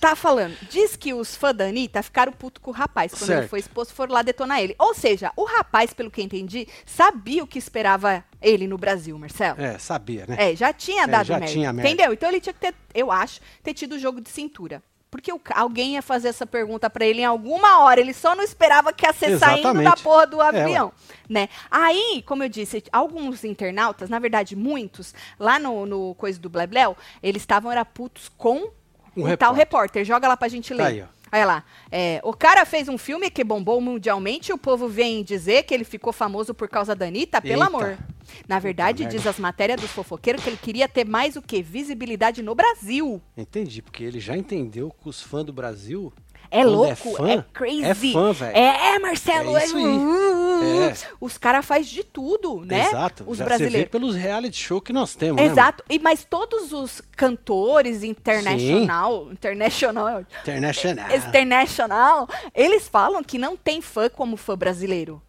Tá 0.00 0.14
falando, 0.16 0.56
diz 0.70 0.96
que 0.96 1.12
os 1.14 1.34
fãs 1.36 1.54
da 1.56 1.64
Anitta 1.66 2.02
ficaram 2.02 2.32
puto 2.32 2.60
com 2.60 2.70
o 2.70 2.74
rapaz. 2.74 3.12
Quando 3.12 3.30
ele 3.30 3.38
Certo. 3.40 3.50
foi 3.50 3.58
exposto, 3.60 3.92
foram 3.94 4.14
lá 4.14 4.22
detonar 4.22 4.60
ele. 4.60 4.74
Ou 4.78 4.94
seja, 4.94 5.32
o 5.36 5.44
rapaz, 5.44 5.92
pelo 5.92 6.10
que 6.10 6.22
entendi, 6.22 6.66
sabia 6.86 7.42
o 7.42 7.46
que 7.46 7.58
esperava 7.58 8.24
ele 8.40 8.66
no 8.66 8.78
Brasil, 8.78 9.18
Marcelo. 9.18 9.60
É, 9.60 9.78
sabia, 9.78 10.26
né? 10.26 10.36
É, 10.52 10.56
já 10.56 10.72
tinha 10.72 11.06
dado 11.06 11.26
já 11.26 11.38
merda. 11.38 11.52
tinha 11.52 11.72
merda. 11.72 11.88
Entendeu? 11.90 12.12
Então 12.12 12.28
ele 12.28 12.40
tinha 12.40 12.52
que 12.52 12.60
ter, 12.60 12.74
eu 12.94 13.10
acho, 13.10 13.40
ter 13.62 13.74
tido 13.74 13.94
o 13.94 13.98
jogo 13.98 14.20
de 14.20 14.28
cintura. 14.30 14.82
Porque 15.10 15.32
o 15.32 15.40
alguém 15.54 15.94
ia 15.94 16.02
fazer 16.02 16.28
essa 16.28 16.44
pergunta 16.46 16.90
pra 16.90 17.06
ele 17.06 17.22
em 17.22 17.24
alguma 17.24 17.80
hora. 17.80 17.98
Ele 17.98 18.12
só 18.12 18.34
não 18.36 18.44
esperava 18.44 18.92
que 18.92 19.06
ia 19.06 19.12
ser 19.14 19.38
saindo 19.38 19.62
da 19.62 19.70
Exatamente. 19.70 20.02
porra 20.02 20.26
do 20.26 20.42
É, 20.42 20.48
avião. 20.62 20.92
né? 21.28 21.48
Aí, 21.70 22.22
como 22.26 22.42
eu 22.44 22.48
disse, 22.48 22.84
alguns 22.92 23.42
internautas, 23.42 24.10
na 24.10 24.18
verdade 24.18 24.54
muitos, 24.54 25.14
lá 25.38 25.58
no, 25.58 25.86
no 25.86 26.14
coisa 26.14 26.38
do 26.38 26.50
Blebleu, 26.50 26.94
eles 27.22 27.40
estavam 27.40 27.72
era 27.72 27.86
putos 27.86 28.28
com 28.36 28.70
Um 29.22 29.32
o 29.32 29.36
tal 29.36 29.52
repórter. 29.52 29.56
repórter. 29.56 30.04
Joga 30.04 30.28
lá 30.28 30.36
pra 30.36 30.48
gente 30.48 30.72
ler. 30.72 30.86
Aí, 30.86 31.02
ó. 31.02 31.18
Olha 31.30 31.44
lá. 31.44 31.64
É, 31.90 32.20
o 32.24 32.32
cara 32.32 32.64
fez 32.64 32.88
um 32.88 32.96
filme 32.96 33.30
que 33.30 33.44
bombou 33.44 33.80
mundialmente 33.80 34.50
e 34.50 34.54
o 34.54 34.58
povo 34.58 34.88
vem 34.88 35.22
dizer 35.22 35.64
que 35.64 35.74
ele 35.74 35.84
ficou 35.84 36.12
famoso 36.12 36.54
por 36.54 36.68
causa 36.68 36.94
da 36.94 37.06
Anitta, 37.06 37.40
pelo 37.40 37.62
Eita. 37.62 37.66
amor. 37.66 37.98
Na 38.46 38.58
verdade, 38.58 39.02
merda. 39.02 39.16
diz 39.16 39.26
as 39.26 39.38
matérias 39.38 39.80
dos 39.80 39.90
fofoqueiros 39.90 40.42
que 40.42 40.50
ele 40.50 40.56
queria 40.56 40.88
ter 40.88 41.06
mais 41.06 41.36
o 41.36 41.42
que? 41.42 41.62
Visibilidade 41.62 42.42
no 42.42 42.54
Brasil. 42.54 43.20
Entendi, 43.36 43.82
porque 43.82 44.04
ele 44.04 44.20
já 44.20 44.36
entendeu 44.36 44.90
que 44.90 45.08
os 45.08 45.20
fãs 45.20 45.44
do 45.44 45.52
Brasil. 45.52 46.12
É 46.50 46.62
quando 46.62 46.72
louco, 46.72 47.26
é 47.26 47.34
é 47.34 47.44
crazy. 47.52 48.10
é 48.10 48.12
fã, 48.12 48.32
velho. 48.32 48.56
É, 48.56 48.94
é, 48.94 48.98
Marcelo. 48.98 49.56
É 49.56 49.64
isso 49.64 49.76
aí. 49.76 49.84
uh, 49.84 50.88
É. 50.90 50.94
Os 51.20 51.36
caras 51.38 51.64
fazem 51.64 51.84
de 51.92 52.04
tudo, 52.04 52.64
né? 52.64 52.86
Exato. 52.86 53.24
Os 53.26 53.38
já 53.38 53.44
Você 53.44 53.50
vê 53.50 53.56
brasileiros. 53.58 53.90
pelos 53.90 54.16
reality 54.16 54.56
show 54.56 54.80
que 54.80 54.92
nós 54.92 55.14
temos, 55.14 55.40
né? 55.40 55.46
Exato. 55.48 55.84
E, 55.88 55.98
mas 55.98 56.24
todos 56.24 56.72
os 56.72 57.00
cantores 57.16 58.02
internacional, 58.02 59.28
international, 59.32 60.04
mano? 60.04 60.26
International. 60.42 61.16
international, 61.16 62.28
eles 62.54 62.88
falam 62.88 63.22
que 63.22 63.38
não 63.38 63.56
tem 63.56 63.80
fã 63.80 64.08
como 64.08 64.36
fã 64.36 64.56
brasileiro. 64.56 65.22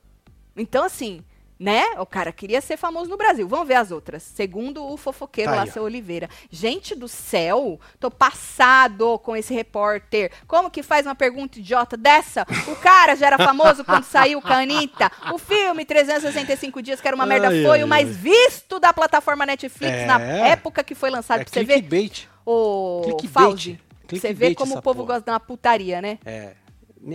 Então, 0.55 0.83
assim, 0.83 1.23
né? 1.59 1.83
O 1.99 2.05
cara 2.05 2.31
queria 2.31 2.61
ser 2.61 2.77
famoso 2.77 3.09
no 3.09 3.17
Brasil. 3.17 3.47
Vamos 3.47 3.67
ver 3.67 3.73
as 3.75 3.91
outras. 3.91 4.23
Segundo 4.23 4.81
o 4.85 4.95
fofoqueiro 4.95 5.51
Tá 5.51 5.57
lá, 5.57 5.63
aí, 5.63 5.71
ó. 5.75 5.81
Oliveira. 5.81 6.29
Gente 6.49 6.95
do 6.95 7.07
céu, 7.09 7.79
tô 7.99 8.09
passado 8.09 9.19
com 9.19 9.35
esse 9.35 9.53
repórter. 9.53 10.31
Como 10.47 10.71
que 10.71 10.81
faz 10.81 11.05
uma 11.05 11.15
pergunta 11.15 11.59
idiota 11.59 11.97
dessa? 11.97 12.45
O 12.67 12.75
cara 12.77 13.15
já 13.15 13.27
era 13.27 13.37
famoso 13.37 13.83
quando 13.83 14.05
saiu 14.05 14.41
com 14.41 14.47
a 14.53 14.59
Anitta. 14.59 15.11
O 15.33 15.37
filme 15.37 15.83
365 15.85 16.81
Dias, 16.81 17.01
que 17.01 17.07
era 17.07 17.15
uma 17.15 17.25
merda, 17.25 17.49
Ai, 17.49 17.63
foi 17.63 17.79
ai, 17.79 17.83
o 17.83 17.87
mais 17.87 18.07
ai. 18.07 18.13
visto 18.13 18.79
da 18.79 18.93
plataforma 18.93 19.45
Netflix 19.45 19.91
É. 19.93 20.05
na 20.05 20.19
época 20.21 20.83
que 20.83 20.95
foi 20.95 21.09
lançado. 21.09 21.41
É 21.41 21.43
pra 21.43 21.53
você 21.53 21.63
ver, 21.65 21.81
clickbait. 21.81 22.27
o 22.45 23.01
Clickbait. 23.03 23.79
Você 24.11 24.33
vê 24.33 24.55
como 24.55 24.77
o 24.77 24.81
povo 24.81 24.99
porra. 25.03 25.15
gosta 25.15 25.25
de 25.25 25.31
uma 25.31 25.39
putaria, 25.39 26.01
né? 26.01 26.17
É. 26.25 26.53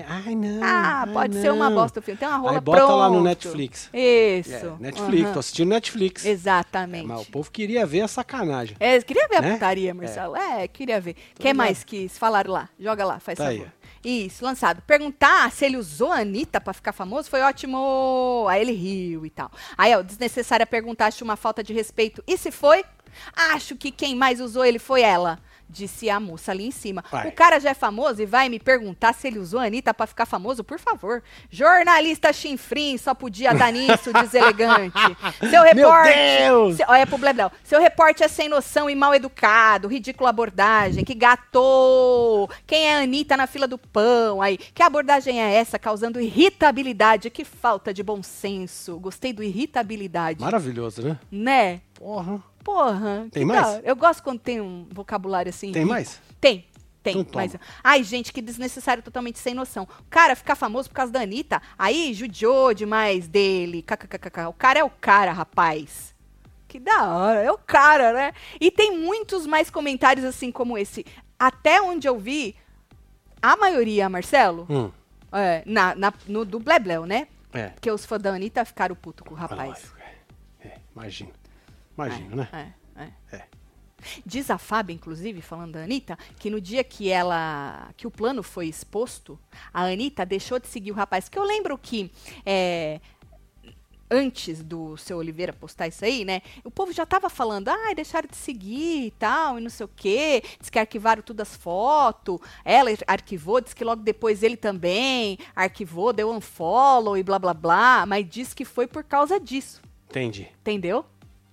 Ai, 0.09 0.35
não. 0.35 0.61
Ah, 0.65 1.05
ai, 1.07 1.13
pode 1.13 1.35
ser 1.41 1.53
uma 1.53 1.69
não. 1.69 1.77
bosta 1.77 2.01
o 2.01 2.03
filme. 2.03 2.19
Tem 2.19 2.27
uma 2.27 2.39
rola 2.39 2.53
Aí 2.55 2.61
bota 2.61 2.85
lá 2.87 3.07
no 3.07 3.13
pronto. 3.17 3.25
Netflix. 3.25 3.91
Isso. 3.93 4.55
É, 4.55 4.77
Netflix, 4.81 5.25
Aham. 5.25 5.33
tô 5.35 5.39
assistindo 5.41 5.69
Netflix. 5.69 6.25
Exatamente. 6.25 7.07
Mas 7.07 7.21
o 7.21 7.31
povo 7.31 7.51
queria 7.51 7.85
ver 7.85 8.01
a 8.01 8.09
sacanagem. 8.09 8.77
É, 8.81 9.01
queria 9.03 9.29
ver 9.29 9.37
a 9.37 9.41
Né? 9.43 9.53
putaria, 9.53 9.93
Marcelo. 9.93 10.37
É, 10.37 10.67
queria 10.67 11.01
ver. 11.01 11.11
O 11.11 11.15
que 11.15 11.43
ligado. 11.43 11.57
mais 11.57 11.85
que 11.85 12.09
falaram 12.09 12.51
lá? 12.53 12.69
Joga 12.81 13.05
lá, 13.05 13.21
faz 13.21 13.37
Tá 13.37 13.49
aí, 13.49 13.59
favor. 13.59 13.73
Isso, 14.03 14.43
lançado. 14.45 14.81
Perguntar 14.83 15.51
se 15.53 15.65
ele 15.67 15.77
usou 15.77 16.11
a 16.13 16.19
Anitta 16.21 16.61
pra 16.61 16.73
ficar 16.73 16.93
famoso 16.93 17.29
foi 17.29 17.43
ótimo. 17.43 18.47
Aí 18.49 18.63
ele 18.63 18.73
riu 18.73 19.27
e 19.27 19.31
tal. 19.31 19.51
Aí, 19.77 19.95
ó, 19.95 20.01
desnecessária 20.03 20.67
perguntar, 20.67 21.07
acho 21.07 21.23
uma 21.25 21.37
falta 21.37 21.63
de 21.63 21.73
respeito. 21.75 22.23
E 22.27 22.37
se 22.39 22.51
foi? 22.51 22.85
Acho 23.37 23.77
que 23.77 23.91
quem 23.91 24.15
mais 24.17 24.41
usou 24.41 24.65
ele 24.65 24.79
foi 24.79 25.03
ela. 25.03 25.39
Disse 25.69 26.09
a 26.11 26.21
moça 26.21 26.53
ali 26.53 26.67
em 26.67 26.71
cima. 26.71 27.03
Vai. 27.11 27.29
O 27.29 27.33
cara 27.33 27.59
já 27.59 27.71
é 27.71 27.75
famoso 27.75 28.23
e 28.23 28.27
vai 28.27 28.49
me 28.49 28.59
perguntar 28.61 29.13
se 29.13 29.27
ele 29.27 29.39
usou 29.39 29.59
a 29.59 29.65
Anitta 29.65 29.93
pra 29.93 30.07
ficar 30.07 30.27
famoso? 30.27 30.63
Por 30.63 30.79
favor. 30.79 31.23
Jornalista 31.51 32.33
chinfrim, 32.33 32.97
só 32.99 33.15
podia 33.15 33.53
dar 33.55 33.73
nisso, 33.73 34.13
deselegante. 34.15 34.93
Seu 35.41 35.51
Meu 35.51 35.63
repórter. 35.63 36.15
Deus! 36.45 36.77
Se- 36.77 36.85
Olha 36.87 37.07
pro 37.07 37.19
Blebleu. 37.19 37.51
Seu 37.65 37.81
repórter 37.81 38.27
é 38.27 38.29
sem 38.29 38.49
noção 38.49 38.89
e 38.89 38.95
mal 38.95 39.15
educado, 39.15 39.89
ridícula 39.89 40.31
abordagem, 40.31 41.05
que 41.05 41.15
gatou. 41.15 42.49
Quem 42.67 42.87
é 42.87 42.97
a 42.97 43.03
Anitta 43.03 43.37
na 43.37 43.47
fila 43.47 43.67
do 43.67 43.79
pão 43.79 44.41
aí? 44.43 44.57
Que 44.59 44.83
abordagem 44.83 45.43
é 45.43 45.55
essa 45.55 45.79
causando 45.79 46.21
irritabilidade? 46.21 47.31
Que 47.31 47.45
falta 47.45 47.93
de 47.93 48.03
bom 48.03 48.23
senso. 48.23 48.99
Gostei 48.99 49.33
do 49.33 49.43
irritabilidade. 49.43 50.41
Maravilhoso, 50.41 51.03
né? 51.03 51.19
Né? 51.31 51.81
Porra. 51.95 52.43
Porra. 52.63 53.27
Tem 53.31 53.45
mais? 53.45 53.67
hora. 53.67 53.83
Eu 53.85 53.97
gosto 53.97 54.23
quando 54.23 54.41
tem 54.41 54.61
um 54.61 54.87
vocabulário 54.91 55.51
assim. 55.51 55.73
Tem 55.73 55.83
rico. 55.83 55.93
mais? 55.95 56.21
Tem. 56.41 56.67
Tem, 57.03 57.19
Então 57.19 57.33
mas... 57.35 57.55
Ai, 57.83 58.03
gente, 58.03 58.33
que 58.33 58.41
desnecessário, 58.41 59.03
totalmente 59.03 59.39
sem 59.39 59.53
noção. 59.53 59.85
O 60.01 60.05
cara 60.09 60.35
ficar 60.35 60.55
famoso 60.55 60.89
por 60.89 60.95
causa 60.95 61.13
da 61.13 61.21
Anitta, 61.21 61.61
aí 61.79 62.15
judiou 62.15 62.73
demais 62.73 63.29
dele. 63.29 63.83
kkkk. 63.83 64.47
O 64.49 64.55
cara 64.55 64.79
é 64.81 64.85
o 64.85 64.89
cara, 64.89 65.31
rapaz. 65.31 66.15
que 66.67 66.81
da 66.81 67.07
hora. 67.07 67.43
É 67.43 67.53
o 67.53 67.59
cara, 67.59 68.13
né? 68.15 68.33
E 68.59 68.71
tem 68.71 68.99
muitos 68.99 69.47
mais 69.47 69.69
comentários 69.69 70.25
assim 70.25 70.51
como 70.51 70.79
esse. 70.79 71.05
Até 71.39 71.81
onde 71.83 72.09
eu 72.09 72.19
vi, 72.19 72.57
a 73.43 73.55
maioria, 73.55 74.09
Marcelo, 74.09 74.67
Hum, 74.71 74.91
é, 75.31 75.63
na, 75.67 75.95
na- 75.95 76.13
no 76.27 76.43
do 76.47 76.59
Blebleu, 76.59 77.05
né? 77.05 77.29
é. 77.53 77.69
Porque 77.69 77.91
os 77.91 78.07
fãs 78.07 78.23
da 78.23 78.31
Anitta 78.35 78.65
ficaram 78.65 78.97
puto 78.97 79.23
com 79.25 79.35
o 79.35 79.37
rapaz. 79.37 79.69
Lógico, 79.69 79.97
é. 80.01 80.67
É, 80.69 80.79
imagina. 80.97 81.31
Imagina, 81.97 82.37
né? 82.37 82.75
É, 82.97 83.03
é. 83.05 83.37
É. 83.37 83.45
Diz 84.25 84.51
a 84.51 84.59
Fábio, 84.59 84.95
inclusive, 84.95 85.41
falando 85.41 85.73
da 85.73 85.85
Anitta, 85.85 86.19
que 86.39 86.51
no 86.51 86.61
dia 86.61 86.85
que 86.85 87.09
ela. 87.11 87.91
que 87.97 88.07
o 88.07 88.11
plano 88.11 88.43
foi 88.43 88.67
exposto, 88.67 89.39
a 89.73 89.85
Anitta 89.85 90.27
deixou 90.27 90.59
de 90.59 90.67
seguir 90.67 90.91
o 90.91 90.95
rapaz. 90.95 91.29
Que 91.29 91.39
eu 91.39 91.45
lembro 91.45 91.79
que. 91.79 92.11
é, 92.45 93.01
antes 94.11 94.63
do 94.63 94.97
seu 94.97 95.17
Oliveira 95.17 95.53
postar 95.53 95.89
isso 95.89 96.05
aí, 96.05 96.25
né? 96.25 96.43
O 96.63 96.71
povo 96.71 96.93
já 96.93 97.05
tava 97.05 97.29
falando, 97.29 97.69
ai, 97.69 97.95
deixaram 97.95 98.29
de 98.29 98.37
seguir 98.37 99.07
e 99.07 99.11
tal, 99.11 99.59
e 99.59 99.63
não 99.63 99.71
sei 99.71 99.87
o 99.87 99.91
quê. 99.95 100.43
Diz 100.61 100.71
que 100.71 100.79
arquivaram 100.79 101.23
tudo 101.23 101.41
as 101.41 101.57
fotos. 101.57 102.39
Ela 102.65 102.91
arquivou, 103.07 103.61
diz 103.61 103.75
que 103.75 103.85
logo 103.85 104.03
depois 104.03 104.43
ele 104.43 104.57
também 104.57 105.39
arquivou, 105.57 106.13
deu 106.13 106.31
unfollow 106.31 107.17
e 107.17 107.23
blá 107.23 107.39
blá 107.39 107.55
blá. 107.55 108.05
Mas 108.07 108.29
diz 108.29 108.55
que 108.55 108.65
foi 108.65 108.87
por 108.87 109.03
causa 109.03 109.41
disso. 109.41 109.83
Entendi. 110.09 110.49
Entendeu? 110.61 111.05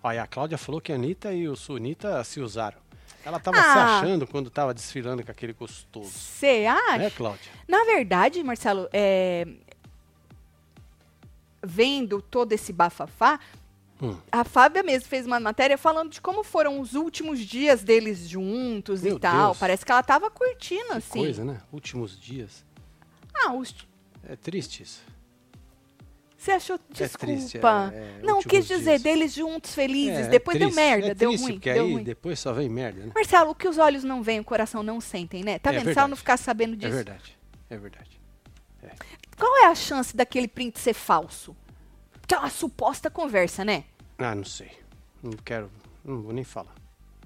Olha, 0.04 0.24
a 0.24 0.28
Cláudia 0.28 0.58
falou 0.58 0.82
que 0.82 0.92
a 0.92 0.96
Anitta 0.96 1.32
e 1.34 1.48
o 1.48 1.56
Sunita 1.56 2.24
se 2.24 2.40
usaram. 2.40 2.78
Ela 3.24 3.40
tava 3.40 3.58
se 3.58 3.64
Ah. 3.68 4.00
achando 4.00 4.26
quando 4.26 4.50
tava 4.50 4.74
desfilando 4.74 5.24
com 5.24 5.30
aquele 5.32 5.54
gostoso. 5.54 6.10
Você 6.10 6.66
acha? 6.68 6.98
Né, 6.98 7.10
Cláudia? 7.12 7.52
Na 7.68 7.84
verdade, 7.84 8.44
Marcelo, 8.44 8.90
é, 8.92 9.46
vendo 11.64 12.22
todo 12.22 12.52
esse 12.54 12.74
bafafá, 12.74 13.40
Hum. 14.02 14.18
a 14.32 14.44
Fábia 14.44 14.82
mesmo 14.82 15.08
fez 15.08 15.28
uma 15.28 15.40
matéria 15.40 15.78
falando 15.78 16.10
de 16.12 16.20
como 16.20 16.44
foram 16.44 16.80
os 16.80 16.96
últimos 16.96 17.40
dias 17.40 17.84
deles 17.84 18.28
juntos 18.28 19.04
Meu 19.04 19.18
e 19.18 19.20
tal. 19.20 19.48
Deus. 19.50 19.60
Parece 19.60 19.86
que 19.86 19.92
ela 19.92 20.02
tava 20.02 20.32
curtindo, 20.32 20.88
Que 20.88 20.94
assim. 20.98 21.20
coisa, 21.20 21.46
né? 21.46 21.62
Últimos 21.72 22.20
dias. 22.20 22.66
Ah, 23.36 23.54
os- 23.54 23.76
É 24.28 24.36
triste 24.36 24.82
isso. 24.82 25.04
Você 26.44 26.52
achou. 26.52 26.80
Desculpa. 26.90 27.26
triste, 27.28 27.58
é- 27.58 27.60
é 27.62 28.20
Não, 28.24 28.42
quis 28.42 28.68
dizer 28.68 28.92
dias. 29.00 29.02
deles 29.04 29.34
juntos, 29.34 29.74
felizes. 29.76 30.26
É, 30.26 30.30
Depois 30.30 30.58
triste. 30.58 30.74
deu 30.76 30.84
merda, 30.86 31.08
é 31.08 31.14
deu 31.14 31.30
triste, 31.30 31.44
ruim. 31.44 31.54
Porque 31.54 31.74
deu 31.74 31.86
aí 31.86 31.94
ruim. 31.94 32.04
depois 32.04 32.40
só 32.40 32.52
vem 32.54 32.70
merda, 32.70 33.06
né? 33.06 33.12
Marcelo, 33.14 33.52
o 33.52 33.56
que 33.56 33.68
os 33.68 33.78
olhos 33.78 34.04
não 34.04 34.24
veem, 34.24 34.40
o 34.40 34.44
coração 34.44 34.82
não 34.82 35.00
sentem, 35.00 35.44
né? 35.44 35.60
Tá 35.60 35.72
É 35.74 35.78
vendo? 35.80 35.94
Se 35.94 36.00
ela 36.00 36.08
não 36.08 36.18
ficar 36.18 36.38
sabendo 36.38 36.74
É 36.74 36.78
disso. 36.78 36.92
verdade. 36.94 37.38
É 37.70 37.78
verdade. 37.78 38.20
Qual 39.38 39.58
é 39.64 39.66
a 39.68 39.76
chance 39.76 40.16
daquele 40.16 40.48
print 40.48 40.80
ser 40.80 40.94
falso? 40.94 41.56
É 42.32 42.38
uma 42.38 42.50
suposta 42.50 43.10
conversa, 43.10 43.66
né? 43.66 43.84
Ah, 44.18 44.34
não 44.34 44.46
sei. 44.46 44.72
Não 45.22 45.32
quero. 45.34 45.70
Não 46.04 46.22
vou 46.22 46.32
nem 46.34 46.44
falar. 46.44 46.74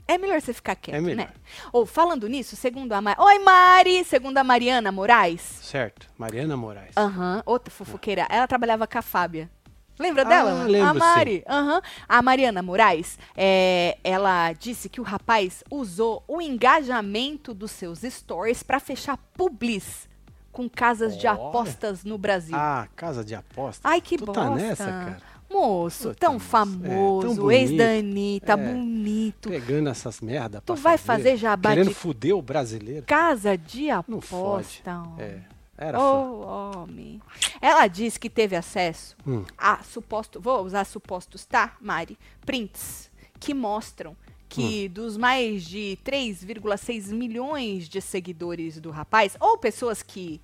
É 0.08 0.18
melhor 0.18 0.40
você 0.40 0.54
ficar 0.54 0.76
quieto, 0.76 0.96
É 0.98 1.02
melhor. 1.02 1.26
né? 1.28 1.34
Ou 1.74 1.86
falando 1.86 2.28
nisso, 2.28 2.56
segundo 2.56 2.94
a 2.94 3.02
Mari... 3.02 3.20
Oi, 3.20 3.40
Mari! 3.40 4.04
Segundo 4.04 4.38
a 4.38 4.44
Mariana 4.44 4.92
Moraes. 4.92 5.42
Certo. 5.42 6.08
Mariana 6.18 6.56
Moraes. 6.56 6.96
Aham, 6.96 7.42
outra 7.46 7.72
fofoqueira. 7.74 8.28
Ela 8.30 8.48
trabalhava 8.48 8.86
com 8.86 8.98
a 8.98 9.02
Fábia. 9.02 9.50
Lembra 9.98 10.24
Ah, 10.24 10.26
dela? 10.26 10.64
lembro, 10.66 10.90
a 10.90 10.94
Mari. 10.94 11.44
Aham. 11.48 11.82
A 12.08 12.22
Mariana 12.22 12.62
Moraes, 12.62 13.18
é, 13.36 13.98
ela 14.04 14.52
disse 14.54 14.90
que 14.90 15.00
o 15.02 15.04
rapaz 15.04 15.64
usou 15.72 16.24
o 16.28 16.42
engajamento 16.42 17.54
dos 17.54 17.72
seus 17.72 18.02
stories 18.02 18.62
para 18.62 18.80
fechar 18.80 19.18
publis 19.34 20.08
com 20.52 20.70
casas 20.70 21.18
de 21.18 21.26
Olha. 21.28 21.36
apostas 21.36 22.04
no 22.04 22.18
Brasil. 22.18 22.56
Ah, 22.58 22.88
casa 22.96 23.24
de 23.24 23.34
aposta. 23.36 23.88
Ai, 23.90 24.00
que 24.02 24.18
tu 24.18 24.26
bosta. 24.26 24.42
tá 24.42 24.50
nessa, 24.52 24.86
cara? 24.86 25.18
Moço, 25.50 26.14
tão 26.16 26.34
moço. 26.34 26.46
É, 26.46 26.50
famoso, 26.50 27.36
tão 27.36 27.52
ex 27.52 27.70
bonito. 27.70 27.78
da 27.78 27.92
Anitta, 28.00 28.54
É. 28.54 28.58
bonito. 28.74 29.50
Pegando 29.50 29.90
essas 29.90 30.20
merda 30.22 30.62
Tu 30.66 30.76
vai 30.76 30.98
fazer 30.98 31.38
jabá 31.38 31.70
Querendo 31.70 31.90
de- 31.90 31.94
fuder 31.96 32.36
o 32.36 32.42
brasileiro. 32.42 33.06
Casa 33.06 33.58
de 33.58 33.90
aposta. 33.90 35.04
É. 35.18 35.40
Era 35.78 36.00
fã. 36.00 36.04
Ô, 36.06 36.78
homem. 36.84 37.22
Ela 37.62 37.88
disse 37.88 38.18
que 38.20 38.30
teve 38.30 38.56
acesso 38.56 39.16
Hum. 39.28 39.44
a 39.58 39.84
suposto, 39.84 40.40
vou 40.40 40.64
usar 40.64 40.86
supostos, 40.86 41.46
tá, 41.46 41.76
Mari? 41.82 42.18
Prints 42.46 43.12
que 43.40 43.54
mostram 43.54 44.12
Hum. 44.12 44.16
que 44.48 44.88
dos 44.88 45.18
mais 45.18 45.64
de 45.66 45.98
3,6 46.04 47.12
milhões 47.12 47.90
de 47.90 48.00
seguidores 48.02 48.80
do 48.80 48.90
rapaz, 48.90 49.36
ou 49.40 49.58
pessoas 49.58 50.02
que 50.02 50.40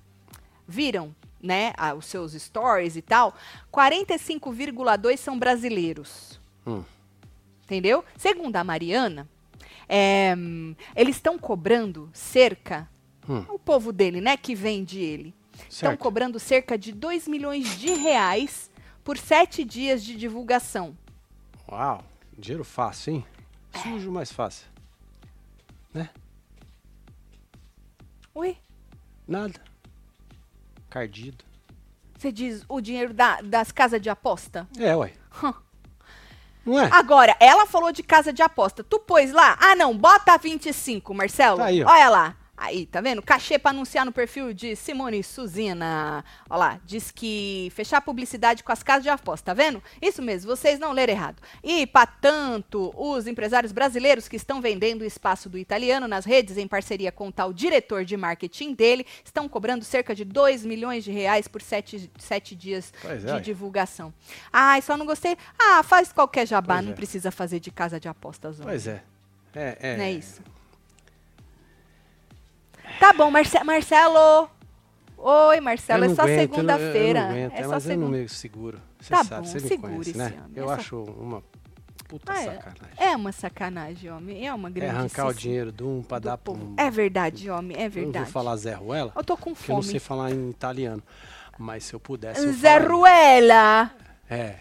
viram, 0.68 1.14
né, 1.42 1.72
a- 1.76 1.94
os 1.94 2.06
seus 2.06 2.32
stories 2.32 2.96
e 2.96 3.02
tal, 3.02 3.34
45,2 3.70 5.18
são 5.20 5.38
brasileiros. 5.38 6.40
Hum. 6.66 6.84
Entendeu? 7.64 8.04
Segundo 8.16 8.54
a 8.56 8.62
Mariana, 8.64 9.28
é, 9.88 10.34
eles 10.94 11.16
estão 11.16 11.38
cobrando 11.38 12.08
cerca 12.12 12.88
Hum. 13.28 13.44
o 13.48 13.58
povo 13.58 13.92
dele, 13.92 14.20
né, 14.20 14.36
que 14.36 14.54
vende 14.54 14.98
ele, 15.00 15.34
estão 15.68 15.96
cobrando 15.96 16.38
cerca 16.38 16.76
de 16.78 16.92
2 16.92 17.26
milhões 17.28 17.78
de 17.78 17.92
reais 17.94 18.70
por 19.04 19.16
sete 19.18 19.64
dias 19.64 20.02
de 20.04 20.16
divulgação. 20.16 20.96
Uau. 21.70 22.04
Dinheiro 22.38 22.64
fácil, 22.64 23.14
hein? 23.14 23.26
Sujo, 23.82 24.10
mais 24.10 24.30
fácil. 24.32 24.66
Né? 25.94 26.08
Ui, 28.34 28.56
Nada. 29.26 29.60
Cardido. 30.92 31.44
você 32.18 32.30
diz 32.30 32.64
o 32.68 32.80
dinheiro 32.80 33.12
da- 33.14 33.40
das 33.40 33.72
casas 33.72 34.00
de 34.00 34.08
aposta? 34.10 34.68
É, 34.78 34.94
ué. 34.94 35.12
Hum. 35.42 35.52
Não 36.64 36.78
é? 36.80 36.88
Agora, 36.92 37.34
ela 37.40 37.66
falou 37.66 37.90
de 37.90 38.02
casa 38.04 38.32
de 38.32 38.40
aposta. 38.42 38.84
Tu 38.84 38.98
pôs 39.00 39.32
lá? 39.32 39.58
Ah, 39.60 39.74
não, 39.74 39.96
bota 39.96 40.36
25, 40.38 41.12
Marcelo. 41.12 41.56
Tá 41.58 41.64
aí, 41.64 41.82
ó. 41.82 41.88
Olha 41.90 42.08
lá. 42.08 42.36
Aí, 42.64 42.86
tá 42.86 43.00
vendo? 43.00 43.20
Cachê 43.20 43.58
pra 43.58 43.72
anunciar 43.72 44.04
no 44.06 44.12
perfil 44.12 44.54
de 44.54 44.76
Simone 44.76 45.20
Suzina. 45.24 46.24
Olha 46.48 46.58
lá, 46.58 46.80
diz 46.84 47.10
que 47.10 47.72
fechar 47.74 48.00
publicidade 48.00 48.62
com 48.62 48.70
as 48.70 48.84
casas 48.84 49.02
de 49.02 49.08
aposta, 49.08 49.46
tá 49.46 49.54
vendo? 49.54 49.82
Isso 50.00 50.22
mesmo, 50.22 50.54
vocês 50.54 50.78
não 50.78 50.92
leram 50.92 51.12
errado. 51.12 51.42
E, 51.62 51.86
para 51.88 52.06
tanto, 52.06 52.94
os 52.96 53.26
empresários 53.26 53.72
brasileiros 53.72 54.28
que 54.28 54.36
estão 54.36 54.60
vendendo 54.60 55.02
o 55.02 55.04
espaço 55.04 55.48
do 55.50 55.58
italiano 55.58 56.06
nas 56.06 56.24
redes 56.24 56.56
em 56.56 56.68
parceria 56.68 57.10
com 57.10 57.26
o 57.28 57.32
tal 57.32 57.52
diretor 57.52 58.04
de 58.04 58.16
marketing 58.16 58.74
dele, 58.74 59.04
estão 59.24 59.48
cobrando 59.48 59.84
cerca 59.84 60.14
de 60.14 60.24
2 60.24 60.64
milhões 60.64 61.02
de 61.02 61.10
reais 61.10 61.48
por 61.48 61.60
sete, 61.60 62.08
sete 62.18 62.54
dias 62.54 62.92
Pois 63.02 63.24
é, 63.24 63.26
de 63.26 63.32
ué. 63.32 63.40
divulgação. 63.40 64.14
Ai, 64.52 64.80
só 64.82 64.96
não 64.96 65.04
gostei. 65.04 65.36
Ah, 65.58 65.82
faz 65.82 66.12
qualquer 66.12 66.46
jabá, 66.46 66.74
Pois 66.76 66.84
não 66.86 66.92
é. 66.92 66.94
precisa 66.94 67.32
fazer 67.32 67.58
de 67.58 67.72
casa 67.72 67.98
de 67.98 68.06
apostas. 68.06 68.56
homem. 68.60 68.68
Pois 68.68 68.86
é. 68.86 69.02
É, 69.52 69.76
é. 69.80 69.96
Não 69.96 70.04
é 70.04 70.12
isso. 70.12 70.40
Tá 72.98 73.12
bom, 73.12 73.30
Marce 73.30 73.62
Marcelo. 73.64 74.48
Oi, 75.18 75.60
Marcelo, 75.60 76.00
Eu 76.00 76.04
é 76.04 76.08
não 76.08 76.16
só 76.16 76.24
segunda-feira. 76.26 77.20
É 77.54 77.62
só 77.62 77.68
mas 77.70 77.86
eu 77.86 77.96
não 77.96 78.06
segunda. 78.06 78.18
me 78.18 78.28
seguro. 78.28 78.80
Você 79.00 79.10
Tá 79.10 79.24
sabe, 79.24 79.46
bom, 79.46 79.52
você 79.52 79.60
me 79.76 79.78
conhece, 79.78 80.10
esse 80.10 80.18
né? 80.18 80.26
homem, 80.38 80.52
Eu 80.56 80.64
essa- 80.64 80.74
acho 80.74 80.96
uma 81.02 81.42
puta 82.08 82.32
Ah, 82.32 82.40
é. 82.42 82.44
sacanagem. 82.44 82.88
É 82.98 83.16
uma 83.16 83.32
sacanagem, 83.32 84.10
homem. 84.10 84.46
É 84.46 84.52
uma 84.54 84.68
É 84.68 84.72
grande 84.72 84.96
arrancar 84.96 85.26
o 85.28 85.34
dinheiro 85.34 85.70
de 85.72 85.82
um 85.84 86.02
pra 86.02 86.18
dar 86.18 86.38
pro 86.38 86.54
um. 86.54 86.74
É 86.76 86.90
verdade, 86.90 87.48
homem, 87.50 87.76
é 87.76 87.82
Eu 87.82 87.84
não 87.84 87.90
verdade. 87.90 88.24
vou 88.24 88.32
falar 88.32 88.56
Zé 88.56 88.74
Ruela, 88.74 89.12
Eu 89.14 89.24
tô 89.24 89.36
com 89.36 89.54
porque 89.54 89.70
eu 89.70 89.74
não 89.76 89.82
fome. 89.82 89.90
sei 89.92 90.00
falar 90.00 90.30
em 90.32 90.50
italiano. 90.50 91.02
Mas 91.58 91.84
se 91.84 91.94
eu 91.94 92.00
pudesse. 92.00 92.44
Eu 92.44 92.52
Zé. 92.52 92.78
Ruela. 92.78 93.90
É, 94.28 94.56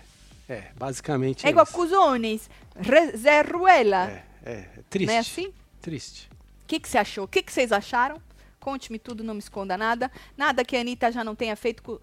é, 0.48 0.64
basicamente 0.78 1.46
É 1.46 1.50
igual 1.50 1.64
isso. 1.64 1.74
Cusones. 1.74 2.50
Re- 2.76 3.18
Zé 3.18 3.42
Ruela. 3.42 4.12
É, 4.12 4.24
é, 4.46 4.52
é 4.54 4.70
triste. 4.90 5.08
Não 5.10 5.16
é 5.16 5.20
assim? 5.20 5.52
Triste. 5.82 6.30
O 6.72 6.74
que, 6.74 6.80
que 6.80 6.88
você 6.88 6.98
achou? 6.98 7.26
O 7.26 7.28
que, 7.28 7.44
que 7.44 7.52
vocês 7.52 7.74
acharam? 7.74 8.22
Conte-me 8.58 8.98
tudo, 8.98 9.26
não 9.26 9.34
me 9.34 9.42
esconda 9.42 9.76
nada. 9.76 10.10
Nada 10.38 10.64
que 10.64 10.78
a 10.78 10.80
Anitta 10.80 11.12
já 11.12 11.22
não 11.22 11.36
tenha 11.36 11.54
feito 11.58 11.84
com. 11.84 12.00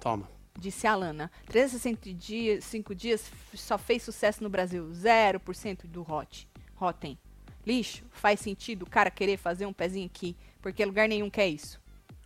Toma. 0.00 0.28
Disse 0.56 0.86
a 0.86 0.92
Alana. 0.92 1.28
365 1.46 2.16
dias, 2.16 2.64
cinco 2.64 2.94
dias 2.94 3.28
só 3.54 3.76
fez 3.76 4.04
sucesso 4.04 4.40
no 4.40 4.48
Brasil. 4.48 4.84
0% 4.92 5.86
do 5.86 6.02
Hot. 6.08 6.48
Rotten. 6.76 7.18
Lixo. 7.66 8.04
Faz 8.12 8.38
sentido 8.38 8.84
o 8.84 8.88
cara 8.88 9.10
querer 9.10 9.36
fazer 9.36 9.66
um 9.66 9.72
pezinho 9.72 10.06
aqui. 10.06 10.36
Porque 10.62 10.84
lugar 10.84 11.08
nenhum 11.08 11.28
quer 11.28 11.48
isso. 11.48 11.80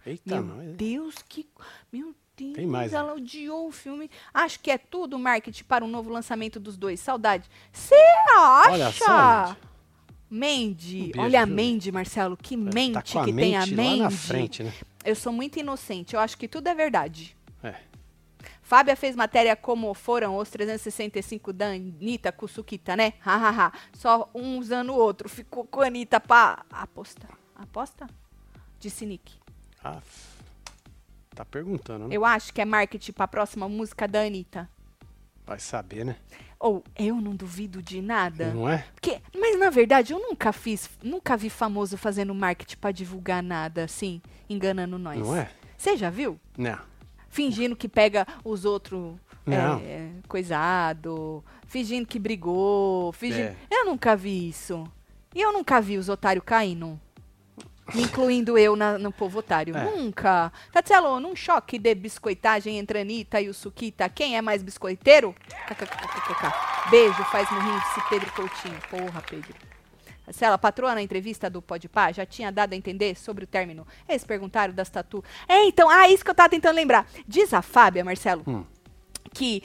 Eita, 0.05 0.43
Meu. 0.43 0.75
Deus, 0.75 1.15
que. 1.27 1.49
Meu 1.91 2.15
Deus, 2.45 2.57
Tem 2.57 2.67
mais, 2.67 2.93
né? 2.93 2.99
ela 2.99 3.15
odiou 3.15 3.69
o 3.69 3.73
filme. 3.73 4.11
Acho 4.33 4.61
que 4.61 4.71
é 4.71 4.79
tudo 4.79 5.19
marketing 5.19 5.65
para 5.65 5.85
o 5.85 5.89
novo 5.89 6.11
lançamento 6.11 6.59
dos 6.61 6.77
dois. 6.77 7.01
Saudade. 7.01 7.49
Você 7.73 7.95
acha? 8.37 8.71
Olha 8.73 8.93
só. 8.93 9.57
Mandy, 10.29 10.99
Um 10.99 11.05
beijo, 11.07 11.21
olha 11.21 11.43
a? 11.43 11.47
Mandy, 11.47 11.91
Marcelo, 11.91 12.37
que 12.37 12.57
mente 12.57 12.93
tá 12.95 13.03
com 13.03 13.19
a 13.19 13.25
que 13.25 13.33
mente 13.33 13.51
tem 13.51 13.57
a 13.57 13.85
Mandy. 13.85 13.99
na 14.03 14.11
frente, 14.11 14.63
né? 14.63 14.73
Eu 15.05 15.17
sou 15.17 15.33
muito 15.33 15.59
inocente, 15.59 16.15
eu 16.15 16.21
acho 16.21 16.39
que 16.39 16.47
tudo 16.47 16.69
é 16.69 16.75
verdade. 16.75 17.37
É. 17.63 17.75
Fábia 18.63 18.95
fez 18.95 19.17
matéria 19.17 19.57
como 19.57 19.93
foram 19.93 20.37
os 20.37 20.49
365 20.51 21.53
da 21.53 21.67
Anitta 21.73 22.31
com 22.31 22.47
Suquita, 22.47 22.95
né? 22.95 23.15
Hahaha. 23.21 23.73
Só 23.93 24.31
um 24.33 24.59
usando 24.59 24.91
o 24.91 24.95
outro. 24.97 25.29
Ficou 25.29 25.65
com 25.65 25.81
a 25.81 25.87
Anitta 25.89 26.21
pra 26.21 26.65
aposta. 26.71 27.29
Aposta? 27.57 28.07
Disse 28.79 29.05
Nick. 29.05 29.33
Ah, 29.83 29.97
f- 29.97 30.40
tá 31.41 31.45
perguntando, 31.45 32.09
né? 32.09 32.17
Eu 32.17 32.25
acho 32.25 32.53
que 32.53 32.61
é 32.61 32.65
marketing 32.65 33.13
pra 33.13 33.27
próxima 33.27 33.69
música 33.69 34.07
da 34.07 34.23
Anitta. 34.23 34.69
Vai 35.47 35.59
saber, 35.59 36.05
né? 36.05 36.17
Ou 36.59 36.85
eu 36.97 37.17
não 37.17 37.35
duvido 37.35 37.83
de 37.83 38.03
nada. 38.03 38.53
Não 38.53 38.69
é? 38.69 38.85
Porque, 38.95 39.21
mas 39.35 39.59
na 39.59 39.71
verdade 39.71 40.13
eu 40.13 40.19
nunca 40.19 40.53
fiz, 40.53 40.91
nunca 41.03 41.37
vi 41.37 41.49
famoso 41.49 41.97
fazendo 41.97 42.35
marketing 42.35 42.77
pra 42.77 42.93
divulgar 42.93 43.43
nada, 43.43 43.85
assim, 43.85 44.21
enganando 44.49 44.99
nós. 44.99 45.19
Não 45.19 45.35
é? 45.35 45.51
Você 45.77 45.97
já 45.97 46.11
viu? 46.11 46.39
Não. 46.57 46.79
Fingindo 47.31 47.75
que 47.75 47.89
pega 47.89 48.27
os 48.45 48.65
outros 48.65 49.15
é, 49.47 50.11
coisado, 50.29 51.43
fingindo 51.67 52.07
que 52.07 52.19
brigou, 52.19 53.13
fingindo. 53.13 53.49
É. 53.49 53.57
Eu 53.71 53.87
nunca 53.87 54.15
vi 54.15 54.49
isso. 54.49 54.85
E 55.35 55.41
eu 55.41 55.53
nunca 55.53 55.81
vi 55.81 55.97
os 55.97 56.09
otários 56.09 56.45
caindo. 56.45 57.01
Incluindo 57.95 58.57
eu 58.59 58.77
na- 58.77 58.99
no 58.99 59.11
povo 59.13 59.39
otário. 59.41 59.77
É. 59.77 59.85
Nunca. 59.85 60.53
Tatielo, 60.73 61.19
num 61.21 61.35
choque 61.35 61.79
de 61.79 61.95
biscoitagem 61.95 62.79
entre 62.79 62.99
a 62.99 63.03
Anitta 63.03 63.41
e 63.41 63.49
o 63.49 63.55
Suquita, 63.55 64.09
quem 64.09 64.37
é 64.37 64.43
mais 64.43 64.63
biscoiteiro? 64.63 65.35
KKKKK. 65.69 66.91
Beijo, 66.91 67.25
faz 67.25 67.51
morrinho 67.51 67.81
disse 67.81 68.09
Pedro 68.09 68.33
Coutinho. 68.33 68.79
Porra, 68.91 69.23
Pedro. 69.29 69.55
Marcela, 70.27 70.55
a 70.55 70.59
patroa 70.59 70.95
na 70.95 71.03
entrevista 71.03 71.51
do 71.51 71.61
Podpah 71.61 72.13
já 72.13 72.25
tinha 72.25 72.53
dado 72.53 72.73
a 72.73 72.77
entender 72.77 73.17
sobre 73.17 73.45
o 73.45 73.47
término. 73.47 73.87
Eles 74.09 74.23
perguntaram 74.25 74.73
das 74.73 74.89
tatu. 74.89 75.25
É, 75.49 75.65
então, 75.65 75.89
ah, 75.91 76.09
isso 76.09 76.25
que 76.25 76.31
eu 76.31 76.35
tava 76.35 76.49
tentando 76.49 76.77
lembrar. 76.77 77.05
Diz 77.27 77.53
a 77.53 77.63
Fábia, 77.63 78.05
Marcelo, 78.05 78.45
Hum. 78.47 78.65
que 79.35 79.61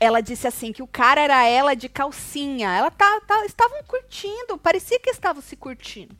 ela 0.00 0.22
disse 0.22 0.46
assim 0.46 0.72
que 0.72 0.82
o 0.82 0.86
cara 0.86 1.20
era 1.20 1.44
ela 1.46 1.74
de 1.74 1.88
calcinha. 1.88 2.74
Ela 2.74 2.90
tá, 2.90 3.20
tá- 3.26 3.44
estavam 3.44 3.82
curtindo, 3.84 4.56
parecia 4.56 4.98
que 4.98 5.10
estavam 5.10 5.42
se 5.42 5.54
curtindo. 5.54 6.16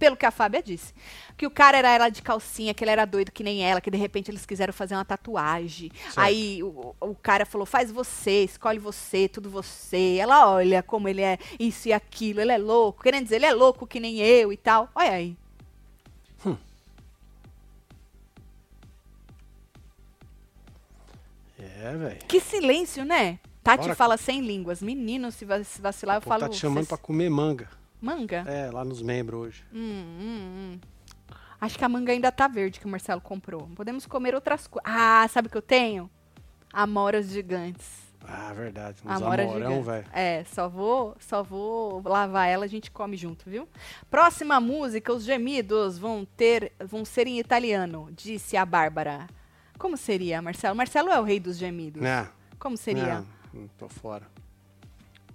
Pelo 0.00 0.16
que 0.16 0.24
a 0.24 0.30
Fábia 0.30 0.62
disse. 0.62 0.94
Que 1.36 1.46
o 1.46 1.50
cara 1.50 1.76
era 1.76 1.90
ela 1.90 2.08
de 2.08 2.22
calcinha, 2.22 2.72
que 2.72 2.82
ele 2.82 2.90
era 2.90 3.04
doido 3.04 3.30
que 3.30 3.44
nem 3.44 3.62
ela, 3.62 3.82
que 3.82 3.90
de 3.90 3.98
repente 3.98 4.30
eles 4.30 4.46
quiseram 4.46 4.72
fazer 4.72 4.94
uma 4.94 5.04
tatuagem. 5.04 5.92
Certo. 5.94 6.18
Aí 6.18 6.62
o, 6.62 6.96
o 6.98 7.14
cara 7.14 7.44
falou: 7.44 7.66
faz 7.66 7.92
você, 7.92 8.44
escolhe 8.44 8.78
você, 8.78 9.28
tudo 9.28 9.50
você. 9.50 10.16
Ela 10.18 10.50
olha 10.50 10.82
como 10.82 11.06
ele 11.06 11.20
é 11.20 11.38
isso 11.58 11.86
e 11.88 11.92
aquilo, 11.92 12.40
ele 12.40 12.50
é 12.50 12.58
louco. 12.58 13.02
Querendo 13.02 13.24
dizer, 13.24 13.36
ele 13.36 13.46
é 13.46 13.52
louco 13.52 13.86
que 13.86 14.00
nem 14.00 14.18
eu 14.20 14.50
e 14.52 14.56
tal. 14.56 14.90
Olha 14.94 15.12
aí. 15.12 15.36
É, 21.58 21.96
velho. 21.96 22.18
Que 22.26 22.40
silêncio, 22.40 23.04
né? 23.04 23.38
Tati 23.62 23.82
Bora. 23.84 23.94
fala 23.94 24.16
sem 24.16 24.40
línguas. 24.40 24.80
Menino, 24.82 25.30
se 25.30 25.44
va- 25.44 25.62
se 25.62 25.80
vacilar, 25.80 26.16
eu 26.16 26.22
falo. 26.22 26.40
tá 26.42 26.48
te 26.48 26.56
chamando 26.56 26.78
cês- 26.78 26.88
pra 26.88 26.96
comer 26.98 27.28
manga. 27.30 27.68
Manga? 28.00 28.44
É, 28.46 28.70
lá 28.70 28.84
nos 28.84 29.02
membros 29.02 29.40
hoje. 29.40 29.64
Hum, 29.72 30.04
hum, 30.20 30.40
hum. 30.78 30.80
Acho 31.60 31.78
que 31.78 31.84
a 31.84 31.88
manga 31.88 32.12
ainda 32.12 32.32
tá 32.32 32.48
verde 32.48 32.80
que 32.80 32.86
o 32.86 32.88
Marcelo 32.88 33.20
comprou. 33.20 33.68
Podemos 33.76 34.06
comer 34.06 34.34
outras 34.34 34.66
coisas. 34.66 34.90
Ah, 34.90 35.26
sabe 35.28 35.48
o 35.48 35.50
que 35.50 35.56
eu 35.56 35.62
tenho? 35.62 36.08
Amoras 36.72 37.28
gigantes. 37.28 38.10
Ah, 38.26 38.52
verdade. 38.54 38.98
Uns 39.04 39.10
Amora 39.10 39.42
amorão, 39.42 39.82
velho. 39.82 40.06
É, 40.12 40.44
só 40.44 40.68
vou, 40.68 41.16
só 41.18 41.42
vou 41.42 42.02
lavar 42.04 42.48
ela, 42.48 42.64
a 42.64 42.68
gente 42.68 42.90
come 42.90 43.16
junto, 43.16 43.48
viu? 43.48 43.68
Próxima 44.10 44.60
música, 44.60 45.12
os 45.12 45.24
gemidos 45.24 45.98
vão 45.98 46.24
ter, 46.24 46.72
vão 46.78 47.04
ser 47.04 47.26
em 47.26 47.38
italiano, 47.38 48.08
disse 48.12 48.56
a 48.56 48.64
Bárbara. 48.64 49.26
Como 49.78 49.96
seria, 49.96 50.40
Marcelo? 50.42 50.76
Marcelo 50.76 51.08
é 51.10 51.18
o 51.18 51.24
rei 51.24 51.40
dos 51.40 51.56
gemidos. 51.56 52.02
Não, 52.02 52.28
Como 52.58 52.76
seria? 52.76 53.24
não, 53.52 53.62
não 53.62 53.68
tô 53.78 53.88
fora. 53.88 54.26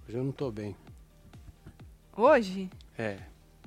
Hoje 0.08 0.16
eu 0.16 0.24
não 0.24 0.32
tô 0.32 0.50
bem. 0.52 0.76
Hoje? 2.16 2.70
É, 2.98 3.18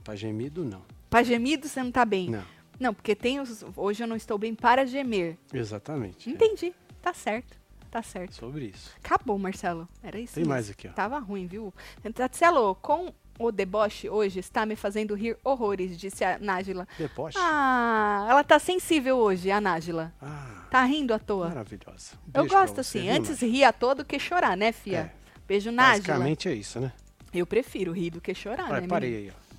pra 0.03 0.15
gemido 0.15 0.63
não. 0.65 0.81
Pra 1.09 1.23
gemido 1.23 1.67
você 1.67 1.81
não 1.83 1.91
tá 1.91 2.05
bem. 2.05 2.29
Não, 2.29 2.43
Não, 2.79 2.93
porque 2.93 3.15
tem 3.15 3.39
os, 3.39 3.63
hoje 3.75 4.03
eu 4.03 4.07
não 4.07 4.15
estou 4.15 4.37
bem 4.37 4.53
para 4.55 4.85
gemer. 4.85 5.37
exatamente. 5.53 6.29
é 6.29 6.33
Entendi. 6.33 6.73
Tá 7.01 7.13
certo. 7.13 7.57
Tá 7.91 8.03
certo. 8.03 8.35
sobre 8.35 8.65
isso. 8.65 8.91
Acabou, 9.03 9.37
Marcelo. 9.39 9.87
Era 10.03 10.19
isso 10.19 10.35
Tem 10.35 10.41
mesmo. 10.41 10.53
mais 10.53 10.69
aqui, 10.69 10.87
ó. 10.87 10.91
Tava 10.91 11.17
ruim, 11.17 11.47
viu? 11.47 11.73
Marcelo, 12.19 12.75
com 12.75 13.11
o 13.39 13.51
deboche 13.51 14.07
hoje 14.07 14.39
está 14.39 14.63
me 14.63 14.75
fazendo 14.75 15.15
rir 15.15 15.35
horrores, 15.43 15.97
disse 15.97 16.23
a 16.23 16.37
Nájila. 16.37 16.87
Depois. 16.99 17.33
Ah, 17.35 18.27
ela 18.29 18.43
tá 18.43 18.59
sensível 18.59 19.17
hoje, 19.17 19.49
a 19.49 19.59
Nájila. 19.59 20.13
Ah, 20.21 20.67
Tá 20.69 20.83
rindo 20.83 21.15
à 21.15 21.19
toa. 21.19 21.47
maravilhosa. 21.47 22.11
Eu 22.31 22.43
Beijo 22.43 22.49
pra 22.49 22.59
gosto 22.61 22.79
assim, 22.81 23.09
antes 23.09 23.41
rir 23.41 23.63
à 23.63 23.73
toa 23.73 23.95
do 23.95 24.05
que 24.05 24.19
chorar, 24.19 24.55
né, 24.55 24.71
fia? 24.71 25.11
Beijo, 25.47 25.71
Nájila. 25.71 25.93
Basicamente 25.97 26.47
é 26.47 26.53
isso, 26.53 26.79
né? 26.79 26.93
Eu 27.33 27.45
prefiro 27.45 27.91
rir 27.91 28.09
do 28.11 28.21
que 28.21 28.33
chorar, 28.33 28.67
Vai, 28.69 28.81
né, 28.81 28.87
parei 28.87 29.15
aí, 29.17 29.31
ó. 29.31 29.49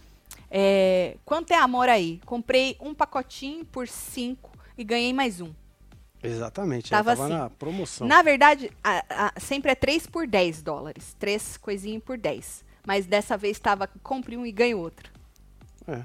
É, 0.50 1.16
quanto 1.24 1.52
é 1.52 1.56
amor 1.56 1.88
aí? 1.88 2.20
Comprei 2.26 2.76
um 2.80 2.92
pacotinho 2.94 3.64
por 3.64 3.86
cinco 3.86 4.50
e 4.76 4.82
ganhei 4.82 5.12
mais 5.12 5.40
um. 5.40 5.52
Exatamente. 6.22 6.90
Tava 6.90 7.14
Tava, 7.16 7.24
assim. 7.24 7.32
na 7.32 7.50
promoção. 7.50 8.06
Na 8.06 8.20
verdade, 8.22 8.70
a- 8.82 9.32
a- 9.36 9.40
sempre 9.40 9.70
é 9.70 9.74
3 9.74 10.06
por 10.06 10.26
10 10.26 10.60
dólares. 10.60 11.14
Três 11.18 11.56
coisinhas 11.56 12.02
por 12.02 12.18
10. 12.18 12.64
Mas 12.86 13.06
dessa 13.06 13.36
vez 13.36 13.56
estava 13.56 13.86
compre 14.02 14.36
um 14.36 14.44
e 14.44 14.52
ganhe 14.52 14.74
outro. 14.74 15.10
É, 15.86 16.02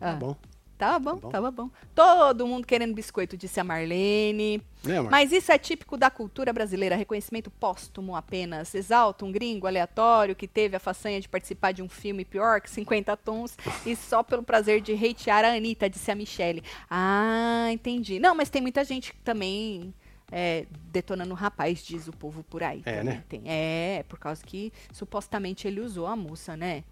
Ah, 0.00 0.12
tá 0.12 0.12
bom. 0.14 0.36
Tava 0.76 0.98
bom, 0.98 1.16
Tá 1.16 1.20
bom. 1.20 1.30
tava 1.30 1.50
bom. 1.50 1.70
Todo 1.94 2.46
mundo 2.46 2.66
querendo 2.66 2.94
biscoito, 2.94 3.36
disse 3.36 3.60
a 3.60 3.64
Marlene. 3.64 4.60
Marcos? 4.84 5.10
Mas 5.10 5.32
isso 5.32 5.50
é 5.52 5.58
típico 5.58 5.96
da 5.96 6.10
cultura 6.10 6.52
brasileira, 6.52 6.96
reconhecimento 6.96 7.50
póstumo 7.50 8.16
apenas. 8.16 8.74
Exalta 8.74 9.24
um 9.24 9.32
gringo 9.32 9.66
aleatório 9.66 10.34
que 10.34 10.46
teve 10.48 10.76
a 10.76 10.80
façanha 10.80 11.20
de 11.20 11.28
participar 11.28 11.72
de 11.72 11.82
um 11.82 11.88
filme 11.88 12.24
pior 12.24 12.60
que 12.60 12.68
50 12.70 13.16
tons 13.16 13.56
e 13.86 13.94
só 13.94 14.22
pelo 14.22 14.42
prazer 14.42 14.80
de 14.80 14.92
hatear 14.92 15.44
a 15.44 15.54
Anitta, 15.54 15.88
disse 15.88 16.10
a 16.10 16.14
Michelle. 16.14 16.62
Ah, 16.90 17.68
entendi. 17.70 18.18
Não, 18.18 18.34
mas 18.34 18.50
tem 18.50 18.60
muita 18.60 18.84
gente 18.84 19.14
também 19.24 19.94
é, 20.30 20.66
detonando 20.90 21.32
o 21.32 21.36
rapaz, 21.36 21.84
diz 21.84 22.08
o 22.08 22.12
povo 22.12 22.42
por 22.42 22.62
aí. 22.62 22.82
É, 22.84 23.02
né? 23.04 23.24
tem. 23.28 23.42
É, 23.46 24.04
por 24.08 24.18
causa 24.18 24.44
que 24.44 24.72
supostamente 24.92 25.68
ele 25.68 25.80
usou 25.80 26.06
a 26.06 26.16
moça, 26.16 26.56
né? 26.56 26.82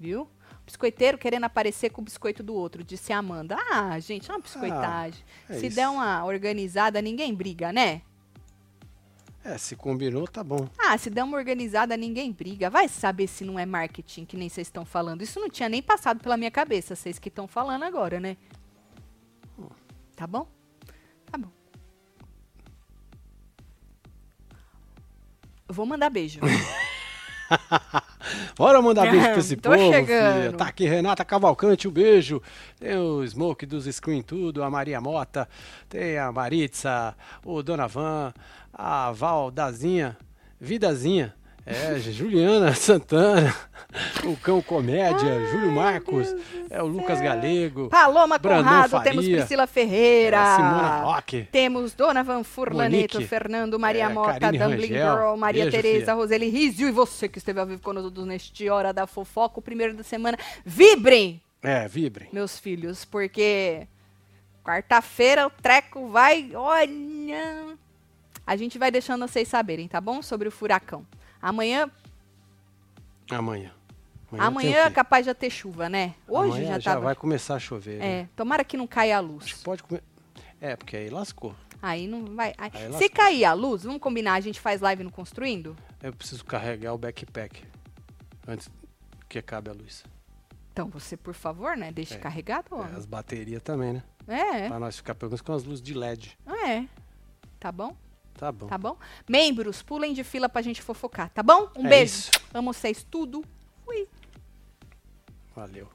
Viu? 0.00 0.28
Biscoiteiro 0.72 1.18
querendo 1.18 1.44
aparecer 1.44 1.90
com 1.90 2.00
o 2.00 2.04
biscoito 2.04 2.42
do 2.42 2.54
outro, 2.54 2.82
disse 2.82 3.12
a 3.12 3.18
Amanda. 3.18 3.58
Ah, 3.70 3.98
gente, 4.00 4.30
é 4.30 4.34
uma 4.34 4.40
biscoitagem. 4.40 5.22
é 5.46 5.58
Se 5.58 5.66
isso. 5.66 5.76
der 5.76 5.86
uma 5.86 6.24
organizada, 6.24 7.02
ninguém 7.02 7.34
briga, 7.34 7.70
né? 7.70 8.00
É, 9.44 9.58
se 9.58 9.76
combinou, 9.76 10.26
tá 10.26 10.42
bom. 10.42 10.66
Ah, 10.78 10.96
se 10.96 11.10
der 11.10 11.24
uma 11.24 11.36
organizada, 11.36 11.94
ninguém 11.94 12.32
briga. 12.32 12.70
Vai 12.70 12.88
saber 12.88 13.26
se 13.26 13.44
não 13.44 13.58
é 13.58 13.66
marketing, 13.66 14.24
que 14.24 14.34
nem 14.34 14.48
vocês 14.48 14.66
estão 14.68 14.82
falando. 14.86 15.20
Isso 15.20 15.38
não 15.38 15.50
tinha 15.50 15.68
nem 15.68 15.82
passado 15.82 16.22
pela 16.22 16.38
minha 16.38 16.50
cabeça, 16.50 16.96
vocês 16.96 17.18
que 17.18 17.28
estão 17.28 17.46
falando 17.46 17.82
agora, 17.82 18.18
né? 18.18 18.38
Tá 20.16 20.26
bom? 20.26 20.48
Tá 21.30 21.36
bom. 21.36 21.50
Vou 25.68 25.84
mandar 25.84 26.08
beijo. 26.08 26.40
Bora 28.56 28.80
mandar 28.82 29.08
beijo 29.10 29.26
pra 29.26 29.38
esse 29.38 29.56
Tô 29.56 29.70
povo, 29.70 29.92
chegando. 29.92 30.36
filha. 30.42 30.52
Tá 30.52 30.66
aqui 30.66 30.84
Renata 30.86 31.24
Cavalcante, 31.24 31.88
um 31.88 31.90
beijo. 31.90 32.40
Tem 32.78 32.96
o 32.96 33.26
Smoke 33.26 33.66
dos 33.66 33.84
Screen 33.86 34.22
Tudo, 34.22 34.62
a 34.62 34.70
Maria 34.70 35.00
Mota, 35.00 35.48
tem 35.88 36.18
a 36.18 36.30
Maritza, 36.32 37.14
o 37.44 37.62
Dona 37.62 37.86
Van, 37.86 38.32
a 38.72 39.10
Valdazinha, 39.12 40.16
Vidazinha, 40.60 41.34
é, 41.64 41.98
Juliana 42.00 42.74
Santana, 42.76 43.54
o 44.24 44.36
Cão 44.36 44.60
Comédia, 44.62 45.46
Júlio 45.50 45.70
Marcos, 45.72 46.34
é 46.70 46.82
o 46.82 46.86
Lucas 46.86 47.20
Galego, 47.20 47.88
Paloma 47.88 48.38
Brandão 48.38 48.64
Conrado, 48.64 49.02
temos 49.04 49.24
Faria, 49.24 49.36
Priscila 49.38 49.66
Ferreira. 49.66 50.36
é, 50.38 50.56
Simona 50.56 51.00
Roque. 51.02 51.48
Temos 51.52 51.92
Dona 51.94 52.22
Van 52.24 52.42
Furlaneto, 52.42 53.14
Monique, 53.14 53.28
Fernando, 53.28 53.78
Maria 53.78 54.04
é, 54.04 54.08
Mota, 54.08 54.40
Karine 54.40 54.58
Dumbling 54.64 54.88
Rangel. 54.88 55.16
Girl, 55.16 55.36
Maria 55.36 55.64
Beijo, 55.64 55.76
Tereza, 55.76 56.00
filha. 56.06 56.14
Roseli 56.14 56.48
Rizio 56.48 56.88
e 56.88 56.90
você 56.90 57.28
que 57.28 57.38
esteve 57.38 57.60
ao 57.60 57.66
vivo 57.66 57.82
conosco 57.82 58.24
neste 58.24 58.68
Hora 58.68 58.92
da 58.92 59.06
Fofoca, 59.06 59.58
o 59.58 59.62
primeiro 59.62 59.94
da 59.94 60.02
semana. 60.02 60.36
Vibrem, 60.64 61.40
É, 61.62 61.86
vibrem. 61.86 62.28
meus 62.32 62.58
filhos, 62.58 63.04
porque 63.04 63.86
quarta-feira 64.64 65.46
o 65.46 65.50
treco 65.50 66.08
vai. 66.08 66.50
Olha. 66.54 67.76
A 68.44 68.56
gente 68.56 68.78
vai 68.78 68.90
deixando 68.90 69.26
vocês 69.28 69.46
saberem, 69.46 69.86
tá 69.86 70.00
bom? 70.00 70.20
Sobre 70.22 70.48
o 70.48 70.50
furacão. 70.50 71.06
Amanhã, 71.42 71.90
Amanhã. 73.30 73.72
amanhã, 74.38 74.84
o 74.84 74.86
é 74.86 74.90
capaz 74.90 75.24
de 75.24 75.30
já 75.30 75.34
ter 75.34 75.50
chuva, 75.50 75.88
né? 75.88 76.14
Hoje 76.28 76.50
Amanhã 76.62 76.80
já 76.80 76.94
tá. 76.94 77.00
vai 77.00 77.14
começar 77.16 77.56
a 77.56 77.58
chover. 77.58 77.98
né? 77.98 78.20
É, 78.20 78.28
tomara 78.36 78.62
que 78.64 78.76
não 78.76 78.86
caia 78.86 79.16
a 79.16 79.20
Acho 79.20 79.28
luz. 79.28 79.52
que 79.52 79.64
pode 79.64 79.82
comer. 79.82 80.02
É, 80.60 80.76
porque 80.76 80.96
aí 80.96 81.10
lascou. 81.10 81.54
Aí 81.82 82.06
não 82.06 82.24
vai. 82.36 82.54
aí- 82.56 82.70
Aí 82.74 82.92
Se 82.92 83.08
cair 83.08 83.44
a 83.44 83.52
luz, 83.52 83.82
vamos 83.82 84.00
combinar, 84.00 84.34
a 84.34 84.40
gente 84.40 84.60
faz 84.60 84.80
live 84.80 85.02
no 85.02 85.10
Construindo? 85.10 85.76
Eu 86.00 86.12
preciso 86.12 86.44
carregar 86.44 86.92
o 86.94 86.98
backpack 86.98 87.64
antes 88.46 88.70
que 89.28 89.38
acabe 89.38 89.68
a 89.70 89.72
luz. 89.72 90.04
Então 90.72 90.88
você, 90.88 91.16
por 91.16 91.34
favor, 91.34 91.76
né? 91.76 91.90
Deixe 91.90 92.14
É. 92.14 92.18
carregado. 92.18 92.66
É, 92.80 92.96
as 92.96 93.04
baterias 93.04 93.60
também, 93.62 93.94
né? 93.94 94.02
É, 94.28 94.68
Pra 94.68 94.78
nós 94.78 94.96
ficar 94.96 95.14
pelo 95.16 95.30
menos 95.30 95.40
com 95.42 95.52
as 95.52 95.64
luzes 95.64 95.82
de 95.82 95.92
LED. 95.94 96.38
é. 96.64 96.84
Tá 97.58 97.70
bom? 97.72 97.96
Tá 98.34 98.50
bom. 98.50 98.66
Tá 98.66 98.78
bom? 98.78 98.96
Membros, 99.28 99.82
pulem 99.82 100.12
de 100.12 100.24
fila 100.24 100.48
pra 100.48 100.62
gente 100.62 100.82
fofocar, 100.82 101.30
tá 101.30 101.42
bom? 101.42 101.70
Um 101.76 101.86
é 101.86 101.88
beijo. 101.88 102.12
Isso. 102.12 102.30
Amo 102.52 102.72
vocês 102.72 103.06
tudo. 103.08 103.44
Fui. 103.84 104.08
Valeu. 105.54 105.88